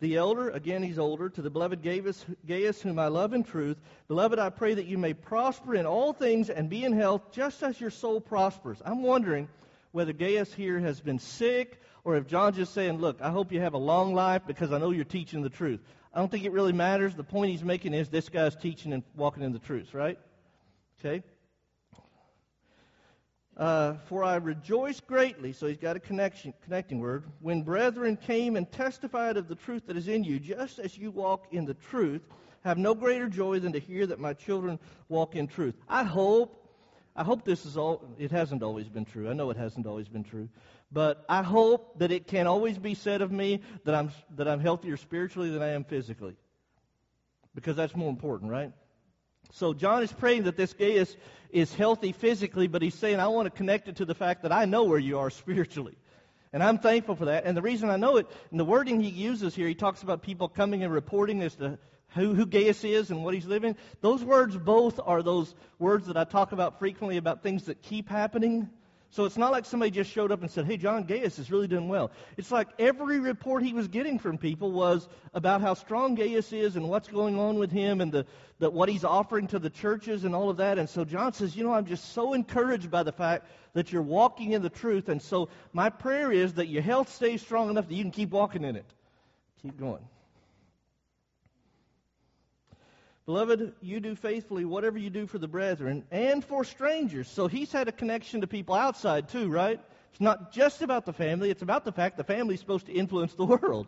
The 0.00 0.16
elder, 0.16 0.50
again, 0.50 0.82
he's 0.82 0.98
older, 0.98 1.28
to 1.28 1.42
the 1.42 1.50
beloved 1.50 1.82
Gaius, 1.82 2.24
Gaius, 2.46 2.80
whom 2.80 2.98
I 3.00 3.08
love 3.08 3.32
in 3.32 3.42
truth. 3.42 3.78
Beloved, 4.06 4.38
I 4.38 4.48
pray 4.48 4.74
that 4.74 4.86
you 4.86 4.96
may 4.96 5.12
prosper 5.12 5.74
in 5.74 5.86
all 5.86 6.12
things 6.12 6.50
and 6.50 6.70
be 6.70 6.84
in 6.84 6.92
health, 6.92 7.32
just 7.32 7.62
as 7.64 7.80
your 7.80 7.90
soul 7.90 8.20
prospers. 8.20 8.80
I'm 8.84 9.02
wondering 9.02 9.48
whether 9.90 10.12
Gaius 10.12 10.54
here 10.54 10.78
has 10.78 11.00
been 11.00 11.18
sick 11.18 11.80
or 12.04 12.16
if 12.16 12.26
John's 12.26 12.56
just 12.56 12.74
saying, 12.74 12.98
Look, 12.98 13.20
I 13.20 13.30
hope 13.30 13.52
you 13.52 13.60
have 13.60 13.74
a 13.74 13.78
long 13.78 14.14
life 14.14 14.42
because 14.46 14.72
I 14.72 14.78
know 14.78 14.90
you're 14.90 15.04
teaching 15.04 15.42
the 15.42 15.50
truth. 15.50 15.80
I 16.14 16.20
don't 16.20 16.30
think 16.30 16.44
it 16.44 16.52
really 16.52 16.72
matters. 16.72 17.14
The 17.14 17.24
point 17.24 17.50
he's 17.50 17.64
making 17.64 17.92
is 17.92 18.08
this 18.08 18.28
guy's 18.28 18.56
teaching 18.56 18.92
and 18.92 19.02
walking 19.16 19.42
in 19.42 19.52
the 19.52 19.58
truth, 19.58 19.94
right? 19.94 20.18
Okay? 21.00 21.22
Uh, 23.58 23.94
for 24.06 24.22
I 24.22 24.36
rejoice 24.36 25.00
greatly, 25.00 25.52
so 25.52 25.66
he's 25.66 25.78
got 25.78 25.96
a 25.96 26.00
connection, 26.00 26.54
connecting 26.62 27.00
word, 27.00 27.24
when 27.40 27.62
brethren 27.62 28.16
came 28.16 28.54
and 28.54 28.70
testified 28.70 29.36
of 29.36 29.48
the 29.48 29.56
truth 29.56 29.82
that 29.88 29.96
is 29.96 30.06
in 30.06 30.22
you, 30.22 30.38
just 30.38 30.78
as 30.78 30.96
you 30.96 31.10
walk 31.10 31.46
in 31.50 31.64
the 31.64 31.74
truth, 31.74 32.22
have 32.62 32.78
no 32.78 32.94
greater 32.94 33.28
joy 33.28 33.58
than 33.58 33.72
to 33.72 33.80
hear 33.80 34.06
that 34.06 34.20
my 34.20 34.32
children 34.32 34.78
walk 35.08 35.34
in 35.34 35.48
truth. 35.48 35.74
I 35.88 36.04
hope 36.04 36.54
I 37.18 37.24
hope 37.24 37.44
this 37.44 37.66
is 37.66 37.76
all, 37.76 38.14
it 38.16 38.30
hasn't 38.30 38.62
always 38.62 38.88
been 38.88 39.04
true. 39.04 39.28
I 39.28 39.32
know 39.32 39.50
it 39.50 39.56
hasn't 39.56 39.88
always 39.88 40.06
been 40.06 40.22
true. 40.22 40.48
But 40.92 41.24
I 41.28 41.42
hope 41.42 41.98
that 41.98 42.12
it 42.12 42.28
can 42.28 42.46
always 42.46 42.78
be 42.78 42.94
said 42.94 43.22
of 43.22 43.32
me 43.32 43.60
that 43.84 43.92
I'm, 43.92 44.12
that 44.36 44.46
I'm 44.46 44.60
healthier 44.60 44.96
spiritually 44.96 45.50
than 45.50 45.60
I 45.60 45.70
am 45.70 45.82
physically. 45.82 46.36
Because 47.56 47.74
that's 47.74 47.96
more 47.96 48.08
important, 48.08 48.52
right? 48.52 48.70
So 49.52 49.74
John 49.74 50.02
is 50.02 50.12
praying 50.12 50.44
that 50.44 50.56
this 50.56 50.72
Gaius 50.72 51.16
is 51.50 51.74
healthy 51.74 52.12
physically, 52.12 52.66
but 52.66 52.82
he's 52.82 52.94
saying, 52.94 53.20
I 53.20 53.28
want 53.28 53.46
to 53.46 53.50
connect 53.50 53.88
it 53.88 53.96
to 53.96 54.04
the 54.04 54.14
fact 54.14 54.42
that 54.42 54.52
I 54.52 54.64
know 54.64 54.84
where 54.84 54.98
you 54.98 55.18
are 55.18 55.30
spiritually. 55.42 55.96
And 56.52 56.62
I'm 56.62 56.78
thankful 56.78 57.14
for 57.14 57.26
that. 57.26 57.44
And 57.44 57.56
the 57.56 57.62
reason 57.62 57.90
I 57.90 57.96
know 57.96 58.16
it, 58.16 58.26
and 58.50 58.58
the 58.58 58.64
wording 58.64 59.00
he 59.00 59.10
uses 59.10 59.54
here, 59.54 59.68
he 59.68 59.74
talks 59.74 60.02
about 60.02 60.22
people 60.22 60.48
coming 60.48 60.82
and 60.82 60.92
reporting 60.92 61.42
as 61.42 61.54
to 61.56 61.78
who, 62.14 62.34
who 62.34 62.46
Gaius 62.46 62.84
is 62.84 63.10
and 63.10 63.22
what 63.22 63.34
he's 63.34 63.46
living. 63.46 63.76
Those 64.00 64.24
words 64.24 64.56
both 64.56 64.98
are 65.04 65.22
those 65.22 65.54
words 65.78 66.06
that 66.06 66.16
I 66.16 66.24
talk 66.24 66.52
about 66.52 66.78
frequently 66.78 67.18
about 67.18 67.42
things 67.42 67.64
that 67.64 67.82
keep 67.82 68.08
happening. 68.08 68.70
So 69.10 69.24
it's 69.24 69.38
not 69.38 69.52
like 69.52 69.64
somebody 69.64 69.90
just 69.90 70.10
showed 70.10 70.30
up 70.30 70.42
and 70.42 70.50
said, 70.50 70.66
hey, 70.66 70.76
John 70.76 71.04
Gaius 71.04 71.38
is 71.38 71.50
really 71.50 71.66
doing 71.66 71.88
well. 71.88 72.10
It's 72.36 72.50
like 72.50 72.68
every 72.78 73.20
report 73.20 73.62
he 73.62 73.72
was 73.72 73.88
getting 73.88 74.18
from 74.18 74.36
people 74.36 74.70
was 74.70 75.08
about 75.32 75.62
how 75.62 75.74
strong 75.74 76.14
Gaius 76.14 76.52
is 76.52 76.76
and 76.76 76.88
what's 76.90 77.08
going 77.08 77.38
on 77.38 77.58
with 77.58 77.70
him 77.70 78.02
and 78.02 78.12
the, 78.12 78.26
the, 78.58 78.68
what 78.68 78.90
he's 78.90 79.04
offering 79.04 79.46
to 79.48 79.58
the 79.58 79.70
churches 79.70 80.24
and 80.24 80.34
all 80.34 80.50
of 80.50 80.58
that. 80.58 80.78
And 80.78 80.88
so 80.88 81.06
John 81.06 81.32
says, 81.32 81.56
you 81.56 81.64
know, 81.64 81.72
I'm 81.72 81.86
just 81.86 82.12
so 82.12 82.34
encouraged 82.34 82.90
by 82.90 83.02
the 83.02 83.12
fact 83.12 83.46
that 83.72 83.92
you're 83.92 84.02
walking 84.02 84.52
in 84.52 84.60
the 84.60 84.68
truth. 84.68 85.08
And 85.08 85.22
so 85.22 85.48
my 85.72 85.88
prayer 85.88 86.30
is 86.30 86.54
that 86.54 86.68
your 86.68 86.82
health 86.82 87.08
stays 87.08 87.40
strong 87.40 87.70
enough 87.70 87.88
that 87.88 87.94
you 87.94 88.04
can 88.04 88.12
keep 88.12 88.30
walking 88.30 88.62
in 88.62 88.76
it. 88.76 88.92
Keep 89.62 89.80
going. 89.80 90.04
Beloved, 93.28 93.74
you 93.82 94.00
do 94.00 94.14
faithfully 94.14 94.64
whatever 94.64 94.96
you 94.96 95.10
do 95.10 95.26
for 95.26 95.36
the 95.36 95.46
brethren 95.46 96.02
and 96.10 96.42
for 96.42 96.64
strangers. 96.64 97.28
So 97.28 97.46
he's 97.46 97.70
had 97.70 97.86
a 97.86 97.92
connection 97.92 98.40
to 98.40 98.46
people 98.46 98.74
outside 98.74 99.28
too, 99.28 99.50
right? 99.50 99.78
It's 100.12 100.20
not 100.22 100.50
just 100.50 100.80
about 100.80 101.04
the 101.04 101.12
family, 101.12 101.50
it's 101.50 101.60
about 101.60 101.84
the 101.84 101.92
fact 101.92 102.16
the 102.16 102.24
family's 102.24 102.58
supposed 102.60 102.86
to 102.86 102.92
influence 102.92 103.34
the 103.34 103.44
world. 103.44 103.86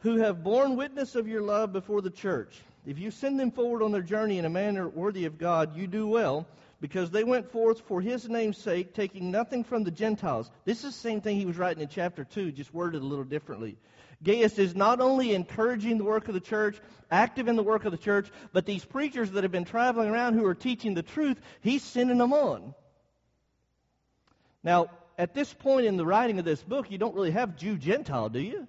Who 0.00 0.18
have 0.18 0.44
borne 0.44 0.76
witness 0.76 1.14
of 1.14 1.26
your 1.26 1.40
love 1.40 1.72
before 1.72 2.02
the 2.02 2.10
church. 2.10 2.54
If 2.84 2.98
you 2.98 3.10
send 3.10 3.40
them 3.40 3.50
forward 3.50 3.82
on 3.82 3.92
their 3.92 4.02
journey 4.02 4.36
in 4.36 4.44
a 4.44 4.50
manner 4.50 4.86
worthy 4.86 5.24
of 5.24 5.38
God, 5.38 5.74
you 5.74 5.86
do 5.86 6.06
well, 6.06 6.46
because 6.82 7.10
they 7.10 7.24
went 7.24 7.50
forth 7.50 7.80
for 7.88 8.02
his 8.02 8.28
name's 8.28 8.58
sake, 8.58 8.92
taking 8.92 9.30
nothing 9.30 9.64
from 9.64 9.84
the 9.84 9.90
Gentiles. 9.90 10.50
This 10.66 10.84
is 10.84 10.94
the 10.94 11.00
same 11.00 11.22
thing 11.22 11.38
he 11.38 11.46
was 11.46 11.56
writing 11.56 11.82
in 11.82 11.88
chapter 11.88 12.24
2, 12.24 12.52
just 12.52 12.74
worded 12.74 13.00
a 13.00 13.06
little 13.06 13.24
differently. 13.24 13.78
Gaius 14.22 14.58
is 14.58 14.74
not 14.74 15.00
only 15.00 15.34
encouraging 15.34 15.98
the 15.98 16.04
work 16.04 16.28
of 16.28 16.34
the 16.34 16.40
church, 16.40 16.78
active 17.10 17.48
in 17.48 17.56
the 17.56 17.62
work 17.62 17.84
of 17.84 17.92
the 17.92 17.98
church, 17.98 18.28
but 18.52 18.66
these 18.66 18.84
preachers 18.84 19.30
that 19.32 19.44
have 19.44 19.52
been 19.52 19.64
traveling 19.64 20.10
around 20.10 20.34
who 20.34 20.44
are 20.44 20.54
teaching 20.54 20.94
the 20.94 21.02
truth, 21.02 21.40
he's 21.60 21.82
sending 21.82 22.18
them 22.18 22.32
on. 22.32 22.74
Now, 24.64 24.90
at 25.16 25.34
this 25.34 25.52
point 25.52 25.86
in 25.86 25.96
the 25.96 26.06
writing 26.06 26.38
of 26.38 26.44
this 26.44 26.62
book, 26.62 26.90
you 26.90 26.98
don't 26.98 27.14
really 27.14 27.30
have 27.30 27.56
Jew 27.56 27.76
Gentile, 27.76 28.28
do 28.28 28.40
you? 28.40 28.66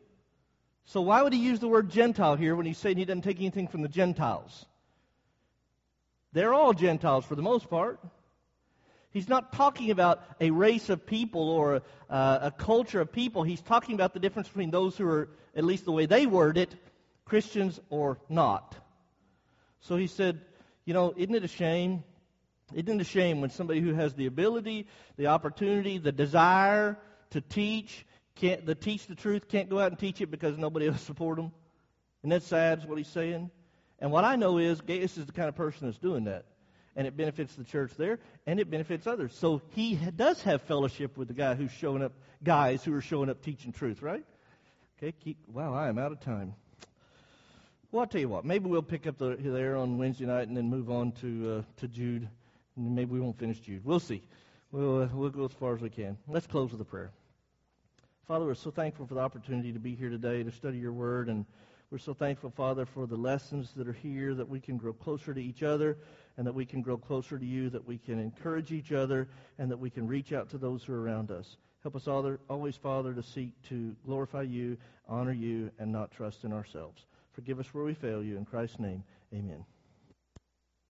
So 0.85 1.01
why 1.01 1.21
would 1.21 1.33
he 1.33 1.39
use 1.39 1.59
the 1.59 1.67
word 1.67 1.89
Gentile 1.89 2.35
here 2.35 2.55
when 2.55 2.65
he's 2.65 2.77
saying 2.77 2.97
he 2.97 3.05
doesn't 3.05 3.21
take 3.21 3.37
anything 3.37 3.67
from 3.67 3.81
the 3.81 3.87
Gentiles? 3.87 4.65
They're 6.31 6.53
all 6.53 6.73
Gentiles 6.73 7.25
for 7.25 7.35
the 7.35 7.41
most 7.41 7.69
part. 7.69 7.99
He's 9.11 9.27
not 9.27 9.53
talking 9.53 9.89
about 9.89 10.23
a 10.39 10.51
race 10.51 10.89
of 10.89 11.05
people 11.05 11.49
or 11.49 11.75
a, 11.75 11.81
uh, 12.09 12.39
a 12.43 12.51
culture 12.51 13.01
of 13.01 13.11
people. 13.11 13.43
He's 13.43 13.61
talking 13.61 13.95
about 13.95 14.13
the 14.13 14.19
difference 14.19 14.47
between 14.47 14.69
those 14.69 14.95
who 14.97 15.07
are, 15.07 15.29
at 15.55 15.63
least 15.63 15.85
the 15.85 15.91
way 15.91 16.05
they 16.05 16.27
word 16.27 16.57
it, 16.57 16.75
Christians 17.25 17.79
or 17.89 18.19
not. 18.29 18.75
So 19.81 19.95
he 19.95 20.07
said, 20.07 20.41
you 20.85 20.93
know, 20.93 21.13
isn't 21.17 21.33
it 21.33 21.43
a 21.43 21.47
shame? 21.47 22.03
Isn't 22.73 22.99
it 22.99 23.01
a 23.01 23.05
shame 23.05 23.41
when 23.41 23.49
somebody 23.49 23.81
who 23.81 23.93
has 23.95 24.13
the 24.13 24.27
ability, 24.27 24.85
the 25.17 25.27
opportunity, 25.27 25.97
the 25.97 26.11
desire 26.11 26.97
to 27.31 27.41
teach, 27.41 28.05
can't 28.35 28.65
to 28.67 28.75
teach 28.75 29.07
the 29.07 29.15
truth, 29.15 29.47
can't 29.47 29.69
go 29.69 29.79
out 29.79 29.91
and 29.91 29.97
teach 29.97 30.21
it 30.21 30.27
because 30.27 30.57
nobody 30.57 30.87
will 30.89 30.97
support 30.97 31.37
them? 31.37 31.51
And 32.21 32.31
that's 32.31 32.45
sad, 32.45 32.79
is 32.79 32.85
what 32.85 32.99
he's 32.99 33.07
saying. 33.07 33.49
And 33.97 34.11
what 34.11 34.23
I 34.23 34.35
know 34.35 34.59
is 34.59 34.81
Gaius 34.81 35.17
is 35.17 35.25
the 35.25 35.31
kind 35.31 35.49
of 35.49 35.55
person 35.55 35.87
that's 35.87 35.97
doing 35.97 36.25
that 36.25 36.45
and 36.95 37.07
it 37.07 37.15
benefits 37.15 37.55
the 37.55 37.63
church 37.63 37.91
there, 37.97 38.19
and 38.45 38.59
it 38.59 38.69
benefits 38.69 39.07
others. 39.07 39.35
So 39.35 39.61
he 39.73 39.95
does 39.95 40.41
have 40.43 40.61
fellowship 40.63 41.17
with 41.17 41.27
the 41.27 41.33
guy 41.33 41.55
who's 41.55 41.71
showing 41.71 42.03
up, 42.03 42.13
guys 42.43 42.83
who 42.83 42.93
are 42.93 43.01
showing 43.01 43.29
up 43.29 43.41
teaching 43.41 43.71
truth, 43.71 44.01
right? 44.01 44.23
Okay, 44.97 45.13
keep, 45.23 45.37
wow, 45.53 45.73
I 45.73 45.87
am 45.87 45.97
out 45.97 46.11
of 46.11 46.19
time. 46.19 46.53
Well, 47.91 48.01
I'll 48.01 48.07
tell 48.07 48.21
you 48.21 48.29
what, 48.29 48.45
maybe 48.45 48.69
we'll 48.69 48.81
pick 48.81 49.07
up 49.07 49.17
the, 49.17 49.35
there 49.39 49.75
on 49.75 49.97
Wednesday 49.97 50.25
night 50.25 50.47
and 50.47 50.55
then 50.55 50.69
move 50.69 50.91
on 50.91 51.11
to, 51.21 51.59
uh, 51.59 51.81
to 51.81 51.87
Jude. 51.87 52.27
And 52.75 52.95
maybe 52.95 53.11
we 53.11 53.19
won't 53.19 53.39
finish 53.39 53.59
Jude. 53.59 53.83
We'll 53.83 53.99
see. 53.99 54.21
We'll, 54.71 55.03
uh, 55.03 55.07
we'll 55.13 55.29
go 55.31 55.45
as 55.45 55.51
far 55.53 55.73
as 55.73 55.81
we 55.81 55.89
can. 55.89 56.17
Let's 56.27 56.45
close 56.45 56.71
with 56.71 56.81
a 56.81 56.85
prayer. 56.85 57.11
Father, 58.27 58.45
we're 58.45 58.53
so 58.53 58.69
thankful 58.69 59.07
for 59.07 59.15
the 59.15 59.21
opportunity 59.21 59.73
to 59.73 59.79
be 59.79 59.95
here 59.95 60.09
today 60.09 60.43
to 60.43 60.51
study 60.51 60.77
your 60.77 60.93
word 60.93 61.29
and 61.29 61.45
we're 61.91 61.97
so 61.97 62.13
thankful, 62.13 62.51
Father, 62.51 62.85
for 62.85 63.07
the 63.07 63.15
lessons 63.15 63.71
that 63.75 63.87
are 63.87 63.93
here, 63.93 64.35
that 64.35 64.47
we 64.47 64.59
can 64.59 64.77
grow 64.77 64.93
closer 64.93 65.33
to 65.33 65.41
each 65.41 65.63
other, 65.63 65.97
and 66.37 66.47
that 66.47 66.53
we 66.53 66.65
can 66.65 66.81
grow 66.81 66.97
closer 66.97 67.37
to 67.37 67.45
you, 67.45 67.69
that 67.69 67.85
we 67.85 67.97
can 67.97 68.19
encourage 68.19 68.71
each 68.71 68.91
other, 68.91 69.27
and 69.57 69.69
that 69.71 69.79
we 69.79 69.89
can 69.89 70.07
reach 70.07 70.31
out 70.31 70.49
to 70.49 70.57
those 70.57 70.83
who 70.83 70.93
are 70.93 71.01
around 71.01 71.31
us. 71.31 71.57
Help 71.81 71.95
us 71.95 72.07
always, 72.07 72.75
Father, 72.75 73.13
to 73.13 73.23
seek 73.23 73.53
to 73.69 73.95
glorify 74.05 74.41
you, 74.41 74.77
honor 75.07 75.31
you, 75.31 75.71
and 75.79 75.91
not 75.91 76.11
trust 76.11 76.43
in 76.43 76.51
ourselves. 76.51 77.05
Forgive 77.33 77.59
us 77.59 77.73
where 77.73 77.85
we 77.85 77.93
fail 77.93 78.23
you. 78.23 78.37
In 78.37 78.45
Christ's 78.45 78.79
name, 78.79 79.03
amen. 79.33 79.63